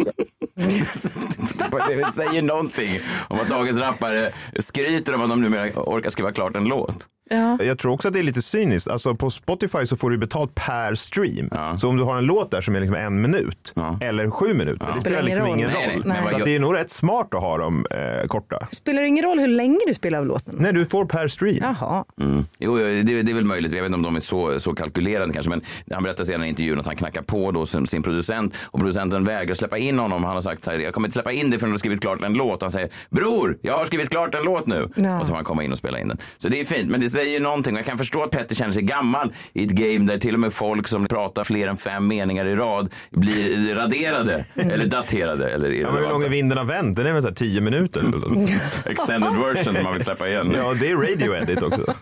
Det 1.88 2.12
säger 2.12 2.42
någonting 2.42 3.00
om 3.28 3.40
att 3.40 3.48
dagens 3.48 3.78
rappare 3.78 4.32
skryter 4.58 5.14
om 5.14 5.22
att 5.22 5.28
de 5.28 5.42
numera 5.42 5.82
orkar 5.82 6.10
skriva 6.10 6.32
klart 6.32 6.56
en 6.56 6.64
låt. 6.64 7.06
Ja. 7.30 7.58
Jag 7.64 7.78
tror 7.78 7.92
också 7.92 8.08
att 8.08 8.14
det 8.14 8.20
är 8.20 8.22
lite 8.22 8.42
cyniskt. 8.42 8.88
Alltså 8.88 9.14
på 9.14 9.30
Spotify 9.30 9.86
så 9.86 9.96
får 9.96 10.10
du 10.10 10.18
betalt 10.18 10.54
per 10.54 10.94
stream. 10.94 11.50
Så 11.78 11.88
om 11.88 11.96
du 11.96 12.02
har 12.02 12.18
en 12.18 12.24
låt 12.24 12.50
där 12.50 12.60
som 12.60 12.74
är 12.76 12.80
liksom 12.80 12.96
en 12.96 13.20
minut 13.20 13.74
eller 14.00 14.30
sju 14.30 14.54
minuter, 14.54 14.86
det 14.94 15.00
spelar 15.00 15.22
liksom 15.22 15.46
roll. 15.46 15.56
ingen 15.58 15.70
Nej, 15.70 15.94
roll. 15.96 16.02
nej, 16.06 16.18
nej. 16.20 16.30
Så 16.30 16.36
att 16.36 16.44
det 16.44 16.54
är 16.54 16.60
nog 16.60 16.74
rätt 16.74 16.90
smart 16.90 17.34
att 17.34 17.40
ha 17.40 17.58
dem 17.58 17.86
eh, 17.90 18.26
korta. 18.26 18.68
Spelar 18.70 19.02
det 19.02 19.08
ingen 19.08 19.24
roll 19.24 19.38
hur 19.38 19.48
länge 19.48 19.78
du 19.86 19.94
spelar 19.94 20.18
av 20.18 20.26
låten? 20.26 20.54
Nej, 20.58 20.72
du 20.72 20.86
får 20.86 21.04
per 21.04 21.28
stream. 21.28 21.58
Jaha. 21.62 22.04
Mm. 22.20 22.44
Jo, 22.58 22.76
det, 22.76 23.02
det 23.02 23.30
är 23.32 23.34
väl 23.34 23.44
möjligt. 23.44 23.72
Jag 23.72 23.82
vet 23.82 23.86
inte 23.86 23.96
om 23.96 24.02
de 24.02 24.16
är 24.16 24.20
så, 24.20 24.60
så 24.60 24.74
kalkylerande 24.74 25.34
kanske. 25.34 25.50
Men 25.50 25.60
han 25.92 26.02
berättar 26.02 26.24
senare 26.24 26.46
i 26.46 26.48
intervjun 26.50 26.80
att 26.80 26.86
han 26.86 26.96
knackar 26.96 27.22
på 27.22 27.50
då 27.50 27.66
sin, 27.66 27.86
sin 27.86 28.02
producent 28.02 28.56
och 28.64 28.78
producenten 28.80 29.24
vägrar 29.24 29.54
släppa 29.54 29.78
in 29.78 29.98
honom. 29.98 30.24
Han 30.24 30.34
har 30.34 30.40
sagt 30.40 30.64
så 30.64 30.70
här, 30.70 30.78
jag 30.78 30.94
kommer 30.94 31.08
inte 31.08 31.14
släppa 31.14 31.32
in 31.32 31.50
dig 31.50 31.58
förrän 31.58 31.70
du 31.70 31.74
har 31.74 31.78
skrivit 31.78 32.00
klart 32.00 32.22
en 32.22 32.32
låt. 32.32 32.62
Han 32.62 32.70
säger, 32.70 32.90
bror, 33.10 33.58
jag 33.62 33.78
har 33.78 33.86
skrivit 33.86 34.10
klart 34.10 34.34
en 34.34 34.42
låt 34.44 34.66
nu. 34.66 34.88
Ja. 34.96 35.14
Och 35.20 35.26
så 35.26 35.28
får 35.28 35.34
han 35.34 35.44
komma 35.44 35.64
in 35.64 35.72
och 35.72 35.78
spela 35.78 35.98
in 35.98 36.08
den. 36.08 36.18
Så 36.38 36.48
det 36.48 36.60
är 36.60 36.64
fint, 36.64 36.90
men 36.90 37.00
det 37.00 37.10
säger 37.18 37.40
någonting. 37.40 37.74
Och 37.74 37.78
Jag 37.78 37.86
kan 37.86 37.98
förstå 37.98 38.22
att 38.22 38.30
Petter 38.30 38.54
känner 38.54 38.72
sig 38.72 38.82
gammal 38.82 39.32
i 39.52 39.64
ett 39.64 39.70
game 39.70 39.98
där 40.12 40.18
till 40.18 40.34
och 40.34 40.40
med 40.40 40.52
folk 40.52 40.88
som 40.88 41.06
pratar 41.06 41.44
fler 41.44 41.68
än 41.68 41.76
fem 41.76 42.06
meningar 42.06 42.44
i 42.46 42.56
rad 42.56 42.94
blir 43.10 43.74
raderade 43.74 44.44
eller 44.54 44.86
daterade. 44.86 45.50
Eller 45.50 45.70
Ja, 45.70 45.90
men 45.92 46.02
hur 46.02 46.10
lång 46.10 46.22
är 46.24 46.28
vinden 46.28 46.58
har 46.58 46.64
vänt? 46.64 46.96
Den 46.96 47.06
är 47.06 47.12
väl 47.12 47.22
så 47.22 47.28
här 47.28 47.34
tio 47.34 47.60
minuter? 47.60 48.04
Extended 48.86 49.32
version 49.32 49.74
som 49.74 49.84
man 49.84 49.92
vill 49.92 50.04
släppa 50.04 50.28
igen. 50.28 50.52
Ja, 50.56 50.74
det 50.80 50.90
är 50.90 50.96
radio 50.96 51.36
edit 51.36 51.62
också. 51.62 51.82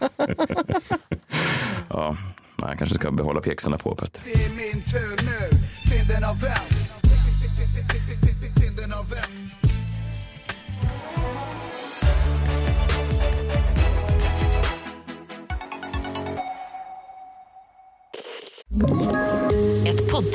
Ja, 1.89 2.17
jag 2.61 2.79
kanske 2.79 2.95
ska 2.99 3.11
behålla 3.11 3.41
pjäxorna 3.41 3.79
på 3.79 3.95
Petter. 3.95 4.23
Det 4.25 4.45
är 4.45 4.51
min 4.51 4.83
tur 4.83 5.27
nu, 5.27 5.51
vinden 5.91 6.23
har 6.25 6.35
vänt 6.35 6.86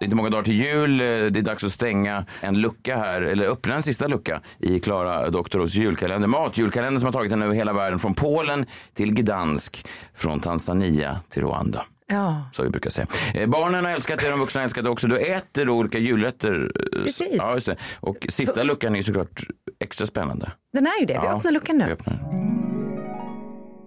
Det 0.00 0.04
är 0.04 0.06
inte 0.06 0.16
många 0.16 0.30
dagar 0.30 0.42
till 0.42 0.54
jul. 0.60 1.00
Eh, 1.00 1.06
Det 1.06 1.38
är 1.38 1.42
dags 1.42 1.64
att 1.64 1.72
stänga 1.72 2.24
en 2.40 2.60
lucka 2.60 2.96
här, 2.96 3.22
eller 3.22 3.44
öppna 3.46 3.74
en 3.74 3.82
sista 3.82 4.06
lucka 4.06 4.40
i 4.58 4.80
Klara 4.80 5.30
Doktorovs 5.30 5.74
julkalender. 5.74 6.28
Matjulkalendern 6.28 7.00
som 7.00 7.06
har 7.06 7.12
tagit 7.12 7.30
den 7.30 7.42
över 7.42 7.54
hela 7.54 7.72
världen. 7.72 7.98
Från 7.98 8.14
Polen 8.14 8.66
till 8.94 9.12
Gdansk, 9.14 9.86
från 10.14 10.40
Tanzania 10.40 11.20
till 11.28 11.42
Rwanda. 11.42 11.84
Ja. 12.06 12.42
Så 12.52 12.62
vi 12.62 12.68
brukar 12.68 12.90
säga. 12.90 13.06
Eh, 13.34 13.46
barnen 13.48 13.84
har 13.84 13.92
älskat 13.92 14.20
det, 14.20 14.30
de 14.30 14.40
vuxna 14.40 14.60
har 14.60 14.64
älskat 14.64 14.84
det 14.84 14.90
också. 14.90 15.06
Du 15.08 15.18
äter 15.18 15.64
då 15.66 15.72
olika 15.72 15.98
julrätter. 15.98 16.70
eh, 16.96 17.02
Precis. 17.02 17.28
Ja, 17.38 17.54
just 17.54 17.66
det. 17.66 17.76
Och 18.00 18.26
sista 18.28 18.52
Så- 18.52 18.62
luckan 18.62 18.96
är 18.96 19.02
såklart 19.02 19.42
extra 19.80 20.06
spännande. 20.06 20.50
Den 20.72 20.86
är 20.86 21.00
ju 21.00 21.06
det. 21.06 21.12
Vi 21.12 21.26
Ja, 21.26 21.36
öppnar 21.36 21.50
luckan 21.52 21.78
nu. 21.78 21.96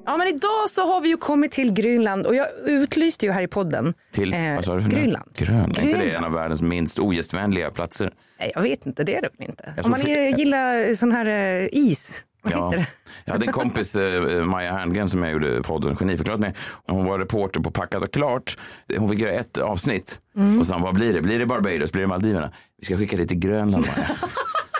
Ja, 0.05 0.17
men 0.17 0.27
idag 0.27 0.69
så 0.69 0.85
har 0.85 1.01
vi 1.01 1.09
ju 1.09 1.17
kommit 1.17 1.51
till 1.51 1.73
Grönland 1.73 2.25
och 2.25 2.35
jag 2.35 2.47
utlyste 2.65 3.25
ju 3.25 3.31
här 3.31 3.41
i 3.41 3.47
podden. 3.47 3.93
Till, 4.11 4.33
eh, 4.33 4.55
vad 4.55 4.65
sa 4.65 4.75
du 4.75 4.81
för 4.81 4.89
nu? 4.89 4.95
Grönland. 4.95 5.25
Grönland. 5.35 5.77
Är 5.77 5.81
inte 5.81 5.81
det 5.81 5.91
Grönland. 5.91 6.17
en 6.17 6.23
av 6.23 6.31
världens 6.31 6.61
minst 6.61 6.99
ogästvänliga 6.99 7.71
platser? 7.71 8.13
Nej, 8.39 8.51
jag 8.55 8.61
vet 8.61 8.85
inte, 8.85 9.03
det 9.03 9.15
är 9.15 9.21
det 9.21 9.29
väl 9.37 9.47
inte. 9.49 9.73
Om 9.83 9.91
man 9.91 9.99
fl- 9.99 10.37
gillar 10.37 10.93
sån 10.93 11.11
här 11.11 11.25
eh, 11.61 11.67
is. 11.71 12.23
Ja. 12.51 12.73
Jag 13.25 13.33
hade 13.33 13.45
en 13.45 13.51
kompis, 13.51 13.95
eh, 13.95 14.43
Maja 14.45 14.71
Herngren, 14.73 15.09
som 15.09 15.23
jag 15.23 15.31
gjorde 15.31 15.61
podden 15.61 15.95
Geniförklarat 15.95 16.39
med. 16.39 16.57
Hon 16.87 17.05
var 17.05 17.19
reporter 17.19 17.59
på 17.59 17.71
Packat 17.71 18.03
och 18.03 18.13
klart. 18.13 18.57
Hon 18.97 19.09
fick 19.09 19.19
göra 19.19 19.31
ett 19.31 19.57
avsnitt. 19.57 20.19
Mm. 20.35 20.59
Och 20.59 20.67
sa, 20.67 20.77
vad 20.77 20.93
blir 20.95 21.13
det? 21.13 21.21
Blir 21.21 21.39
det 21.39 21.45
Barbados? 21.45 21.91
Blir 21.91 22.01
det 22.01 22.07
Maldiverna? 22.07 22.51
Vi 22.79 22.85
ska 22.85 22.97
skicka 22.97 23.17
det 23.17 23.25
till 23.25 23.39
Grönland, 23.39 23.85
Maja. 23.87 24.07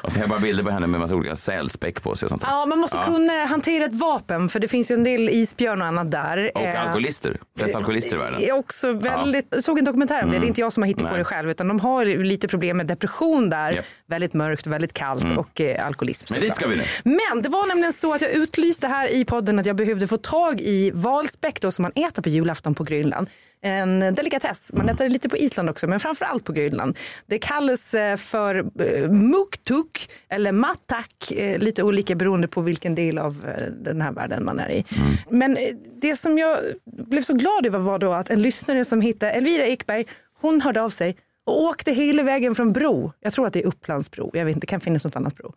och 0.04 0.12
så 0.12 0.18
har 0.20 0.24
jag 0.24 0.30
bara 0.30 0.40
bilder 0.40 0.64
på 0.64 0.70
henne 0.72 0.88
med 0.88 1.00
massa 1.00 1.16
olika 1.16 1.36
sälspäck 1.36 2.04
på 2.04 2.16
sig 2.16 2.26
och 2.26 2.30
sånt. 2.30 2.44
Ja, 2.46 2.66
man 2.66 2.80
måste 2.80 2.98
Ja. 2.98 3.04
kunna 3.04 3.46
hantera 3.46 3.86
ett 3.86 3.94
vapen 3.94 4.50
för 4.50 4.60
det 4.60 4.68
finns 4.68 4.92
ju 4.92 4.96
en 4.96 5.04
del 5.04 5.30
isbjörn 5.30 5.82
och 5.82 5.88
annat 5.88 6.12
där. 6.12 6.52
Och 6.56 6.62
Eh, 6.62 6.82
alkoholister. 6.82 7.38
Flest 7.58 7.76
alkoholister 7.76 8.16
i 8.16 8.20
världen. 8.20 8.42
är 8.42 8.52
också 8.52 8.92
väldigt, 8.94 9.48
jag 9.50 9.64
såg 9.64 9.80
en 9.80 9.86
dokumentär 9.86 10.24
om 10.24 10.30
det, 10.30 10.36
Mm. 10.36 10.42
det 10.42 10.46
är 10.46 10.48
inte 10.48 10.62
jag 10.62 10.74
som 10.74 10.84
har 10.84 10.88
hittat 10.88 11.10
på 11.10 11.18
det 11.18 11.24
själv 11.24 11.50
utan 11.50 11.68
de 11.68 11.80
har 11.80 12.06
lite 12.06 12.48
problem 12.48 12.78
med 12.78 12.88
depression 12.88 13.50
där. 13.50 13.72
Japp. 13.72 13.86
Väldigt 14.08 14.34
mörkt, 14.34 14.68
väldigt 14.68 14.94
kallt 14.94 15.24
Mm. 15.24 15.38
och 15.38 15.62
eh, 15.62 15.86
alkoholism. 15.86 16.28
Men 16.34 16.42
dit 16.42 16.56
ska 16.56 16.68
vi 16.68 16.76
nu. 16.76 16.84
Men 17.04 17.42
det 17.42 17.50
var 17.50 17.68
nämligen 17.68 17.94
så 17.94 18.14
att 18.14 18.22
jag 18.22 18.32
utlyste 18.32 18.88
här 18.88 19.08
i 19.08 19.26
podden 19.26 19.60
att 19.60 19.66
jag 19.66 19.76
behövde 19.76 20.08
få 20.08 20.18
tag 20.18 20.62
i 20.62 20.92
valspäck 20.94 21.62
då, 21.62 21.72
som 21.72 21.84
man 21.84 21.92
äter 21.96 22.22
på 22.22 22.30
julafton 22.30 22.76
på 22.76 22.84
Grönland. 22.84 23.30
En 23.66 24.00
delikatess. 24.00 24.72
Man 24.74 24.90
äter 24.90 25.04
det 25.04 25.10
lite 25.10 25.30
på 25.30 25.38
Island 25.38 25.70
också, 25.70 25.88
men 25.88 26.00
framför 26.00 26.26
allt 26.26 26.44
på 26.44 26.52
Grönland. 26.54 26.98
Det 27.26 27.40
kallas 27.40 27.94
eh, 27.94 28.16
för 28.16 28.56
eh, 28.80 29.12
muktuk 29.12 30.10
eller 30.30 30.52
mattak, 30.52 31.32
eh, 31.32 31.60
lite 31.60 31.84
olika 31.84 32.16
beroende 32.16 32.48
på 32.48 32.62
vilken 32.62 32.96
del 32.96 33.18
av 33.18 33.46
den 33.82 34.02
här 34.02 34.12
världen 34.12 34.46
man 34.46 34.60
är 34.60 34.70
i. 34.70 34.86
Men 35.30 35.58
eh, 35.58 35.76
det 36.02 36.16
som 36.16 36.38
jag 36.38 36.58
blev 36.86 37.22
så 37.22 37.34
glad 37.34 37.66
över 37.66 37.80
var 37.80 38.00
då 38.00 38.14
att 38.14 38.30
en 38.30 38.42
lyssnare 38.42 38.86
som 38.86 39.02
hette 39.02 39.30
Elvira 39.30 39.66
Ekberg, 39.66 40.06
hon 40.42 40.62
hörde 40.62 40.82
av 40.82 40.90
sig 40.90 41.18
och 41.46 41.64
åkte 41.64 41.92
hela 41.92 42.24
vägen 42.24 42.56
från 42.56 42.74
Bro, 42.74 43.12
jag 43.20 43.34
tror 43.34 43.48
att 43.48 43.54
det 43.54 43.62
är 43.64 43.68
Upplandsbro, 43.68 44.32
jag 44.34 44.46
vet 44.46 44.56
inte, 44.56 44.66
det 44.66 44.70
kan 44.70 44.80
finnas 44.82 45.06
något 45.06 45.16
annat 45.16 45.36
bro. 45.36 45.54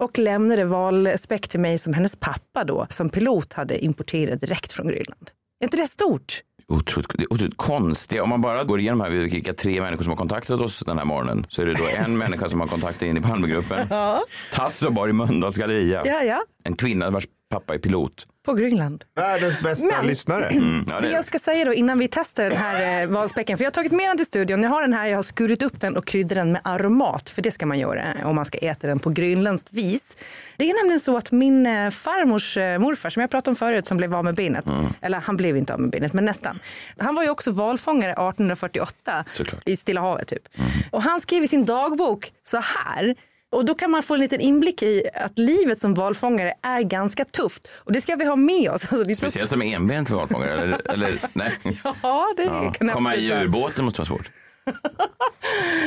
Och 0.00 0.18
lämnade 0.18 0.64
valspäck 0.64 1.48
till 1.48 1.60
mig 1.60 1.78
som 1.78 1.94
hennes 1.94 2.16
pappa 2.16 2.64
då, 2.64 2.86
som 2.90 3.08
pilot 3.10 3.52
hade 3.52 3.84
importerat 3.84 4.40
direkt 4.40 4.72
från 4.72 4.86
Grönland. 4.88 5.30
Är 5.60 5.64
inte 5.64 5.76
det 5.76 5.86
stort? 5.86 6.42
Otroligt, 6.72 7.08
det 7.14 7.22
är 7.22 7.32
otroligt 7.32 7.56
konstigt. 7.56 8.20
Om 8.20 8.28
man 8.28 8.40
bara 8.40 8.64
går 8.64 8.80
igenom 8.80 9.00
här 9.00 9.10
vilka 9.10 9.54
tre 9.54 9.80
människor 9.80 10.02
som 10.02 10.10
har 10.10 10.16
kontaktat 10.16 10.60
oss 10.60 10.80
den 10.86 10.98
här 10.98 11.04
morgonen 11.04 11.46
så 11.48 11.62
är 11.62 11.66
det 11.66 11.74
då 11.74 11.86
en 11.96 12.18
människa 12.24 12.48
som 12.48 12.60
har 12.60 12.66
kontaktat 12.66 13.02
in 13.02 13.16
i 13.16 13.20
Palmegruppen. 13.20 13.86
Ja. 13.90 14.22
Tasso 14.52 14.90
Borg 14.90 15.12
Mölndals 15.12 15.56
galleria. 15.56 16.02
Ja, 16.06 16.22
ja. 16.22 16.42
En 16.64 16.76
kvinna 16.76 17.10
vars 17.10 17.24
pappa 17.50 17.74
är 17.74 17.78
pilot. 17.78 18.26
På 18.48 18.54
Grönland. 18.54 19.04
Världens 19.14 19.60
bästa 19.62 19.86
Men- 19.96 20.06
lyssnare. 20.06 20.46
Mm, 20.46 20.86
ja, 20.90 21.00
det 21.00 21.10
jag 21.10 21.24
ska 21.24 21.38
säga 21.38 21.64
då 21.64 21.74
innan 21.74 21.98
vi 21.98 22.08
testar 22.08 22.44
den 22.44 22.58
här 22.58 23.02
eh, 23.02 23.08
valspäcken, 23.08 23.58
för 23.58 23.64
jag 23.64 23.70
har 23.70 23.74
tagit 23.74 23.92
med 23.92 24.08
den 24.10 24.16
till 24.16 24.26
studion. 24.26 24.62
Jag 24.62 24.70
har 24.70 24.82
den 24.82 24.92
här, 24.92 25.06
jag 25.06 25.18
har 25.18 25.22
skurit 25.22 25.62
upp 25.62 25.80
den 25.80 25.96
och 25.96 26.06
kryddat 26.06 26.36
den 26.36 26.52
med 26.52 26.60
aromat, 26.64 27.30
för 27.30 27.42
det 27.42 27.50
ska 27.50 27.66
man 27.66 27.78
göra 27.78 28.02
om 28.24 28.36
man 28.36 28.44
ska 28.44 28.58
äta 28.58 28.86
den 28.86 28.98
på 28.98 29.10
grönländskt 29.10 29.72
vis. 29.72 30.16
Det 30.56 30.70
är 30.70 30.74
nämligen 30.82 31.00
så 31.00 31.16
att 31.16 31.32
min 31.32 31.66
eh, 31.66 31.90
farmors 31.90 32.56
eh, 32.56 32.78
morfar, 32.78 33.10
som 33.10 33.20
jag 33.20 33.30
pratade 33.30 33.50
om 33.50 33.56
förut, 33.56 33.86
som 33.86 33.96
blev 33.96 34.14
av 34.14 34.24
med 34.24 34.34
benet, 34.34 34.64
eller 35.00 35.18
han 35.18 35.36
blev 35.36 35.56
inte 35.56 35.74
av 35.74 35.80
med 35.80 35.90
benet, 35.90 36.12
men 36.12 36.24
nästan. 36.24 36.58
Han 36.98 37.14
var 37.14 37.22
ju 37.22 37.30
också 37.30 37.50
valfångare 37.50 38.10
1848 38.12 39.24
Såklart. 39.32 39.62
i 39.68 39.76
Stilla 39.76 40.00
havet 40.00 40.28
typ. 40.28 40.48
Och 40.90 41.02
han 41.02 41.20
skrev 41.20 41.44
i 41.44 41.48
sin 41.48 41.64
dagbok 41.64 42.32
så 42.42 42.56
här, 42.60 43.14
Och 43.56 43.64
då 43.64 43.74
kan 43.74 43.90
man 43.90 44.02
få 44.02 44.14
en 44.14 44.20
liten 44.20 44.40
inblick 44.40 44.82
i 44.82 45.02
att 45.14 45.38
livet 45.38 45.78
som 45.80 45.94
valfångare 45.94 46.54
är 46.62 46.80
ganska 46.82 47.24
tufft. 47.24 47.68
Och 47.84 47.92
det 47.92 48.00
ska 48.00 48.16
vi 48.16 48.24
ha 48.24 48.36
med 48.36 48.70
oss. 48.70 48.82
Alltså, 48.92 49.04
det 49.04 49.12
är 49.12 49.14
så... 49.14 49.20
Speciellt 49.20 49.50
som 49.50 49.62
enbent 49.62 50.10
valfångare, 50.10 50.62
eller, 50.62 50.92
eller 50.92 51.18
nej? 51.32 51.52
Ja, 52.02 52.34
det 52.36 52.42
Ja. 52.42 52.72
kan 52.78 52.88
Komma 52.88 53.16
i 53.16 53.32
urbåten 53.32 53.84
måste 53.84 54.00
vara 54.00 54.06
svårt. 54.06 54.30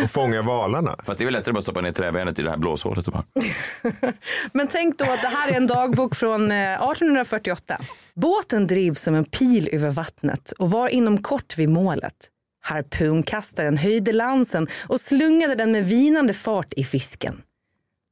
Och 0.03 0.11
fånga 0.11 0.41
valarna. 0.41 0.95
Fast 1.03 1.17
det 1.19 1.23
är 1.23 1.25
väl 1.25 1.33
lättare 1.33 1.49
att 1.51 1.55
bara 1.55 1.61
stoppa 1.61 1.81
ner 1.81 1.91
träbenet 1.91 2.39
i 2.39 2.41
det 2.41 2.49
här 2.49 2.57
blåshålet. 2.57 3.07
Och 3.07 3.13
bara. 3.13 3.23
Men 4.53 4.67
tänk 4.67 4.97
då 4.97 5.05
att 5.05 5.21
det 5.21 5.27
här 5.27 5.49
är 5.49 5.53
en 5.53 5.67
dagbok 5.67 6.15
från 6.15 6.51
eh, 6.51 6.73
1848. 6.73 7.77
Båten 8.15 8.67
drivs 8.67 9.01
som 9.01 9.15
en 9.15 9.25
pil 9.25 9.69
över 9.71 9.91
vattnet 9.91 10.51
och 10.51 10.71
var 10.71 10.87
inom 10.87 11.17
kort 11.17 11.57
vid 11.57 11.69
målet. 11.69 12.13
Harpunkastaren 12.63 13.77
höjde 13.77 14.11
lansen 14.13 14.67
och 14.87 15.01
slungade 15.01 15.55
den 15.55 15.71
med 15.71 15.85
vinande 15.87 16.33
fart 16.33 16.73
i 16.73 16.83
fisken. 16.83 17.41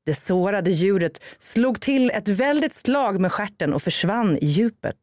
Det 0.05 0.13
sårade 0.13 0.71
djuret 0.71 1.23
slog 1.39 1.81
till 1.81 2.11
ett 2.11 2.27
väldigt 2.27 2.73
slag 2.73 3.19
med 3.19 3.31
stjärten 3.31 3.73
och 3.73 3.81
försvann 3.81 4.37
i 4.37 4.45
djupet. 4.45 4.95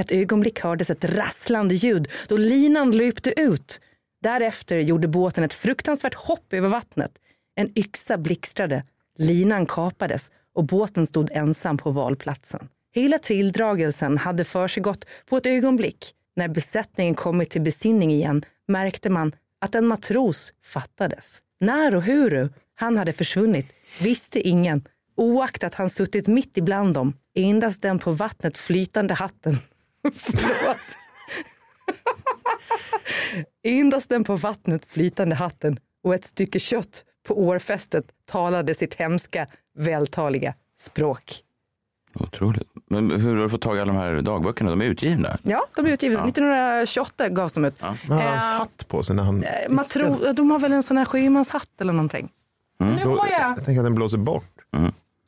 Ett 0.00 0.12
ögonblick 0.12 0.60
hördes 0.60 0.90
ett 0.90 1.04
rasslande 1.04 1.74
ljud 1.74 2.08
då 2.28 2.36
linan 2.36 2.90
löpte 2.90 3.40
ut. 3.40 3.80
Därefter 4.22 4.78
gjorde 4.78 5.08
båten 5.08 5.44
ett 5.44 5.54
fruktansvärt 5.54 6.14
hopp 6.14 6.52
över 6.52 6.68
vattnet. 6.68 7.12
En 7.54 7.78
yxa 7.78 8.18
blixtrade, 8.18 8.84
linan 9.16 9.66
kapades 9.66 10.32
och 10.54 10.64
båten 10.64 11.06
stod 11.06 11.32
ensam 11.32 11.78
på 11.78 11.90
valplatsen. 11.90 12.68
Hela 12.92 13.18
tilldragelsen 13.18 14.18
hade 14.18 14.44
försiggått 14.44 15.04
på 15.26 15.36
ett 15.36 15.46
ögonblick. 15.46 16.14
När 16.36 16.48
besättningen 16.48 17.14
kommit 17.14 17.50
till 17.50 17.60
besinning 17.60 18.12
igen 18.12 18.42
märkte 18.68 19.10
man 19.10 19.32
att 19.60 19.74
en 19.74 19.86
matros 19.86 20.52
fattades. 20.64 21.38
När 21.60 21.94
och 21.94 22.02
hur 22.02 22.48
han 22.74 22.96
hade 22.96 23.12
försvunnit 23.12 23.72
visste 24.02 24.40
ingen, 24.48 24.82
oaktat 25.16 25.74
han 25.74 25.90
suttit 25.90 26.26
mitt 26.28 26.56
ibland 26.56 26.94
dem. 26.94 27.12
Endast 27.34 27.82
den 27.82 27.98
på 27.98 28.12
vattnet 28.12 28.58
flytande 28.58 29.14
hatten 29.14 29.58
Förlåt. 30.14 30.78
Endast 33.64 34.08
den 34.08 34.24
på 34.24 34.36
vattnet 34.36 34.86
flytande 34.86 35.34
hatten 35.36 35.78
och 36.04 36.14
ett 36.14 36.24
stycke 36.24 36.58
kött 36.58 37.04
på 37.28 37.40
årfästet 37.40 38.04
talade 38.26 38.74
sitt 38.74 38.94
hemska, 38.94 39.46
vältaliga 39.78 40.54
språk. 40.78 41.34
Otroligt. 42.14 42.68
Men 42.90 43.10
hur 43.10 43.36
har 43.36 43.42
du 43.42 43.48
fått 43.48 43.60
tag 43.62 43.76
i 43.76 43.80
alla 43.80 43.92
de 43.92 43.98
här 43.98 44.20
dagböckerna? 44.22 44.70
De 44.70 44.80
är 44.80 44.84
utgivna. 44.84 45.38
Ja, 45.42 45.66
de 45.76 45.82
blev 45.82 45.94
utgivna. 45.94 46.24
1928 46.24 47.28
gavs 47.28 47.52
de 47.52 47.64
ut. 47.64 47.74
Ja. 47.80 47.94
Han 48.08 48.18
har 48.18 48.26
en 48.26 48.34
Eh, 48.34 48.38
hatt 48.38 48.88
på 48.88 49.02
sig 49.02 49.16
när 49.16 49.22
han... 49.22 49.44
Matro, 49.68 50.32
de 50.32 50.50
har 50.50 50.58
väl 50.58 50.72
en 50.72 50.82
sån 50.82 50.98
här 50.98 51.04
sjömanshatt 51.04 51.80
eller 51.80 51.92
någonting. 51.92 52.28
Mm. 52.80 52.94
Nu 52.96 53.04
har 53.04 53.26
jag. 53.26 53.50
Jag 53.56 53.64
tänker 53.64 53.80
att 53.80 53.86
den 53.86 53.94
blåser 53.94 54.18
bort. 54.18 54.44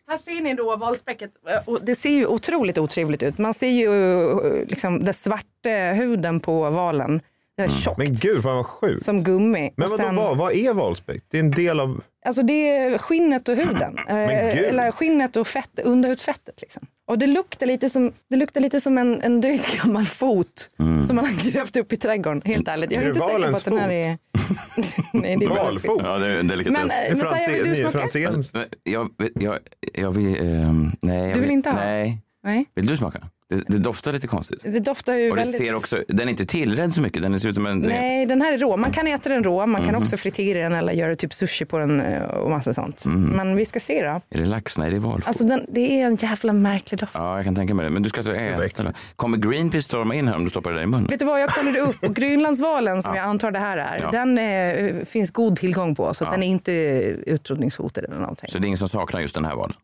Här 0.08 0.16
ser 0.18 0.40
ni 0.40 0.54
då 0.54 0.76
valspäcket. 0.76 1.30
Och 1.64 1.78
det 1.82 1.94
ser 1.94 2.10
ju 2.10 2.26
otroligt 2.26 2.78
otrevligt 2.78 3.22
ut. 3.22 3.38
Man 3.38 3.54
ser 3.54 3.68
ju 3.68 4.30
eh, 4.30 4.66
liksom 4.68 5.04
den 5.04 5.14
svarta 5.14 5.68
huden 5.94 6.40
på 6.40 6.70
valen. 6.70 7.20
Det 7.68 7.74
är 7.74 7.80
tjockt 7.80 7.98
Men 7.98 8.14
gud, 8.14 8.42
fan 8.42 8.56
vad 8.56 8.66
sjukt. 8.66 9.04
som 9.04 9.22
gummi. 9.24 9.58
Mm. 9.58 9.72
Men 9.76 9.84
Och 9.84 9.90
vad, 9.90 9.98
sen- 9.98 10.16
vad, 10.16 10.36
vad 10.38 10.52
är 10.52 10.72
valspäck? 10.74 11.22
Det 11.30 11.36
är 11.38 11.42
en 11.42 11.50
del 11.50 11.80
av... 11.80 12.00
Alltså 12.26 12.42
det 12.42 12.68
är 12.68 12.98
skinnet 12.98 13.48
och 13.48 13.56
huden. 13.56 13.98
Eh. 14.08 14.58
Eller 14.58 14.90
skinnet 14.92 15.36
och 15.36 15.46
fett, 15.46 15.78
underhudsfettet. 15.84 16.60
Liksom. 16.60 16.82
Och 17.08 17.18
det 17.18 17.26
luktar 17.26 17.66
lite 17.66 17.90
som, 17.90 18.12
det 18.30 18.36
luktar 18.36 18.60
lite 18.60 18.80
som 18.80 18.98
en, 18.98 19.20
en 19.22 19.40
död 19.40 19.58
gammal 19.84 20.04
fot 20.04 20.70
som 21.06 21.16
man 21.16 21.24
har 21.24 21.50
grävt 21.50 21.76
upp 21.76 21.92
i 21.92 21.96
trädgården. 21.96 22.42
Helt 22.44 22.68
ärligt. 22.68 22.92
Jag 22.92 23.00
är, 23.02 23.06
Är 23.06 23.08
inte 23.08 23.20
säker 23.20 23.50
på 23.50 23.56
att 23.56 23.64
den 23.64 23.78
här 23.78 23.90
är... 23.90 24.18
Nej, 25.12 25.36
det 25.36 25.44
är. 25.44 25.48
Valfot? 25.48 26.00
Ja, 26.04 26.18
det 26.18 26.26
är 26.26 26.30
en 26.30 26.36
Men, 26.36 26.48
delikatess. 26.48 26.94
eh, 27.08 27.16
men 27.16 27.26
Saja, 27.26 27.48
vill 27.62 27.68
du 27.68 27.74
smaka? 27.74 27.98
fransens. 27.98 28.52
Jag, 28.82 29.08
jag, 29.34 29.58
jag 29.92 30.10
vill... 30.12 30.40
ehm, 30.40 30.90
nej, 31.02 31.28
jag 31.28 31.36
Du 31.36 31.40
vill 31.40 31.50
inte 31.50 31.70
ha? 31.70 31.76
Nej. 31.78 32.18
Nej. 32.44 32.64
Vill 32.74 32.86
du 32.86 32.96
smaka? 32.96 33.18
Det, 33.56 33.64
det 33.66 33.78
doftar 33.78 34.12
lite 34.12 34.26
konstigt. 34.26 34.62
Det 34.64 34.80
doftar 34.80 35.14
ju 35.14 35.30
Och 35.30 35.36
det 35.36 35.42
väldigt... 35.42 35.58
ser 35.60 35.74
också, 35.76 36.04
den 36.08 36.26
är 36.28 36.30
inte 36.30 36.46
tillredd 36.46 36.92
så 36.94 37.00
mycket. 37.00 37.22
Den 37.22 37.40
ser 37.40 37.48
ut 37.48 37.54
som 37.54 37.66
en... 37.66 37.78
Nej, 37.78 38.26
den 38.26 38.42
här 38.42 38.52
är 38.52 38.58
rå. 38.58 38.76
Man 38.76 38.92
kan 38.92 39.06
äta 39.06 39.28
den 39.28 39.44
rå. 39.44 39.66
Man 39.66 39.80
Mhm. 39.82 39.90
kan 39.92 40.02
också 40.02 40.16
fritera 40.16 40.58
den 40.62 40.74
eller 40.74 40.92
göra 40.92 41.16
typ 41.16 41.32
sushi 41.34 41.64
på 41.64 41.78
den 41.78 42.00
eh, 42.00 42.22
och 42.22 42.50
massa 42.50 42.72
sånt. 42.72 43.04
Mm. 43.06 43.20
Men 43.22 43.56
vi 43.56 43.64
ska 43.64 43.80
se 43.80 44.02
då. 44.02 44.08
Är 44.08 44.40
det 44.40 44.44
lax? 44.44 44.78
Nej, 44.78 44.90
det 44.90 44.96
är 44.96 45.00
valfågel. 45.00 45.24
Alltså 45.26 45.44
den, 45.44 45.66
det 45.68 45.80
är 46.00 46.06
en 46.06 46.14
jävla 46.16 46.52
märklig 46.52 47.00
doft. 47.00 47.12
Ja, 47.14 47.36
jag 47.36 47.44
kan 47.44 47.54
tänka 47.54 47.74
mig 47.74 47.84
det. 47.84 47.90
Men 47.90 48.02
du 48.02 48.08
ska 48.08 48.20
inte 48.20 48.32
äta 48.34 48.82
det. 48.82 48.92
Kommer 49.16 49.38
Greenpeace 49.38 49.82
storma 49.84 50.14
in 50.14 50.28
här 50.28 50.34
om 50.36 50.44
du 50.44 50.50
stoppar 50.50 50.70
det 50.70 50.76
där 50.76 50.82
i 50.82 50.86
munnen? 50.86 51.06
Vet 51.10 51.20
du 51.20 51.26
vad, 51.26 51.40
jag 51.42 51.50
kollade 51.50 51.80
upp 51.80 52.02
och 52.02 52.14
Grönlandsvalen 52.14 53.02
som 53.02 53.14
jag 53.16 53.24
antar 53.24 53.50
det 53.50 53.58
här 53.58 53.76
är, 53.76 53.98
Ja. 54.02 54.10
den 54.10 54.38
eh, 54.38 55.04
finns 55.04 55.30
god 55.30 55.56
tillgång 55.56 55.94
på 55.94 56.14
så 56.14 56.24
att 56.24 56.28
Ja. 56.28 56.32
den 56.32 56.42
är 56.42 56.46
inte 56.46 56.72
utrotningshotad 57.26 58.04
eller 58.04 58.16
någonting. 58.18 58.48
Så 58.48 58.58
det 58.58 58.64
är 58.64 58.66
ingen 58.66 58.78
som 58.78 58.88
saknar 58.88 59.20
just 59.20 59.34
den 59.34 59.44
här 59.44 59.54
valen? 59.56 59.76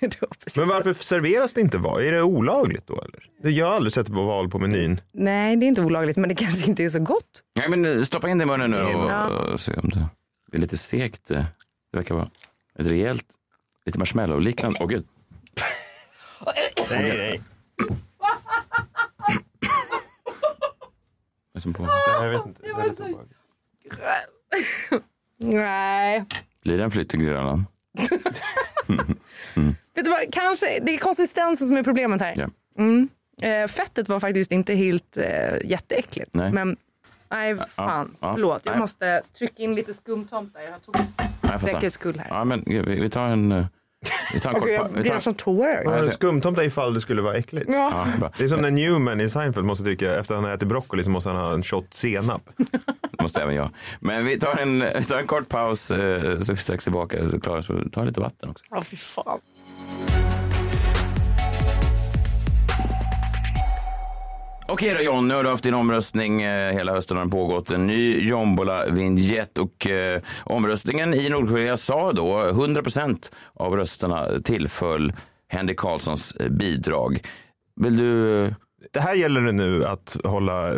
Men 0.56 0.68
varför 0.68 0.92
serveras 0.92 1.54
det 1.54 1.60
inte 1.60 1.78
val? 1.78 2.02
Är 2.02 2.12
det 2.12 2.22
olagligt 2.22 2.86
då 2.96 3.02
eller? 3.02 3.50
Jag 3.56 3.66
har 3.66 3.74
aldrig 3.74 3.92
sett 3.92 4.08
val 4.08 4.48
på 4.50 4.58
menyn. 4.58 5.00
Nej, 5.12 5.56
det 5.56 5.66
är 5.66 5.68
inte 5.68 5.82
olagligt 5.82 6.16
men 6.16 6.28
det 6.28 6.34
kanske 6.34 6.66
inte 6.70 6.84
är 6.84 6.88
så 6.88 6.98
gott. 7.00 7.42
Nej, 7.58 7.68
men 7.68 7.84
eh, 7.98 8.02
stoppa 8.02 8.28
in 8.28 8.38
det 8.38 8.42
i 8.42 8.46
munnen 8.46 8.70
nu 8.70 8.82
och, 8.82 9.10
Ja. 9.10 9.28
och 9.28 9.60
se 9.60 9.72
om 9.74 9.88
det... 9.88 10.06
Det 10.50 10.56
är 10.56 10.60
lite 10.60 10.76
segt. 10.78 11.30
eh. 11.30 11.44
Det 11.92 11.96
verkar 11.98 12.14
vara 12.14 12.30
ett 12.78 12.86
rejält, 12.86 13.26
lite 13.86 13.98
marshmallow-liknande. 13.98 14.78
Åh 14.82 14.88
gud. 14.88 15.06
Nej, 16.90 17.16
nej. 17.16 17.40
Vad 21.52 21.56
är 21.56 21.60
som 21.60 21.72
på? 21.74 21.88
Jag 22.22 22.30
vet 22.30 22.46
inte. 22.46 22.62
Nej. 25.38 26.24
Blir 26.62 26.78
det 26.78 26.84
en 26.84 26.90
flytt 26.90 27.08
till 27.08 27.20
Grönland? 27.24 27.64
Vet 29.94 30.04
du 30.04 30.10
vad, 30.10 30.32
kanske, 30.32 30.80
det 30.82 30.94
är 30.94 30.98
konsistensen 30.98 31.68
som 31.68 31.76
är 31.76 31.82
problemet 31.82 32.20
här. 32.20 32.34
Ja. 32.36 32.46
Mm. 32.78 33.08
Eh, 33.42 33.66
fettet 33.68 34.08
var 34.08 34.20
faktiskt 34.20 34.52
inte 34.52 34.74
helt 34.74 35.16
eh, 35.16 35.56
jätteäckligt. 35.64 36.34
Nej. 36.34 36.52
Men 36.52 36.76
nej, 37.30 37.56
fan. 37.56 38.16
ja, 38.20 38.32
Förlåt, 38.34 38.60
jag 38.64 38.72
nej. 38.72 38.80
måste 38.80 39.22
trycka 39.38 39.62
in 39.62 39.74
lite 39.74 39.94
skumtomtar. 39.94 40.60
Jag 40.60 40.82
tog 40.84 40.96
fattar. 41.42 41.58
säkerhets 41.58 41.94
skull 41.94 42.18
här. 42.18 42.26
Ja, 42.30 42.44
men 42.44 42.62
vi, 42.66 42.78
vi 42.80 43.10
tar 43.10 43.26
en... 43.28 43.52
eh, 43.52 43.64
Vi 44.34 44.40
tar 44.40 44.50
en 44.50 44.54
kort 44.60 44.68
pa- 44.68 44.72
jag 44.74 44.88
vi 44.94 45.00
blir 45.02 45.10
tar- 45.10 45.20
som 45.20 45.34
tårar. 45.34 45.82
Ja, 45.84 46.10
Skumtomtar 46.12 46.62
ifall 46.62 46.94
det 46.94 47.00
skulle 47.00 47.22
vara 47.22 47.34
äckligt. 47.36 47.66
Ja. 47.68 48.06
Ja. 48.20 48.30
Det 48.38 48.44
är 48.44 48.48
som 48.48 48.60
när 48.60 48.70
Newman 48.70 49.20
i 49.20 49.28
Seinfeld 49.28 49.66
måste 49.66 49.84
dricka, 49.84 50.18
efter 50.18 50.34
han 50.34 50.44
har 50.44 50.52
ätit 50.54 50.68
broccoli 50.68 51.04
så 51.04 51.10
måste 51.10 51.30
han 51.30 51.38
ha 51.38 51.54
en 51.54 51.62
shot 51.62 51.94
senap. 51.94 52.42
Det 53.10 53.22
måste 53.22 53.42
även 53.42 53.54
jag. 53.54 53.70
Men 54.00 54.24
vi 54.24 54.38
tar 54.38 54.56
en, 54.56 54.78
vi 54.98 55.04
tar 55.04 55.18
en 55.18 55.26
kort 55.26 55.48
paus 55.48 55.90
eh, 55.90 55.96
så 56.40 56.52
är 56.52 56.54
vi 56.54 56.56
strax 56.56 56.84
tillbaka. 56.84 57.28
Så 57.30 57.40
klar, 57.40 57.62
så 57.62 57.74
ta 57.92 58.04
lite 58.04 58.20
vatten 58.20 58.48
också. 58.50 58.64
Ja, 58.70 58.82
fy 58.82 58.96
fan. 58.96 59.38
Okej 64.72 64.94
då 64.94 65.00
John, 65.02 65.28
nu 65.28 65.34
har 65.34 65.42
du 65.44 65.50
haft 65.50 65.64
din 65.64 65.74
omröstning. 65.74 66.42
eh, 66.42 66.72
Hela 66.74 66.92
hösten 66.94 67.16
har 67.16 67.24
den 67.24 67.30
pågått. 67.30 67.70
En 67.70 67.86
ny 67.86 68.28
jombola-vinjett 68.28 69.58
och 69.58 69.86
eh, 69.90 70.20
omröstningen 70.44 71.14
i 71.14 71.28
Nordkorea 71.28 71.76
sa 71.76 72.12
då 72.12 72.38
100% 72.38 73.32
av 73.54 73.76
rösterna 73.76 74.26
tillföll 74.44 75.12
Henrik 75.48 75.76
Karlssons 75.78 76.32
eh, 76.32 76.48
bidrag. 76.48 77.20
Vill 77.80 77.96
du... 77.96 78.44
eh, 78.44 78.52
Det 78.92 79.00
här 79.00 79.14
gäller 79.14 79.40
det 79.40 79.52
nu 79.52 79.84
att 79.84 80.16
hålla 80.24 80.72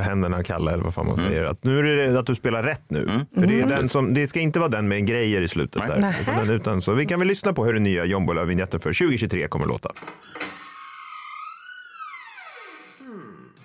händerna 0.00 0.42
kalla 0.42 0.72
eller 0.72 0.84
vad 0.84 0.94
fan 0.94 1.06
man 1.06 1.18
Mm. 1.18 1.28
säger. 1.30 1.44
Att 1.44 1.64
nu 1.64 1.78
är 1.78 1.82
det 2.12 2.18
att 2.18 2.26
du 2.26 2.34
spelar 2.34 2.62
rätt 2.62 2.84
nu. 2.90 3.08
För 3.34 3.46
det, 3.46 3.60
är 3.60 3.66
den 3.66 3.88
som, 3.88 4.14
det 4.14 4.26
ska 4.26 4.40
inte 4.40 4.58
vara 4.58 4.68
den 4.70 4.88
med 4.88 5.06
grejer 5.06 5.40
i 5.42 5.48
slutet 5.48 5.82
Nej. 5.88 6.00
där. 6.00 6.14
Utan, 6.22 6.46
den 6.46 6.50
utan, 6.56 6.80
så 6.82 6.92
vi 6.92 7.06
kan 7.06 7.18
väl 7.18 7.28
lyssna 7.28 7.52
på 7.52 7.64
hur 7.64 7.74
den 7.74 7.82
nya 7.82 8.04
jombola-vinjetten 8.04 8.80
för 8.80 8.92
2023 8.92 9.48
kommer 9.48 9.66
låta. 9.66 9.90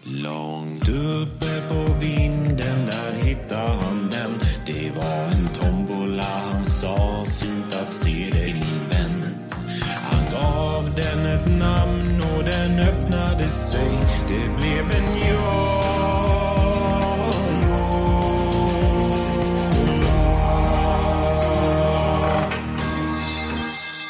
Långt 0.06 0.89
uppe 0.89 1.62
på 1.70 1.94
vinden 2.00 2.86
där 2.88 3.12
hittade 3.12 3.62
han 3.62 4.10
den 4.12 4.39
Det 4.66 4.92
var 4.96 5.26
en 5.26 5.48
tombola, 5.48 6.24
han 6.24 6.66
sa 6.66 7.26
fint 7.26 7.76
att 7.76 7.94
se 7.94 8.30
dig 8.32 8.54
min 8.54 8.89
vän 8.89 9.36
Han 10.04 10.22
gav 10.32 10.96
den 10.96 11.26
ett 11.26 11.60
namn 11.60 12.22
och 12.36 12.44
den 12.44 12.80
öppnade 12.80 13.48
sig 13.48 13.92
Det 14.28 14.50
blev 14.58 14.92
en 14.92 15.18
ja 15.30 15.80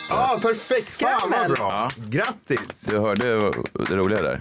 Ja, 0.09 0.39
perfekt! 0.41 1.01
Fan 1.01 1.31
vad 1.31 1.51
bra! 1.51 1.89
Grattis! 2.09 2.85
Du 2.89 2.99
hörde 2.99 3.51
det 3.89 3.95
roliga 3.95 4.21
där? 4.21 4.39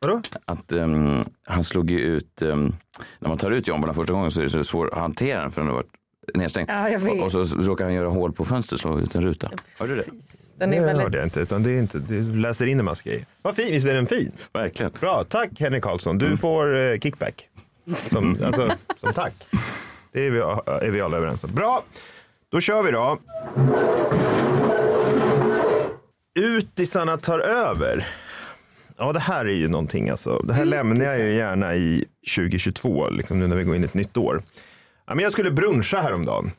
Vadå? 0.00 0.20
Att 0.44 0.72
ehm, 0.72 1.22
han 1.46 1.64
slog 1.64 1.90
ju 1.90 1.98
ut, 1.98 2.42
ehm, 2.42 2.74
när 3.18 3.28
man 3.28 3.38
tar 3.38 3.50
ut 3.50 3.66
jombolan 3.68 3.94
första 3.94 4.12
gången 4.12 4.30
så 4.30 4.40
är 4.40 4.44
det 4.44 4.50
så 4.50 4.64
svårt 4.64 4.92
att 4.92 4.98
hantera 4.98 5.40
den 5.40 5.50
för 5.50 5.60
den 5.60 5.68
har 5.68 5.76
varit 5.76 5.90
nedstängd. 6.34 6.70
Ja, 6.70 6.98
och, 7.10 7.22
och 7.22 7.32
så 7.32 7.44
råkar 7.44 7.84
han 7.84 7.94
göra 7.94 8.08
hål 8.08 8.32
på 8.32 8.44
fönstret 8.44 8.72
och 8.76 8.80
slå 8.80 9.00
ut 9.00 9.14
en 9.14 9.22
ruta. 9.22 9.50
Hörde 9.80 9.94
du 9.94 10.00
det? 10.00 10.10
Den 10.58 10.72
är 10.72 10.80
det 10.80 10.86
väldigt... 10.86 11.02
hörde 11.02 11.16
jag 11.18 11.26
inte, 11.26 11.40
utan 11.40 11.62
det 11.62 11.70
är 11.70 11.78
inte, 11.78 11.98
det 11.98 12.20
läser 12.20 12.66
in 12.66 12.78
en 12.78 12.84
massa 12.84 13.02
grejer. 13.04 13.26
Vad 13.42 13.56
fin, 13.56 13.72
visst 13.72 13.86
är 13.86 13.94
den 13.94 14.06
fin? 14.06 14.32
Verkligen. 14.52 14.92
Bra, 15.00 15.24
tack 15.28 15.48
Henrik 15.60 15.82
Karlsson. 15.82 16.18
Du 16.18 16.26
Mm. 16.26 16.38
får 16.38 16.76
eh, 16.76 16.98
kickback. 16.98 17.48
Som, 17.96 18.36
alltså, 18.44 18.70
som 19.00 19.12
tack. 19.12 19.32
Det 20.12 20.26
är 20.26 20.30
vi, 20.30 20.38
är 20.86 20.90
vi 20.90 21.00
alla 21.00 21.16
överens 21.16 21.44
om. 21.44 21.50
Bra! 21.54 21.82
Då 22.52 22.60
kör 22.60 22.82
vi 22.82 22.90
då. 22.90 23.18
Utisarna 26.38 27.16
tar 27.16 27.38
över. 27.38 28.06
Ja, 28.98 29.12
det 29.12 29.20
här 29.20 29.44
är 29.44 29.52
ju 29.54 29.68
någonting 29.68 30.08
alltså. 30.08 30.38
Det 30.38 30.54
här 30.54 30.64
lämnar 30.64 31.04
jag 31.04 31.18
ju 31.18 31.34
gärna 31.34 31.74
i 31.74 32.04
2022, 32.36 33.10
liksom 33.10 33.38
nu 33.38 33.46
när 33.46 33.56
vi 33.56 33.64
går 33.64 33.76
in 33.76 33.82
i 33.82 33.84
ett 33.84 33.94
nytt 33.94 34.16
år. 34.16 34.42
Ja, 35.06 35.14
men 35.14 35.22
jag 35.22 35.32
skulle 35.32 35.50
bruncha 35.50 36.00
häromdagen. 36.00 36.50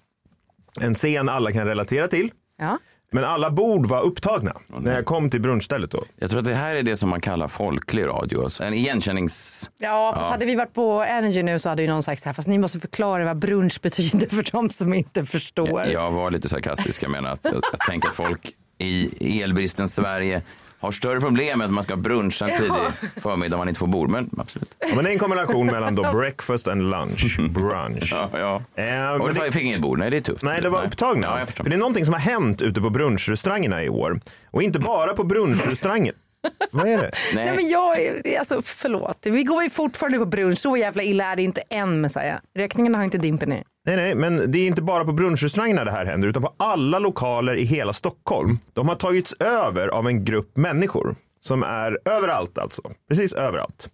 En 0.82 0.94
scen 0.96 1.30
alla 1.30 1.52
kan 1.52 1.68
relatera 1.68 2.08
till. 2.08 2.32
Ja. 2.60 2.78
Men 3.12 3.24
alla 3.24 3.52
bord 3.52 3.86
var 3.86 4.02
upptagna 4.02 4.54
när 4.68 4.96
jag 4.96 5.06
kom 5.06 5.30
till 5.30 5.42
brunchstället 5.42 5.92
då. 5.92 6.04
Jag 6.16 6.30
tror 6.30 6.40
att 6.40 6.46
det 6.46 6.56
här 6.56 6.76
är 6.76 6.84
det 6.84 6.96
som 6.98 7.10
man 7.10 7.22
kallar 7.22 7.48
folklig 7.48 8.06
radio. 8.06 8.44
Alltså 8.44 8.64
en 8.64 8.74
igenkännings... 8.74 9.70
Ja, 9.78 10.12
fast 10.16 10.26
Ja. 10.26 10.32
hade 10.32 10.46
vi 10.46 10.56
varit 10.56 10.74
på 10.74 11.04
Energy 11.04 11.44
nu 11.44 11.60
så 11.60 11.70
hade 11.70 11.82
ju 11.82 11.88
någon 11.88 12.04
sagt 12.04 12.22
så 12.22 12.30
här, 12.30 12.34
fast 12.34 12.48
ni 12.48 12.58
måste 12.58 12.80
förklara 12.80 13.26
vad 13.26 13.38
brunch 13.38 13.82
betyder 13.82 14.28
för 14.30 14.52
de 14.52 14.70
som 14.70 14.94
inte 14.94 15.26
förstår. 15.26 15.86
Jag 15.86 16.12
var 16.12 16.32
lite 16.32 16.50
sarkastisk. 16.50 17.04
Jag 17.04 17.12
menar 17.12 17.30
att 17.32 17.46
jag, 17.46 17.54
jag 17.72 17.80
tänker 17.80 18.08
att 18.08 18.16
folk 18.16 18.52
i 18.78 19.42
elbristens 19.42 19.96
Sverige 19.96 20.42
har 20.80 20.92
större 20.92 21.20
problem 21.22 21.58
med 21.60 21.66
att 21.66 21.72
man 21.74 21.84
ska 21.84 21.96
bruncha 21.96 22.48
en 22.50 22.58
tidig 22.62 23.12
förmiddag 23.22 23.56
om 23.56 23.60
man 23.60 23.68
inte 23.70 23.80
får 23.80 23.88
bord. 23.88 24.10
Men 24.10 24.30
absolut. 24.38 24.74
Ja, 24.80 24.88
men 24.96 25.04
det 25.04 25.10
är 25.10 25.14
en 25.14 25.20
kombination 25.20 25.66
mellan 25.66 25.96
då 25.96 26.12
breakfast 26.14 26.68
and 26.68 26.90
lunch, 26.90 27.38
brunch. 27.50 28.10
Ja, 28.12 28.30
ja. 28.76 28.84
Eh, 28.84 29.12
Och 29.22 29.34
du 29.34 29.40
det- 29.40 29.52
fick 29.52 29.64
inget 29.64 29.82
bord? 29.82 30.00
Nej, 30.00 30.10
det 30.12 30.18
är 30.18 30.22
tufft. 30.22 30.44
Nej, 30.44 30.62
det 30.62 30.70
var 30.70 30.86
upptagna. 30.86 31.40
Ja. 31.40 31.46
För 31.46 31.64
det 31.64 31.76
är 31.76 31.78
någonting 31.78 32.06
som 32.06 32.14
har 32.14 32.22
hänt 32.22 32.62
ute 32.62 32.82
på 32.82 32.90
brunchrestaurangerna 32.90 33.84
i 33.84 33.90
år. 33.90 34.20
Och 34.52 34.64
inte 34.64 34.80
bara 34.80 35.14
på 35.14 35.24
brunchrestauranger. 35.24 36.14
Vad 36.72 36.88
är 36.88 36.98
det? 36.98 37.12
Nej. 37.36 37.56
men 37.56 37.70
jag, 37.70 37.98
alltså 38.40 38.62
förlåt, 38.62 39.18
vi 39.22 39.44
går 39.44 39.64
ju 39.64 39.70
fortfarande 39.70 40.18
på 40.18 40.26
brunch, 40.26 40.58
så 40.58 40.78
jävla 40.78 41.04
illa 41.04 41.26
är 41.32 41.36
det 41.36 41.42
inte 41.42 41.62
än 41.70 42.02
Messiah. 42.02 42.40
Räkningarna 42.56 42.98
har 42.98 43.06
inte 43.06 43.18
dimpen 43.18 43.50
ner. 43.50 43.64
Nej, 43.90 43.98
nej, 43.98 44.16
men 44.16 44.52
det 44.52 44.60
är 44.60 44.68
inte 44.68 44.82
bara 44.82 45.06
på 45.06 45.12
brunchrestaurangerna 45.12 45.84
det 45.84 45.92
här 45.92 46.06
händer, 46.06 46.28
utan 46.28 46.42
på 46.44 46.54
alla 46.58 47.00
lokaler 47.00 47.56
i 47.56 47.64
hela 47.64 47.94
Stockholm. 47.94 48.60
De 48.74 48.88
har 48.88 48.96
tagits 48.96 49.34
över 49.40 49.88
av 49.88 50.08
en 50.08 50.26
grupp 50.26 50.58
människor 50.58 51.16
som 51.40 51.64
är 51.64 52.00
överallt 52.06 52.58
alltså. 52.58 52.82
Precis 53.10 53.34
överallt. 53.34 53.90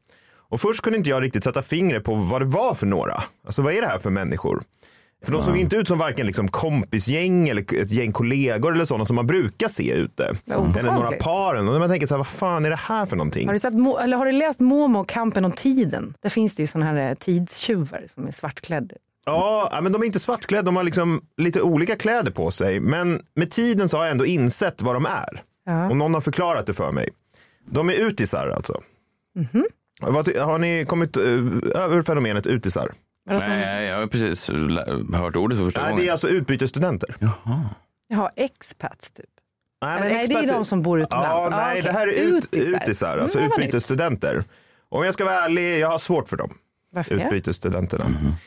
Och 0.50 0.62
först 0.62 0.82
kunde 0.82 0.98
inte 0.98 1.10
jag 1.10 1.24
riktigt 1.24 1.44
sätta 1.44 1.62
fingret 1.62 2.04
på 2.04 2.16
vad 2.16 2.42
det 2.42 2.46
var 2.46 2.74
för 2.74 2.86
några. 2.86 3.24
Alltså 3.46 3.62
vad 3.62 3.74
är 3.74 3.82
det 3.82 3.88
här 3.88 4.00
för 4.00 4.10
människor? 4.10 4.62
För 5.26 5.32
de 5.32 5.44
såg 5.44 5.58
inte 5.58 5.76
ut 5.76 5.88
som 5.88 5.98
varken 5.98 6.26
liksom 6.26 6.48
kompisgäng 6.48 7.50
eller 7.50 7.82
ett 7.82 7.92
gäng 7.92 8.12
kollegor 8.12 8.74
eller 8.74 8.86
sådana 8.86 9.06
som 9.06 9.16
man 9.16 9.28
brukar 9.28 9.68
se 9.68 9.94
ute. 9.94 10.36
Obehagligt. 10.46 10.78
Eller 10.78 10.92
några 10.92 11.12
paren. 11.12 11.68
Och 11.68 11.80
man 11.80 11.90
tänker 11.90 12.08
så 12.08 12.14
här, 12.14 12.18
vad 12.18 12.28
fan 12.28 12.66
är 12.66 12.70
det 12.70 12.76
här 12.76 13.06
för 13.06 13.16
någonting? 13.16 13.48
Har 13.48 13.54
du, 13.54 13.60
sett, 13.60 13.74
eller 13.74 14.18
har 14.18 14.26
du 14.26 14.32
läst 14.32 14.60
Momo 14.60 15.00
och 15.00 15.10
kampen 15.10 15.46
om 15.46 15.52
tiden? 15.52 16.14
Där 16.22 16.30
finns 16.30 16.56
det 16.56 16.64
ju 16.64 16.68
sådana 16.68 16.92
här 16.92 17.10
eh, 17.10 17.16
tidstjuvar 17.16 18.04
som 18.14 18.28
är 18.28 18.32
svartklädda. 18.32 18.96
Ja, 19.26 19.80
men 19.84 19.92
de 19.92 20.02
är 20.02 20.06
inte 20.06 20.20
svartklädda, 20.20 20.62
de 20.64 20.76
har 20.76 20.84
liksom 20.84 21.22
lite 21.38 21.62
olika 21.62 21.96
kläder 21.96 22.32
på 22.32 22.52
sig. 22.52 22.80
Men 22.80 23.22
med 23.36 23.52
tiden 23.52 23.90
så 23.90 23.98
har 23.98 24.04
jag 24.04 24.12
ändå 24.12 24.26
insett 24.26 24.82
vad 24.82 24.96
de 24.96 25.06
är. 25.06 25.42
Ja. 25.66 25.90
Och 25.90 25.98
någon 25.98 26.14
har 26.14 26.22
förklarat 26.22 26.66
det 26.68 26.74
för 26.74 26.92
mig. 26.92 27.10
De 27.66 27.90
är 27.90 27.94
utisar 27.94 28.50
alltså. 28.50 28.82
Mhm. 29.36 29.66
Vad, 30.02 30.36
har 30.38 30.58
ni 30.58 30.86
kommit 30.86 31.18
eh, 31.18 31.24
över 31.76 32.02
fenomenet 32.02 32.48
utisar? 32.48 32.92
Nej, 33.30 33.86
jag 33.86 34.00
har 34.00 34.08
precis 34.08 34.50
hört 35.14 35.36
ordet 35.36 35.58
för 35.58 35.66
första 35.66 35.82
Nej, 35.82 35.90
gången. 35.92 36.04
det 36.06 36.10
är 36.10 36.12
alltså 36.12 36.28
utbytesstudenter. 36.30 37.16
Jaha, 38.08 38.30
expats 38.36 39.12
typ. 39.12 39.26
Nej, 39.82 40.00
men 40.00 40.14
nej, 40.14 40.28
det 40.28 40.34
är 40.36 40.48
de 40.54 40.66
som 40.66 40.82
bor 40.82 41.00
utomlands. 41.02 41.28
Ja, 41.30 41.46
Ah, 41.48 41.50
nej, 41.50 41.72
okej. 41.72 41.82
det 41.82 41.92
här 41.92 42.08
är 42.08 42.12
ut, 42.12 42.44
Utisar. 42.52 42.84
utisar, 42.84 43.18
alltså 43.18 43.38
Mm, 43.40 43.52
utbytesstudenter. 43.52 44.44
Om 44.90 45.04
jag 45.06 45.14
ska 45.14 45.26
vara 45.26 45.36
ärlig, 45.46 45.80
jag 45.80 45.88
har 45.90 45.98
svårt 45.98 46.30
för 46.30 46.38
dem. 46.38 46.54
Varför 46.96 47.16
det? 47.16 47.24
Utbytesstudenterna. 47.24 48.06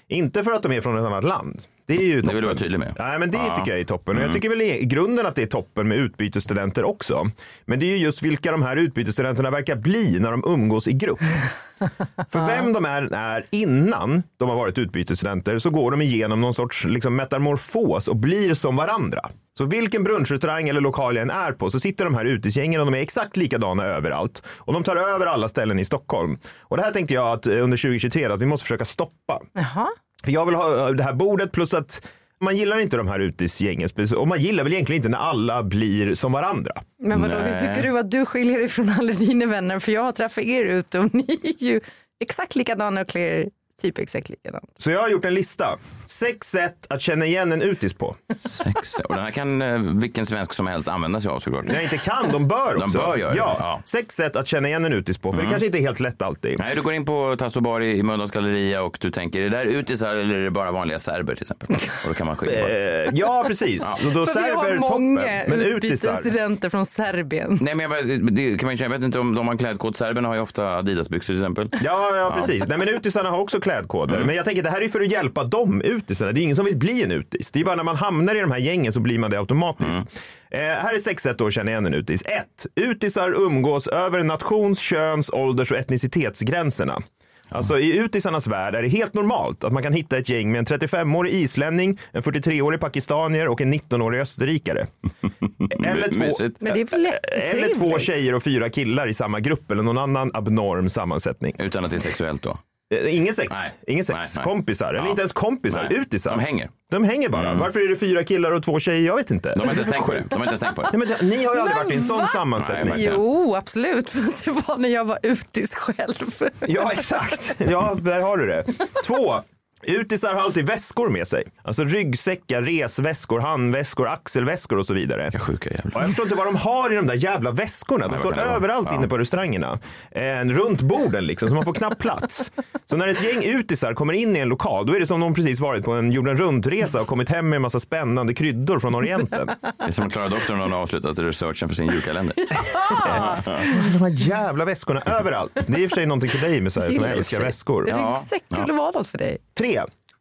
Inte 0.09 0.45
för 0.45 0.53
att 0.53 0.63
de 0.63 0.73
är 0.73 0.81
från 0.81 0.97
ett 0.97 1.05
annat 1.05 1.25
land. 1.25 1.61
Det 1.89 1.97
är 1.97 2.03
ju 2.03 2.15
Det 2.17 2.21
toppen. 2.23 2.35
vill 2.35 2.43
du 2.43 2.49
vara 2.49 2.59
tydlig 2.59 2.79
med. 2.79 2.95
Nej, 2.99 3.19
men 3.19 3.31
det 3.31 3.39
Ja. 3.39 3.57
tycker 3.57 3.71
jag 3.71 3.81
är 3.81 3.85
toppen. 3.85 4.17
Och 4.17 4.23
Mm. 4.23 4.25
jag 4.25 4.35
tycker 4.35 4.49
väl 4.49 4.63
i 4.63 4.85
grunden 4.85 5.27
att 5.27 5.35
det 5.35 5.43
är 5.43 5.47
toppen 5.47 5.89
med 5.89 5.99
utbytesstudenter 5.99 6.85
också. 6.85 7.31
Men 7.67 7.79
det 7.79 7.87
är 7.87 7.89
ju 7.89 7.97
just 7.97 8.23
vilka 8.23 8.53
de 8.53 8.63
här 8.63 8.77
utbytesstudenterna 8.77 9.51
verkar 9.51 9.77
bli 9.77 10.19
när 10.21 10.31
de 10.31 10.43
umgås 10.47 10.89
i 10.89 10.93
grupp. 10.93 11.19
För 12.33 12.47
vem 12.47 12.73
de 12.73 12.85
är, 12.85 13.15
är 13.15 13.45
innan 13.51 14.23
de 14.39 14.49
har 14.49 14.57
varit 14.57 14.79
utbytesstudenter 14.79 15.59
så 15.59 15.71
går 15.71 15.91
de 15.91 16.03
igenom 16.03 16.41
någon 16.41 16.55
sorts 16.55 16.85
liksom, 16.85 17.17
metamorfos 17.17 18.09
och 18.09 18.17
blir 18.17 18.55
som 18.55 18.77
varandra. 18.77 19.21
Så 19.59 19.65
vilken 19.65 20.03
brunchrestaurang 20.05 20.69
eller 20.69 20.81
lokal 20.81 21.17
jag 21.17 21.23
än 21.23 21.31
är 21.31 21.53
på 21.53 21.71
så 21.71 21.81
sitter 21.81 22.05
de 22.05 22.15
här 22.15 22.25
utisgängen 22.25 22.81
och 22.81 22.87
de 22.87 22.95
är 22.99 23.03
exakt 23.03 23.37
likadana 23.37 23.85
överallt. 23.85 24.43
Och 24.59 24.73
de 24.73 24.83
tar 24.83 24.97
över 24.97 25.27
alla 25.27 25.49
ställen 25.49 25.79
i 25.79 25.85
Stockholm. 25.85 26.39
Och 26.61 26.77
det 26.77 26.83
här 26.83 26.91
tänkte 26.91 27.15
jag 27.15 27.33
att 27.33 27.47
eh, 27.47 27.53
under 27.65 27.77
2023 27.77 28.25
att 28.25 28.41
vi 28.41 28.47
måste 28.47 28.65
försöka 28.65 28.85
stoppa. 28.85 29.41
Jaha. 29.53 29.89
För 30.25 30.33
jag 30.33 30.47
vill 30.47 30.55
ha 30.55 30.89
eh, 30.89 30.95
det 30.95 31.03
här 31.03 31.13
bordet 31.13 31.53
plus 31.53 31.75
att 31.75 32.09
man 32.41 32.57
gillar 32.57 32.79
inte 32.79 32.97
de 32.97 33.09
här 33.09 33.21
utisgängen. 33.21 33.89
Och 34.17 34.29
man 34.29 34.41
gillar 34.41 34.65
väl 34.65 34.73
egentligen 34.73 34.99
inte 34.99 35.09
när 35.09 35.19
alla 35.19 35.63
blir 35.63 36.15
som 36.15 36.33
varandra. 36.33 36.73
Men 37.03 37.23
vadå, 37.23 37.35
Nej. 37.35 37.61
tycker 37.61 37.83
du 37.83 37.99
att 37.99 38.11
du 38.11 38.27
skiljer 38.27 38.59
dig 38.59 38.69
från 38.69 38.89
alla 38.89 39.13
dina 39.13 39.47
vänner? 39.47 39.79
För 39.79 39.93
jag 39.93 40.03
har 40.03 40.13
träffat 40.13 40.45
er 40.45 40.65
ute 40.65 40.99
och 40.99 41.15
ni 41.15 41.39
är 41.43 41.65
ju 41.65 41.81
exakt 42.21 42.57
likadana 42.57 43.01
och 43.01 43.09
klär 43.09 43.49
typ 43.83 43.99
exakt 43.99 44.29
likadant. 44.29 44.65
Så 44.79 44.91
jag 44.91 45.01
har 45.01 45.09
gjort 45.09 45.25
en 45.25 45.35
lista. 45.35 45.79
Sex 46.07 46.47
sätt 46.51 46.87
att 46.89 47.01
känna 47.01 47.27
igen 47.27 47.53
en 47.53 47.63
utis 47.63 47.95
på. 47.95 48.17
Sex. 48.49 48.95
Och 49.05 49.15
den 49.15 49.25
här 49.25 49.31
kan 49.31 49.63
eh, 49.63 49.79
vilken 49.79 50.27
svensk 50.27 50.53
som 50.53 50.67
helst 50.67 50.89
använda 50.89 51.21
sig 51.21 51.31
av 51.31 51.39
såklart. 51.39 51.65
Jag 51.73 51.83
inte 51.83 51.99
kan, 51.99 52.31
de 52.33 52.49
bör 52.49 52.75
De 52.75 52.83
också. 52.85 52.99
bör 52.99 53.17
göra 53.17 53.31
det. 53.31 53.37
ja. 53.37 53.57
Ja. 53.61 53.81
Sex 53.85 54.15
sätt 54.15 54.37
att 54.37 54.47
känna 54.47 54.69
igen 54.69 54.85
en 54.85 54.93
utis 54.93 55.19
på. 55.19 55.33
För 55.33 55.37
det 55.37 55.43
Mm. 55.43 55.51
kanske 55.51 55.67
inte 55.67 55.79
är 55.79 55.83
helt 55.83 56.01
lätt 56.01 56.23
alltid. 56.23 56.59
Nej, 56.59 56.75
du 56.75 56.83
går 56.83 56.93
in 56.95 57.05
på 57.05 57.37
Tasso 57.39 57.61
Bar 57.61 57.81
i 57.81 58.03
Mölndals 58.03 58.31
galleria 58.31 58.83
och 58.83 58.99
du 59.01 59.11
tänker, 59.11 59.41
är 59.41 59.51
det 59.51 59.57
där 59.57 59.65
utisar 59.65 60.15
eller 60.15 60.35
är 60.35 60.45
det 60.45 60.51
bara 60.51 60.71
vanliga 60.71 60.99
serber 60.99 61.35
till 61.35 61.43
exempel? 61.43 61.69
Och 61.71 62.09
då 62.09 62.15
kan 62.15 62.27
man 62.27 62.37
skilja 62.37 62.61
på 62.63 62.69
det. 62.69 63.05
Eh, 63.05 63.11
ja, 63.15 63.45
precis. 63.49 63.83
Och 64.07 64.13
då 64.15 64.27
För 64.27 64.43
vi 64.43 64.51
har 64.51 64.75
många 64.79 65.21
toppen. 65.21 65.51
Men 65.51 65.61
utisar. 65.61 66.11
utbytesstudenter 66.11 66.69
från 66.69 66.87
Serbien. 66.87 67.59
Nej, 67.61 67.75
men 67.75 67.91
jag, 67.91 68.03
vet- 68.05 68.37
det 68.37 68.59
kan 68.59 68.67
man 68.67 68.77
ju 68.77 68.83
jag 68.85 68.91
vet 68.91 69.03
inte 69.03 69.19
om 69.19 69.35
de 69.35 69.49
har 69.49 69.57
klädkod. 69.57 69.97
Serberna 69.97 70.29
har 70.29 70.35
ju 70.35 70.41
ofta 70.41 70.77
Adidasbyxor 70.77 71.35
till 71.35 71.43
exempel. 71.43 71.69
Ja, 71.83 72.17
ja, 72.17 72.37
precis. 72.41 72.69
Nej, 72.69 72.79
men 72.79 72.89
utisarna 72.89 73.31
har 73.31 73.39
också 73.41 73.61
klädkoder. 73.69 74.15
Mm. 74.15 74.27
Men 74.27 74.37
jag 74.37 74.45
tänker 74.45 74.63
det 74.63 74.71
här 74.71 74.81
är 74.81 74.89
för 74.89 75.01
att 75.01 75.13
hjälpa 75.13 75.45
dem 75.45 75.83
utisarna. 75.83 76.33
Det 76.33 76.41
är 76.41 76.43
ingen 76.43 76.57
som 76.57 76.65
vill 76.65 76.77
bli 76.77 77.03
en 77.03 77.11
utis. 77.11 77.53
Det 77.53 77.61
är 77.61 77.65
bara 77.65 77.77
när 77.77 77.85
man 77.85 77.97
hamnar 77.97 78.35
i 78.35 78.41
de 78.41 78.51
här 78.51 78.59
gängen 78.59 78.93
så 78.93 79.01
blir 79.01 79.19
man 79.19 79.31
det 79.31 79.39
automatiskt. 79.39 79.97
Mm. 79.97 80.07
Eh, 80.51 80.83
här 80.83 80.95
är 80.95 80.99
sex 80.99 81.23
sätt 81.23 81.41
att 81.41 81.53
känna 81.53 81.71
igen 81.71 81.87
en 81.87 81.95
utis. 81.95 82.23
1. 82.27 82.45
Utisar 82.75 83.31
umgås 83.31 83.87
över 83.87 84.23
nations-, 84.23 84.81
köns-, 84.81 85.31
ålders 85.31 85.73
och 85.73 85.79
etnicitetsgränserna. 85.79 87.03
Alltså 87.51 87.79
i 87.79 87.99
utisarnas 87.99 88.47
värld 88.47 88.75
är 88.75 88.83
det 88.83 88.89
helt 88.89 89.15
normalt 89.15 89.65
att 89.65 89.73
man 89.73 89.83
kan 89.83 89.93
hitta 89.93 90.19
ett 90.19 90.29
gäng 90.29 90.53
med 90.53 90.59
en 90.59 90.67
35-årig 90.67 91.33
islänning, 91.33 91.99
en 92.13 92.23
43-årig 92.23 92.81
pakistanier 92.81 93.49
och 93.49 93.61
en 93.61 93.75
19-årig 93.75 94.21
österrikare. 94.21 94.87
Eller 95.85 96.09
två, 96.09 96.19
Mysigt. 96.19 96.61
Men 96.61 96.75
det 96.75 96.81
är 96.81 96.85
väl 96.85 97.07
eller 97.33 97.75
två 97.75 97.99
tjejer 97.99 98.35
och 98.35 98.43
fyra 98.43 98.69
killar 98.69 99.09
i 99.09 99.15
samma 99.15 99.41
grupp 99.41 99.71
eller 99.71 99.83
någon 99.83 99.99
annan 99.99 100.31
abnorm 100.35 100.89
sammansättning. 100.89 101.57
Utan 101.59 101.85
att 101.85 101.91
det 101.91 101.97
är 101.97 102.01
sexuellt 102.01 102.43
då? 102.43 102.59
Eh, 102.95 103.17
Ingen 103.17 103.35
sex. 103.35 103.49
Nej. 103.51 103.73
Ingen 103.87 104.05
sex. 104.05 104.17
Nej, 104.19 104.29
nej. 104.37 104.45
Kompisar. 104.45 104.89
Eller 104.89 104.99
Ja. 104.99 105.11
inte 105.11 105.23
ens 105.23 105.33
kompisar. 105.33 105.87
Nej. 105.91 105.99
Utisar. 105.99 106.31
De 106.31 106.41
hänger. 106.41 106.71
De 106.91 107.05
hänger 107.05 107.29
bara. 107.29 107.47
Mm. 107.47 107.59
Varför 107.59 107.81
är 107.81 107.89
det 107.89 107.97
fyra 107.97 108.25
killar 108.25 108.51
och 108.53 108.63
två 108.63 108.81
tjejer? 108.81 109.07
Jag 109.07 109.17
vet 109.17 109.31
inte. 109.31 109.53
De 109.55 109.61
har 109.61 109.67
inte 109.67 109.75
ens 109.77 109.91
tänkt 109.91 110.07
på 110.07 110.13
det. 110.13 110.25
De 110.31 110.35
har 110.35 110.41
inte 110.41 110.49
ens 110.49 110.61
tänkt 110.61 110.75
på 110.77 110.83
det. 110.83 110.91
Nej, 110.99 111.09
men 111.21 111.29
ni 111.31 111.45
har 111.45 111.55
ju 111.55 111.61
aldrig 111.61 111.77
Men 111.77 111.85
varit 111.85 111.93
i 111.93 111.97
en 111.97 112.03
sån 112.03 112.19
va? 112.19 112.27
sammansättning. 112.27 112.95
Nej, 112.97 113.05
Jo, 113.15 113.55
absolut. 113.57 114.11
Fast 114.11 114.45
det 114.45 114.51
var 114.51 114.77
när 114.79 114.89
jag 114.89 115.05
var 115.05 115.19
utis 115.23 115.75
själv. 115.75 116.15
Ja, 116.61 116.93
exakt. 116.93 117.57
Ja, 117.71 117.97
där 118.03 118.21
har 118.21 118.37
du 118.37 118.47
det. 118.47 118.65
Två. 119.07 119.43
Utisar 119.83 120.35
har 120.35 120.41
alltid 120.43 120.67
väskor 120.67 121.09
med 121.09 121.29
sig. 121.29 121.45
Alltså 121.63 121.85
ryggsäckar, 121.85 122.63
resväskor, 122.63 123.41
handväskor, 123.41 124.09
axelväskor 124.09 124.79
och 124.79 124.87
så 124.87 124.95
vidare. 124.95 125.23
Vilka 125.23 125.39
sjuka 125.39 125.71
jävlar. 125.71 125.97
Och 125.97 126.01
jag 126.03 126.07
förstår 126.09 126.25
inte 126.25 126.37
vad 126.37 126.47
de 126.47 126.57
har 126.57 126.93
i 126.93 126.97
de 126.97 127.07
där 127.07 127.15
jävla 127.15 127.51
väskorna. 127.51 128.09
De 128.09 128.19
står 128.19 128.39
överallt 128.39 128.89
Ja. 128.91 128.95
inne 128.97 129.09
på 129.09 129.19
restaurangerna. 129.19 129.79
En 130.11 130.53
runt 130.53 130.81
borden 130.81 131.27
liksom, 131.27 131.49
så 131.49 131.55
man 131.55 131.65
får 131.65 131.73
knappt 131.75 132.01
plats. 132.01 132.53
Så 132.87 132.97
när 132.97 133.09
ett 133.09 133.23
gäng 133.23 133.45
utisar 133.45 133.93
kommer 133.95 134.13
in 134.13 134.37
i 134.37 134.39
en 134.39 134.49
lokal, 134.49 134.87
då 134.87 134.95
är 134.95 135.01
det 135.01 135.07
som 135.07 135.15
om 135.15 135.21
de 135.21 135.35
precis 135.35 135.61
varit 135.61 135.85
på 135.85 135.93
en 135.93 136.13
jorden 136.13 136.37
runt-resa 136.37 137.01
och 137.01 137.07
kommit 137.07 137.29
hem 137.29 137.49
med 137.49 137.57
en 137.57 137.63
massa 137.63 137.81
spännande 137.81 138.35
kryddor 138.35 138.79
från 138.81 138.95
Orienten. 138.95 139.47
Det 139.79 139.85
är 139.85 139.91
som 139.91 140.07
att 140.07 140.13
Klara 140.13 140.29
Doktorn 140.29 140.59
har 140.73 140.79
avslutat 140.79 141.19
researchen 141.19 141.69
för 141.69 141.77
sin 141.77 141.91
julkalender. 141.91 142.35
De 143.93 143.99
här 143.99 144.29
jävla 144.29 144.65
väskorna 144.65 145.01
överallt. 145.07 145.53
Det 145.67 145.75
är 145.75 145.79
i 145.79 145.87
och 145.87 145.91
för 145.91 145.95
sig 145.97 146.07
någonting 146.07 146.31
för 146.31 146.39
dig 146.39 146.61
med 146.61 146.73
så 146.73 146.81
här, 146.81 146.93
som 146.93 147.05
älskar 147.05 147.41
väskor. 147.41 147.85
Ryggsäck 147.85 148.43
skulle 148.53 148.73
vara 148.73 148.91
något 148.91 149.07
för 149.09 149.19
dig. 149.19 149.39
Tre. 149.59 149.68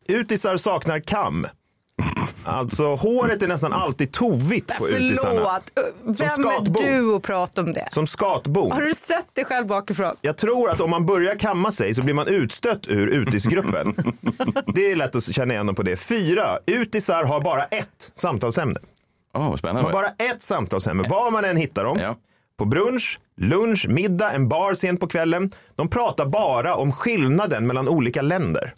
Utisar 0.08 0.58
saknar 0.58 1.00
kam. 1.00 1.48
Alltså 2.44 2.96
håret 2.96 3.44
är 3.44 3.48
nästan 3.48 3.74
alltid 3.74 4.12
tovigt 4.12 4.78
på 4.78 4.88
utisarna. 4.88 5.62
Förlåt, 5.74 6.18
vem 6.20 6.48
är 6.48 6.92
du 6.92 7.16
att 7.16 7.22
prata 7.24 7.62
om 7.62 7.74
det? 7.74 7.88
Som 7.92 8.08
skatbon. 8.08 8.72
Har 8.72 8.82
du 8.82 8.94
sett 8.96 9.36
dig 9.36 9.46
själv 9.46 9.68
bakifrån? 9.68 10.16
Jag 10.22 10.38
tror 10.38 10.70
att 10.70 10.82
om 10.82 10.90
man 10.90 11.06
börjar 11.06 11.36
kamma 11.36 11.72
sig 11.72 11.94
så 11.94 12.02
blir 12.02 12.14
man 12.14 12.28
utstött 12.28 12.88
ur 12.88 13.08
utisgruppen. 13.08 13.96
det 14.76 14.92
är 14.92 14.96
lätt 14.96 15.16
att 15.16 15.34
känna 15.36 15.54
igen 15.54 15.66
dem 15.66 15.76
på 15.76 15.84
det. 15.84 15.96
Fyra. 15.96 16.60
Utisar 16.66 17.24
har 17.24 17.42
bara 17.42 17.64
ett 17.64 18.12
samtalsämne. 18.14 18.80
Åh, 19.34 19.42
vad 19.42 19.52
De 19.52 19.58
spännande. 19.58 19.82
har 19.82 19.94
bara 19.94 20.08
ett 20.32 20.42
samtalsämne, 20.42 21.10
var 21.10 21.32
man 21.32 21.46
än 21.46 21.58
hittar 21.58 21.84
dem. 21.84 22.00
Ja. 22.00 22.16
På 22.58 22.66
brunch, 22.66 23.20
lunch, 23.38 23.86
middag, 23.90 24.32
en 24.32 24.50
bar 24.50 24.74
sent 24.74 25.00
på 25.00 25.08
kvällen. 25.08 25.52
De 25.76 25.88
pratar 25.90 26.26
bara 26.26 26.76
om 26.76 26.92
skillnaden 26.92 27.68
mellan 27.68 27.88
olika 27.88 28.22
länder. 28.22 28.74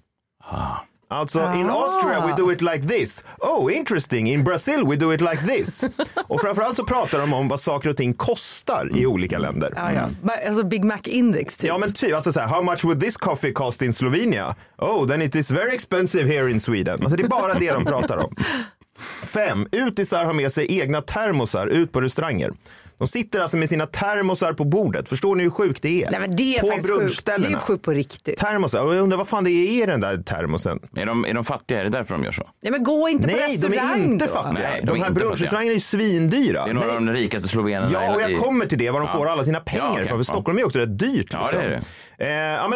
Alltså, 1.12 1.40
Ah. 1.40 1.56
in 1.56 1.70
Austria 1.70 2.28
we 2.28 2.34
do 2.38 2.52
it 2.52 2.62
like 2.62 2.88
this. 2.88 3.24
Oh, 3.38 3.74
interesting. 3.74 4.28
In 4.30 4.44
Brazil 4.44 4.88
we 4.88 4.96
do 4.96 5.14
it 5.14 5.22
like 5.22 5.38
this. 5.48 5.84
och 6.28 6.42
framförallt 6.42 6.76
så 6.78 6.86
pratar 6.86 7.20
de 7.20 7.34
om 7.34 7.48
vad 7.48 7.60
saker 7.60 7.90
och 7.90 7.98
ting 7.98 8.14
kostar 8.14 8.90
i 8.98 9.06
olika 9.06 9.38
länder. 9.40 9.74
Ja, 9.76 9.92
ja. 9.94 10.02
Men, 10.22 10.36
Alltså 10.48 10.64
Big 10.64 10.84
Mac-index 10.86 11.58
typ. 11.58 11.68
Ja 11.68 11.78
men 11.78 11.94
typ, 11.94 12.16
alltså 12.16 12.32
så 12.32 12.40
här, 12.40 12.48
how 12.48 12.64
much 12.64 12.84
would 12.86 13.00
this 13.02 13.18
coffee 13.18 13.52
cost 13.52 13.82
in 13.82 13.94
Slovenia? 13.94 14.56
Oh, 14.78 15.08
then 15.08 15.22
it 15.22 15.36
is 15.36 15.52
very 15.52 15.74
expensive 15.76 16.34
here 16.36 16.52
in 16.52 16.60
Sweden. 16.60 17.00
Alltså 17.02 17.18
det 17.18 17.24
är 17.24 17.28
bara 17.28 17.54
det 17.54 17.72
de 17.72 17.86
pratar 17.86 18.18
om. 18.18 18.36
Fem, 19.26 19.68
utisar 19.72 20.26
har 20.26 20.34
med 20.34 20.52
sig 20.52 20.80
egna 20.80 21.02
termosar 21.02 21.68
ut 21.68 21.92
på 21.92 22.02
restauranger. 22.02 22.52
De 23.00 23.08
sitter 23.08 23.40
alltså 23.40 23.58
med 23.58 23.70
sina 23.70 23.86
termosar 23.86 24.54
på 24.54 24.66
bordet. 24.66 25.10
Förstår 25.10 25.36
ni 25.36 25.44
hur 25.44 25.50
sjukt 25.50 25.82
det 25.82 26.04
är? 26.04 26.12
Nej, 26.12 26.20
men 26.20 26.36
det 26.36 26.56
är 26.58 26.62
på 26.62 26.68
sjukt. 26.68 26.82
Det 26.88 26.88
brunchställena. 26.88 27.58
är 27.58 27.62
sjukt 27.62 27.84
på 27.86 27.92
riktigt. 27.92 28.38
Termosar. 28.38 28.84
Och 28.84 28.96
jag 28.96 29.02
undrar 29.02 29.18
vad 29.18 29.28
fan 29.28 29.44
det 29.44 29.52
är 29.52 29.84
i 29.84 29.86
den 29.86 30.00
där 30.02 30.18
termosen. 30.18 30.80
Är 30.96 31.06
de, 31.06 31.26
är 31.26 31.34
de 31.34 31.44
fattiga? 31.46 31.80
Är 31.80 31.84
det 31.84 31.90
därför 31.90 32.14
de 32.14 32.24
gör 32.24 32.32
så? 32.32 32.50
Nej, 32.62 32.72
men 32.72 32.84
gå 32.84 33.10
inte 33.10 33.28
på 33.28 33.36
Nej, 33.36 33.58
de 33.58 33.68
restaurang 33.68 34.02
är 34.02 34.06
inte 34.06 34.26
då. 34.26 34.32
fattiga. 34.32 34.54
Nej, 34.70 34.80
de 34.84 34.88
de 34.88 35.00
är 35.00 35.04
här 35.04 35.12
brunchrestaurangerna 35.12 35.76
är 35.76 35.80
svindyra. 35.80 36.64
Det 36.66 36.70
är 36.70 36.74
några 36.74 36.88
Nej. 36.88 36.96
av 36.98 37.06
de 37.06 37.12
rikaste 37.14 37.48
slovenerna 37.48 37.92
Ja, 37.94 38.16
och 38.16 38.22
i- 38.22 38.32
jag 38.32 38.42
kommer 38.42 38.66
till 38.66 38.78
det, 38.78 38.90
var 38.90 39.00
de 39.00 39.08
Ja. 39.12 39.18
får 39.18 39.30
alla 39.30 39.44
sina 39.44 39.60
pengar 39.60 39.86
Ja, 39.90 39.96
från. 39.96 40.08
För 40.08 40.18
ja. 40.18 40.24
Stockholm 40.24 40.58
är 40.60 40.66
också 40.66 40.80
rätt 40.80 41.00
dyrt. 41.00 41.28
Ja, 41.32 41.50
det 41.52 41.58
är 41.58 41.70
liksom. 41.70 41.86
Eh, 42.18 42.28
ja, 42.30 42.68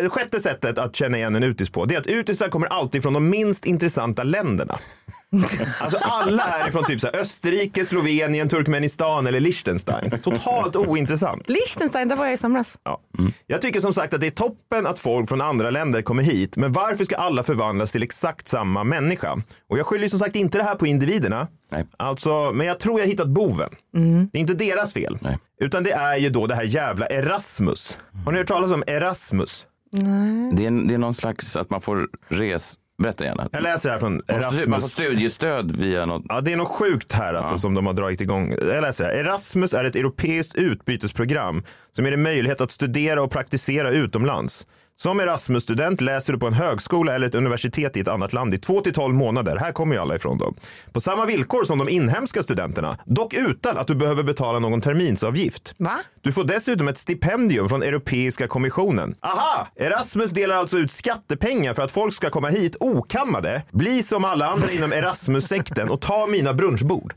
men, 0.00 0.10
sjätte 0.10 0.40
sättet 0.40 0.78
att 0.78 0.96
känna 0.96 1.16
igen 1.18 1.34
en 1.34 1.42
utis 1.42 1.70
på, 1.70 1.84
det 1.84 1.94
är 1.94 2.00
att 2.00 2.06
utisar 2.06 2.48
kommer 2.48 2.66
alltid 2.66 3.02
från 3.02 3.12
de 3.12 3.30
minst 3.30 3.64
intressanta 3.66 4.22
länderna. 4.22 4.78
Alltså 5.80 5.98
alla 6.02 6.42
är 6.44 6.70
från 6.70 6.84
typ 6.84 7.00
så 7.00 7.06
här, 7.06 7.20
Österrike, 7.20 7.84
Slovenien, 7.84 8.48
Turkmenistan 8.48 9.26
eller 9.26 9.40
Liechtenstein. 9.40 10.10
Totalt 10.22 10.76
ointressant. 10.76 11.50
Liechtenstein, 11.50 12.08
där 12.08 12.16
var 12.16 12.24
jag 12.24 12.34
i 12.34 12.36
somras. 12.36 12.78
Ja. 12.84 13.00
Jag 13.46 13.62
tycker 13.62 13.80
som 13.80 13.94
sagt 13.94 14.14
att 14.14 14.20
det 14.20 14.26
är 14.26 14.30
toppen 14.30 14.86
att 14.86 14.98
folk 14.98 15.28
från 15.28 15.40
andra 15.40 15.70
länder 15.70 16.02
kommer 16.02 16.22
hit. 16.22 16.56
Men 16.56 16.72
varför 16.72 17.04
ska 17.04 17.16
alla 17.16 17.42
förvandlas 17.42 17.92
till 17.92 18.02
exakt 18.02 18.48
samma 18.48 18.84
människa? 18.84 19.42
Och 19.68 19.78
jag 19.78 19.86
skyller 19.86 20.08
som 20.08 20.18
sagt 20.18 20.36
inte 20.36 20.58
det 20.58 20.64
här 20.64 20.74
på 20.74 20.86
individerna. 20.86 21.48
Nej. 21.70 21.86
Alltså, 21.96 22.52
men 22.54 22.66
jag 22.66 22.80
tror 22.80 23.00
jag 23.00 23.06
har 23.06 23.10
hittat 23.10 23.28
boven. 23.28 23.70
Det 24.32 24.38
är 24.38 24.40
inte 24.40 24.54
deras 24.54 24.92
fel. 24.92 25.18
Nej. 25.20 25.38
Utan 25.60 25.84
det 25.84 25.92
är 25.92 26.16
ju 26.16 26.30
då 26.30 26.46
det 26.46 26.54
här 26.54 26.62
jävla 26.62 27.06
Erasmus. 27.06 27.98
Har 28.24 28.32
ni 28.32 28.38
hört 28.38 28.48
talas 28.48 28.72
om 28.72 28.84
Erasmus? 28.86 29.66
Det 30.56 30.66
är, 30.66 30.88
det 30.88 30.94
är 30.94 30.98
någon 30.98 31.14
slags 31.14 31.56
att 31.56 31.70
man 31.70 31.80
får 31.80 32.08
res... 32.28 32.74
Berätta 33.02 33.24
gärna. 33.24 33.48
Jag 33.52 33.62
läser 33.62 33.90
här 33.90 33.98
från 33.98 34.22
får, 34.26 34.34
man 34.34 34.52
får 34.52 34.60
Erasmus. 34.60 34.92
studiestöd 34.92 35.76
via 35.76 36.06
något... 36.06 36.22
Ja, 36.28 36.40
det 36.40 36.52
är 36.52 36.56
något 36.56 36.68
sjukt 36.68 37.12
här 37.12 37.34
alltså, 37.34 37.58
som 37.58 37.74
de 37.74 37.86
har 37.86 37.92
dragit 37.92 38.20
igång. 38.20 38.54
Jag 38.60 38.82
läser 38.82 39.04
här. 39.04 39.12
Erasmus 39.12 39.74
är 39.74 39.84
ett 39.84 39.96
europeiskt 39.96 40.54
utbytesprogram 40.54 41.62
som 41.92 42.04
ger 42.04 42.12
dig 42.12 42.20
möjlighet 42.20 42.60
att 42.60 42.70
studera 42.70 43.22
och 43.22 43.30
praktisera 43.30 43.90
utomlands. 43.90 44.66
Som 45.02 45.20
Erasmus-student 45.20 46.00
läser 46.00 46.32
du 46.32 46.38
på 46.38 46.46
en 46.46 46.52
högskola 46.52 47.14
eller 47.14 47.26
ett 47.26 47.34
universitet 47.34 47.96
i 47.96 48.00
ett 48.00 48.08
annat 48.08 48.32
land 48.32 48.54
i 48.54 48.58
2 48.58 48.80
till 48.80 48.92
12 48.92 49.14
månader. 49.14 49.56
Här 49.56 49.72
kommer 49.72 49.94
ju 49.94 50.00
alla 50.00 50.16
ifrån 50.16 50.38
då. 50.38 50.54
På 50.92 51.00
samma 51.00 51.24
villkor 51.26 51.64
som 51.64 51.78
de 51.78 51.88
inhemska 51.88 52.42
studenterna, 52.42 52.98
dock 53.06 53.34
utan 53.34 53.78
att 53.78 53.86
du 53.86 53.94
behöver 53.94 54.22
betala 54.22 54.58
någon 54.58 54.80
terminsavgift. 54.80 55.74
Va? 55.78 55.98
Du 56.20 56.32
får 56.32 56.44
dessutom 56.44 56.88
ett 56.88 56.98
stipendium 56.98 57.68
från 57.68 57.82
Europeiska 57.82 58.46
kommissionen. 58.48 59.14
Aha! 59.20 59.68
Erasmus 59.76 60.30
delar 60.30 60.56
alltså 60.56 60.78
ut 60.78 60.90
skattepengar 60.90 61.74
för 61.74 61.82
att 61.82 61.92
folk 61.92 62.14
ska 62.14 62.30
komma 62.30 62.48
hit 62.48 62.76
okammade, 62.80 63.62
bli 63.70 64.02
som 64.02 64.24
alla 64.24 64.46
andra 64.46 64.70
inom 64.70 64.92
Erasmus-sekten 64.92 65.90
och 65.90 66.00
ta 66.00 66.26
mina 66.26 66.54
brunchbord. 66.54 67.14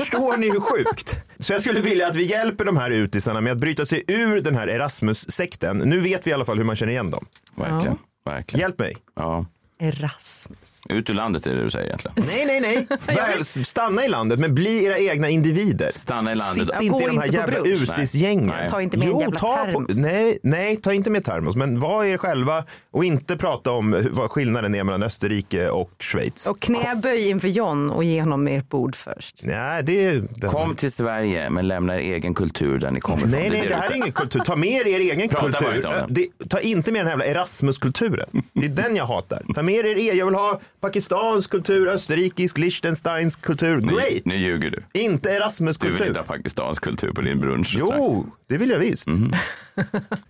Förstår 0.00 0.36
ni 0.36 0.50
hur 0.50 0.60
sjukt? 0.60 1.16
Så 1.38 1.52
jag 1.52 1.60
skulle 1.60 1.80
vilja 1.80 2.06
att 2.06 2.16
vi 2.16 2.24
hjälper 2.24 2.64
de 2.64 2.76
här 2.76 2.90
utisarna 2.90 3.40
med 3.40 3.52
att 3.52 3.58
bryta 3.58 3.86
sig 3.86 4.04
ur 4.08 4.40
den 4.40 4.54
här 4.54 4.68
Erasmus-sekten. 4.68 5.78
Nu 5.78 6.00
vet 6.00 6.26
vi 6.26 6.30
i 6.30 6.34
alla 6.34 6.44
fall 6.44 6.58
hur 6.58 6.64
man 6.64 6.76
känner 6.76 6.92
igen 6.92 7.10
dem. 7.10 7.26
Verkligen. 7.56 7.98
Verkligen. 8.24 8.60
Hjälp 8.60 8.78
mig. 8.78 8.96
Ja. 9.16 9.46
Erasmus. 9.78 10.82
Ut 10.88 11.10
ur 11.10 11.14
landet 11.14 11.46
är 11.46 11.54
det 11.54 11.62
du 11.62 11.70
säger 11.70 11.86
egentligen. 11.86 12.14
Nej, 12.26 12.46
nej, 12.46 12.60
nej. 12.60 12.98
Väl, 13.16 13.44
stanna 13.44 14.04
i 14.04 14.08
landet, 14.08 14.40
men 14.40 14.54
bli 14.54 14.84
era 14.84 14.98
egna 14.98 15.28
individer. 15.28 15.88
Stanna 15.92 16.32
i 16.32 16.34
landet. 16.34 16.68
Sitt 16.68 16.82
inte 16.82 17.04
i 17.04 17.06
de 17.06 17.18
här 17.18 17.26
inte 17.26 17.42
på 17.42 17.52
jävla 17.52 17.70
utisgängen. 17.70 18.46
Nej. 18.46 18.68
Ta 18.70 18.82
inte 18.82 18.96
med 18.98 19.06
en 19.06 19.12
jo, 19.12 19.20
jävla 19.20 19.38
ta 19.38 19.56
på, 19.56 19.72
termos. 19.72 19.98
nej, 19.98 20.38
nej, 20.42 20.76
ta 20.76 20.92
inte 20.92 21.10
med 21.10 21.24
termos. 21.24 21.56
Men 21.56 21.80
var 21.80 22.04
er 22.04 22.16
själva 22.16 22.64
och 22.90 23.04
inte 23.04 23.36
prata 23.36 23.70
om 23.70 24.08
vad 24.10 24.30
skillnaden 24.30 24.74
är 24.74 24.84
mellan 24.84 25.02
Österrike 25.02 25.68
och 25.68 25.90
Schweiz. 26.00 26.46
Och 26.46 26.60
knäböj 26.60 27.28
inför 27.28 27.48
John 27.48 27.90
och 27.90 28.04
ge 28.04 28.20
honom 28.20 28.48
ert 28.48 28.68
bord 28.68 28.96
först. 28.96 29.40
Nej, 29.42 29.82
det 29.82 30.04
är... 30.04 30.24
Den... 30.30 30.50
Kom 30.50 30.74
till 30.74 30.92
Sverige 30.92 31.50
men 31.50 31.68
lämna 31.68 31.96
er 31.96 32.14
egen 32.14 32.34
kultur 32.34 32.78
där 32.78 32.90
ni 32.90 33.00
kommer 33.00 33.18
ifrån. 33.18 33.30
Nej, 33.30 33.50
nej, 33.50 33.60
det 33.60 33.68
du 33.68 33.74
här 33.74 33.90
är 33.90 33.96
ingen 33.96 34.12
kultur. 34.12 34.40
Ta 34.40 34.56
med 34.56 34.68
er 34.68 34.86
er 34.86 35.00
egen 35.00 35.28
Prata 35.28 35.58
kultur. 35.58 36.04
Det, 36.08 36.48
ta 36.48 36.60
inte 36.60 36.92
med 36.92 37.00
den 37.00 37.06
här 37.06 37.12
jävla 37.12 37.24
Erasmus-kulturen. 37.24 38.42
Det 38.52 38.64
är 38.64 38.68
den 38.68 38.96
jag 38.96 39.06
hatar. 39.06 39.42
Ta 39.54 39.62
med 39.66 39.86
er 39.86 39.98
er. 39.98 40.14
Jag 40.14 40.26
vill 40.26 40.34
ha 40.34 40.60
pakistansk 40.80 41.50
kultur, 41.50 41.88
österrikisk, 41.88 42.58
Liechtensteins 42.58 43.36
kultur. 43.36 43.80
Great! 43.80 44.24
nu 44.24 44.34
ljuger 44.38 44.70
du. 44.70 45.00
Inte 45.00 45.28
Du 45.28 45.32
vill 45.32 45.42
Erasmus-kultur. 45.42 46.06
inte 46.06 46.18
ha 46.20 46.26
pakistansk 46.26 46.82
kultur 46.84 47.12
på 47.12 47.20
din 47.20 47.40
brunch. 47.40 47.76
Jo, 47.78 48.26
det 48.48 48.56
vill 48.56 48.70
jag 48.70 48.78
visst. 48.78 49.06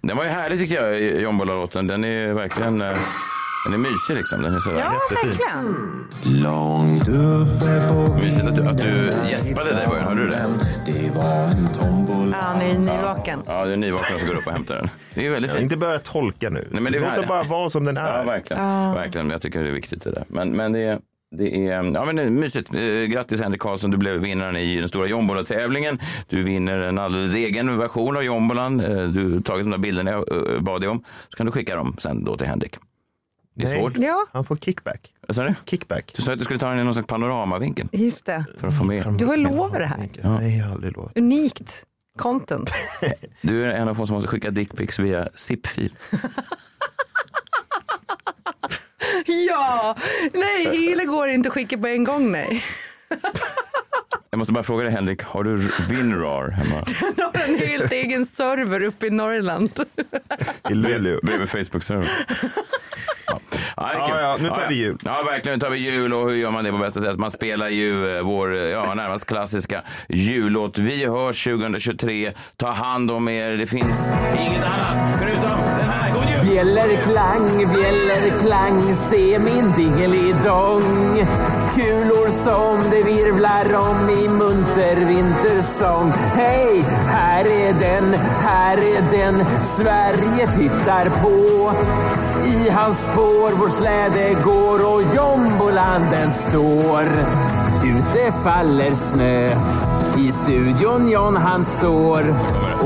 Den 0.01 0.17
var 0.17 0.25
ju 0.25 0.31
härlig 0.31 0.59
tycker 0.59 0.83
jag, 0.83 1.21
Jombola-låten. 1.23 1.87
Den 1.87 2.05
är 2.05 2.33
verkligen 2.33 2.81
eh, 2.81 2.99
den 3.71 3.75
är 3.75 3.91
mysig 3.91 4.15
liksom. 4.17 4.43
Den 4.43 4.55
är 4.55 4.59
sådär 4.59 4.79
Ja, 4.79 4.93
jättefin. 5.11 5.47
verkligen. 6.25 6.43
Långt 6.43 7.09
uppe 7.09 7.89
på 7.89 8.15
Mysigt 8.25 8.47
att 8.47 8.57
du, 8.57 8.63
att 8.63 8.79
du 8.79 9.13
gäspade 9.31 9.71
där 9.71 9.85
i 9.85 9.89
början. 9.89 10.05
Hörde 10.09 10.23
du 10.25 10.29
det? 10.31 10.47
Det 10.87 11.15
var 11.15 11.45
en 11.45 11.69
tombola 11.73 12.37
Ja, 12.41 12.43
han 12.43 12.63
är 12.63 12.79
nyvaken. 12.79 13.41
Ja, 13.47 13.65
det 13.65 13.73
är 13.73 13.77
nyvaken 13.77 14.19
som 14.19 14.29
går 14.29 14.35
upp 14.37 14.47
och 14.47 14.53
hämtar 14.53 14.75
den. 14.75 14.89
Det 15.15 15.27
är 15.27 15.31
väldigt 15.31 15.51
fint. 15.51 15.63
inte 15.63 15.77
börja 15.77 15.99
tolka 15.99 16.51
nu. 16.51 16.69
Nej, 16.71 16.83
men 16.83 16.93
det 16.93 16.99
är 16.99 17.03
Låt 17.03 17.15
det 17.23 17.27
bara 17.27 17.43
vara 17.43 17.71
som 17.71 17.85
den 17.85 17.97
Ja, 17.97 18.03
är. 18.03 18.25
verkligen. 18.25 18.63
verkligen. 18.95 19.31
Jag 19.31 19.41
tycker 19.43 19.63
det 19.63 19.69
är 19.69 19.73
viktigt 19.73 20.05
det 20.05 20.11
där. 20.11 20.25
Men, 20.29 20.51
men 20.51 20.73
det 20.73 20.79
är... 20.81 20.99
Det 21.37 21.57
är, 21.69 21.73
ja, 21.95 22.05
men 22.05 22.17
det 22.17 22.23
är 22.23 22.31
mysigt. 22.31 22.75
Eh, 22.75 22.81
Grattis 22.83 23.41
Henrik 23.43 23.61
Karlsson, 23.61 23.91
du 23.91 23.97
blev 23.97 24.15
vinnaren 24.21 24.57
i 24.57 24.77
den 24.79 24.89
stora 24.89 25.07
Jombola-tävlingen. 25.07 25.99
Du 26.29 26.43
vinner 26.43 26.79
en 26.79 26.99
alldeles 26.99 27.35
egen 27.35 27.79
version 27.79 28.17
av 28.17 28.23
Jombolan. 28.23 28.81
Eh, 28.81 29.03
Du 29.09 29.33
har 29.33 29.41
tagit 29.41 29.65
de 29.65 29.71
där 29.71 29.79
bilderna 29.79 30.11
jag 30.11 30.55
eh, 30.55 30.61
bad 30.61 30.81
dig 30.81 30.89
om. 30.89 31.05
Så 31.31 31.37
kan 31.37 31.47
du 31.47 31.53
skicka 31.53 31.77
dem 31.77 31.97
sen 31.99 32.25
då 32.25 32.37
till 32.37 32.47
Henrik. 32.47 32.75
Det 33.59 33.65
är 33.67 33.71
Nej. 33.71 33.81
svårt. 33.81 33.93
Ja, 33.99 34.27
Han 34.33 34.45
får 34.45 34.57
kickback. 34.57 35.13
Vad 35.29 35.37
sa 35.37 35.43
du? 35.43 35.55
Kickback. 35.67 36.13
Du 36.17 36.23
sa 36.23 36.33
att 36.33 36.39
du 36.39 36.45
skulle 36.45 36.59
ta 36.61 36.69
den 36.69 36.79
i 36.79 36.85
någon 36.85 36.93
slags 36.95 37.07
panoramavinkel 37.09 37.89
just 37.93 38.25
det. 38.27 38.45
för 38.59 38.69
att 38.69 38.79
få 38.79 38.85
med. 38.85 39.15
Du 39.19 39.27
har 39.27 39.37
lovat 39.37 39.73
det 39.73 39.87
här. 39.87 40.09
Nej, 40.23 40.59
jag 40.59 40.65
har 40.67 40.73
aldrig 40.73 40.97
lovat. 40.97 41.19
Unikt 41.19 41.85
content. 42.19 42.71
Du 43.41 43.65
är 43.65 43.69
en 43.75 43.89
av 43.89 43.95
få 43.95 44.07
som 44.07 44.15
måste 44.15 44.29
skicka 44.29 44.51
dickpics 44.51 44.99
via 44.99 45.29
zip-fil. 45.35 45.95
ja! 49.49 49.97
Nej, 50.35 50.79
hela 50.89 51.05
går 51.05 51.29
inte 51.29 51.49
att 51.49 51.53
skicka 51.53 51.79
på 51.79 51.87
en 51.87 52.05
gång, 52.05 52.33
nej. 52.33 52.63
Jag 54.31 54.39
måste 54.39 54.53
bara 54.53 54.65
fråga 54.65 54.85
dig 54.85 54.93
Henrik, 54.93 55.23
har 55.23 55.45
du 55.45 55.57
WinRAR 55.89 56.51
hemma? 56.51 56.85
Han 57.01 57.15
har 57.35 57.49
en 57.49 57.59
helt 57.69 57.93
egen 57.93 58.27
server 58.27 58.83
uppe 58.83 59.07
i 59.07 59.11
Norrland. 59.11 59.71
I 60.71 60.75
Luleå. 60.75 61.21
Bredvid 61.23 61.49
Facebook-servern. 61.49 62.07
Ja. 63.95 64.09
Ja, 64.09 64.21
ja, 64.21 64.37
nu 64.41 64.49
tar 64.49 64.67
vi 64.69 64.75
jul. 64.75 64.97
Ja, 65.05 65.23
verkligen. 65.31 65.59
Nu 65.59 65.65
tar 65.65 65.71
vi 65.71 65.79
jul 65.79 66.13
och 66.15 66.31
hur 66.31 66.37
gör 66.37 66.51
man 66.51 66.65
det 66.65 66.71
på 66.71 66.79
bästa 66.79 67.01
sätt? 67.01 67.19
Man 67.19 67.31
spelar 67.31 67.69
ju 67.69 68.17
eh, 68.17 68.23
vår 68.23 68.55
eh, 68.55 68.61
ja, 68.61 68.95
närmast 68.95 69.27
klassiska 69.27 69.83
jullåt. 70.09 70.79
Vi 70.79 71.05
hörs 71.07 71.45
2023. 71.45 72.33
Ta 72.57 72.71
hand 72.71 73.11
om 73.11 73.29
er. 73.29 73.51
Det 73.51 73.67
finns 73.67 74.13
inget 74.39 74.65
annat 74.65 75.19
förutom 75.21 75.51
den 75.81 75.89
här. 75.91 76.06
Bjällerklang, 76.57 77.57
bjällerklang, 77.57 78.95
se 79.11 79.39
min 79.39 79.73
dingelidong. 79.77 81.17
Kulor 81.75 82.31
som 82.45 82.91
det 82.91 83.03
virvlar 83.03 83.75
om 83.75 84.11
i 84.11 84.29
munter 84.29 84.97
vintersång. 84.97 86.13
Hej, 86.35 86.81
här 87.07 87.45
är 87.45 87.73
den, 87.73 88.15
här 88.45 88.77
är 88.77 89.03
den 89.19 89.45
Sverige 89.65 90.47
tittar 90.47 91.23
på. 91.23 91.73
I 92.47 92.71
hans 92.71 92.99
spår 92.99 93.53
vår 93.53 93.69
släde 93.69 94.35
går 94.45 94.95
och 94.95 95.03
jombolan 95.15 96.01
den 96.11 96.33
står. 96.33 97.03
Ute 97.85 98.33
faller 98.45 98.95
snö. 98.95 99.51
I 100.19 100.33
studion 100.33 101.09
John 101.11 101.37
han 101.37 101.65
står 101.65 102.23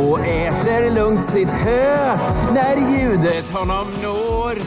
och 0.08 0.20
äter 0.20 0.94
lugnt 0.94 1.30
sitt 1.32 1.48
hö 1.48 2.16
när 2.54 2.76
ljudet 2.76 3.50
honom 3.50 3.86
når. 4.02 4.58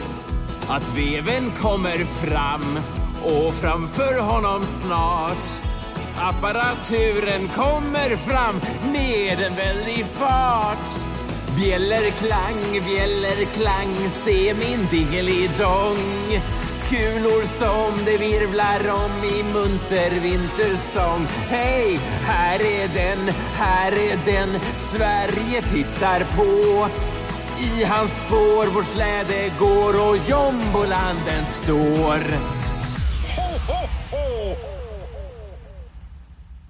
Att 0.68 0.96
veven 0.96 1.50
kommer 1.60 1.96
fram 1.96 2.78
och 3.22 3.54
framför 3.54 4.20
honom 4.20 4.62
snart. 4.66 5.48
Apparaturen 6.18 7.48
kommer 7.48 8.16
fram 8.16 8.60
med 8.92 9.40
en 9.40 9.56
väldig 9.56 10.04
fart. 10.06 11.00
Bjällerklang, 11.56 12.84
bjällerklang, 12.86 14.08
se 14.08 14.54
min 14.54 14.86
dingelidong. 14.90 15.96
Kulor 16.94 17.44
som 17.44 18.04
det 18.04 18.18
virvlar 18.18 18.80
om 19.04 19.24
i 19.24 19.42
munter 19.54 20.20
vintersång. 20.20 21.26
Hej, 21.48 21.98
här 22.22 22.54
är 22.60 22.88
den, 22.94 23.34
här 23.54 23.92
är 23.92 24.18
den 24.24 24.60
Sverige 24.78 25.62
tittar 25.62 26.20
på. 26.36 26.88
I 27.62 27.84
hans 27.84 28.20
spår 28.20 28.74
vår 28.74 28.82
släde 28.82 29.50
går 29.58 30.08
och 30.08 30.16
jombolanden 30.28 31.46
står. 31.46 32.20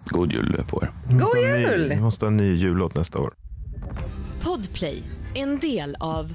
God 0.09 0.33
jul 0.33 0.65
på 0.69 0.83
er. 0.83 0.91
En 1.11 1.17
ny- 1.17 1.89
Vi 1.89 2.01
måste 2.01 2.25
ha 2.25 2.31
en 2.31 2.37
ny 2.37 2.55
jullåt 2.55 2.95
nästa 2.95 3.19
år. 3.19 3.33
Podplay, 4.43 5.03
en 5.35 5.59
del 5.59 5.97
av 6.01 6.35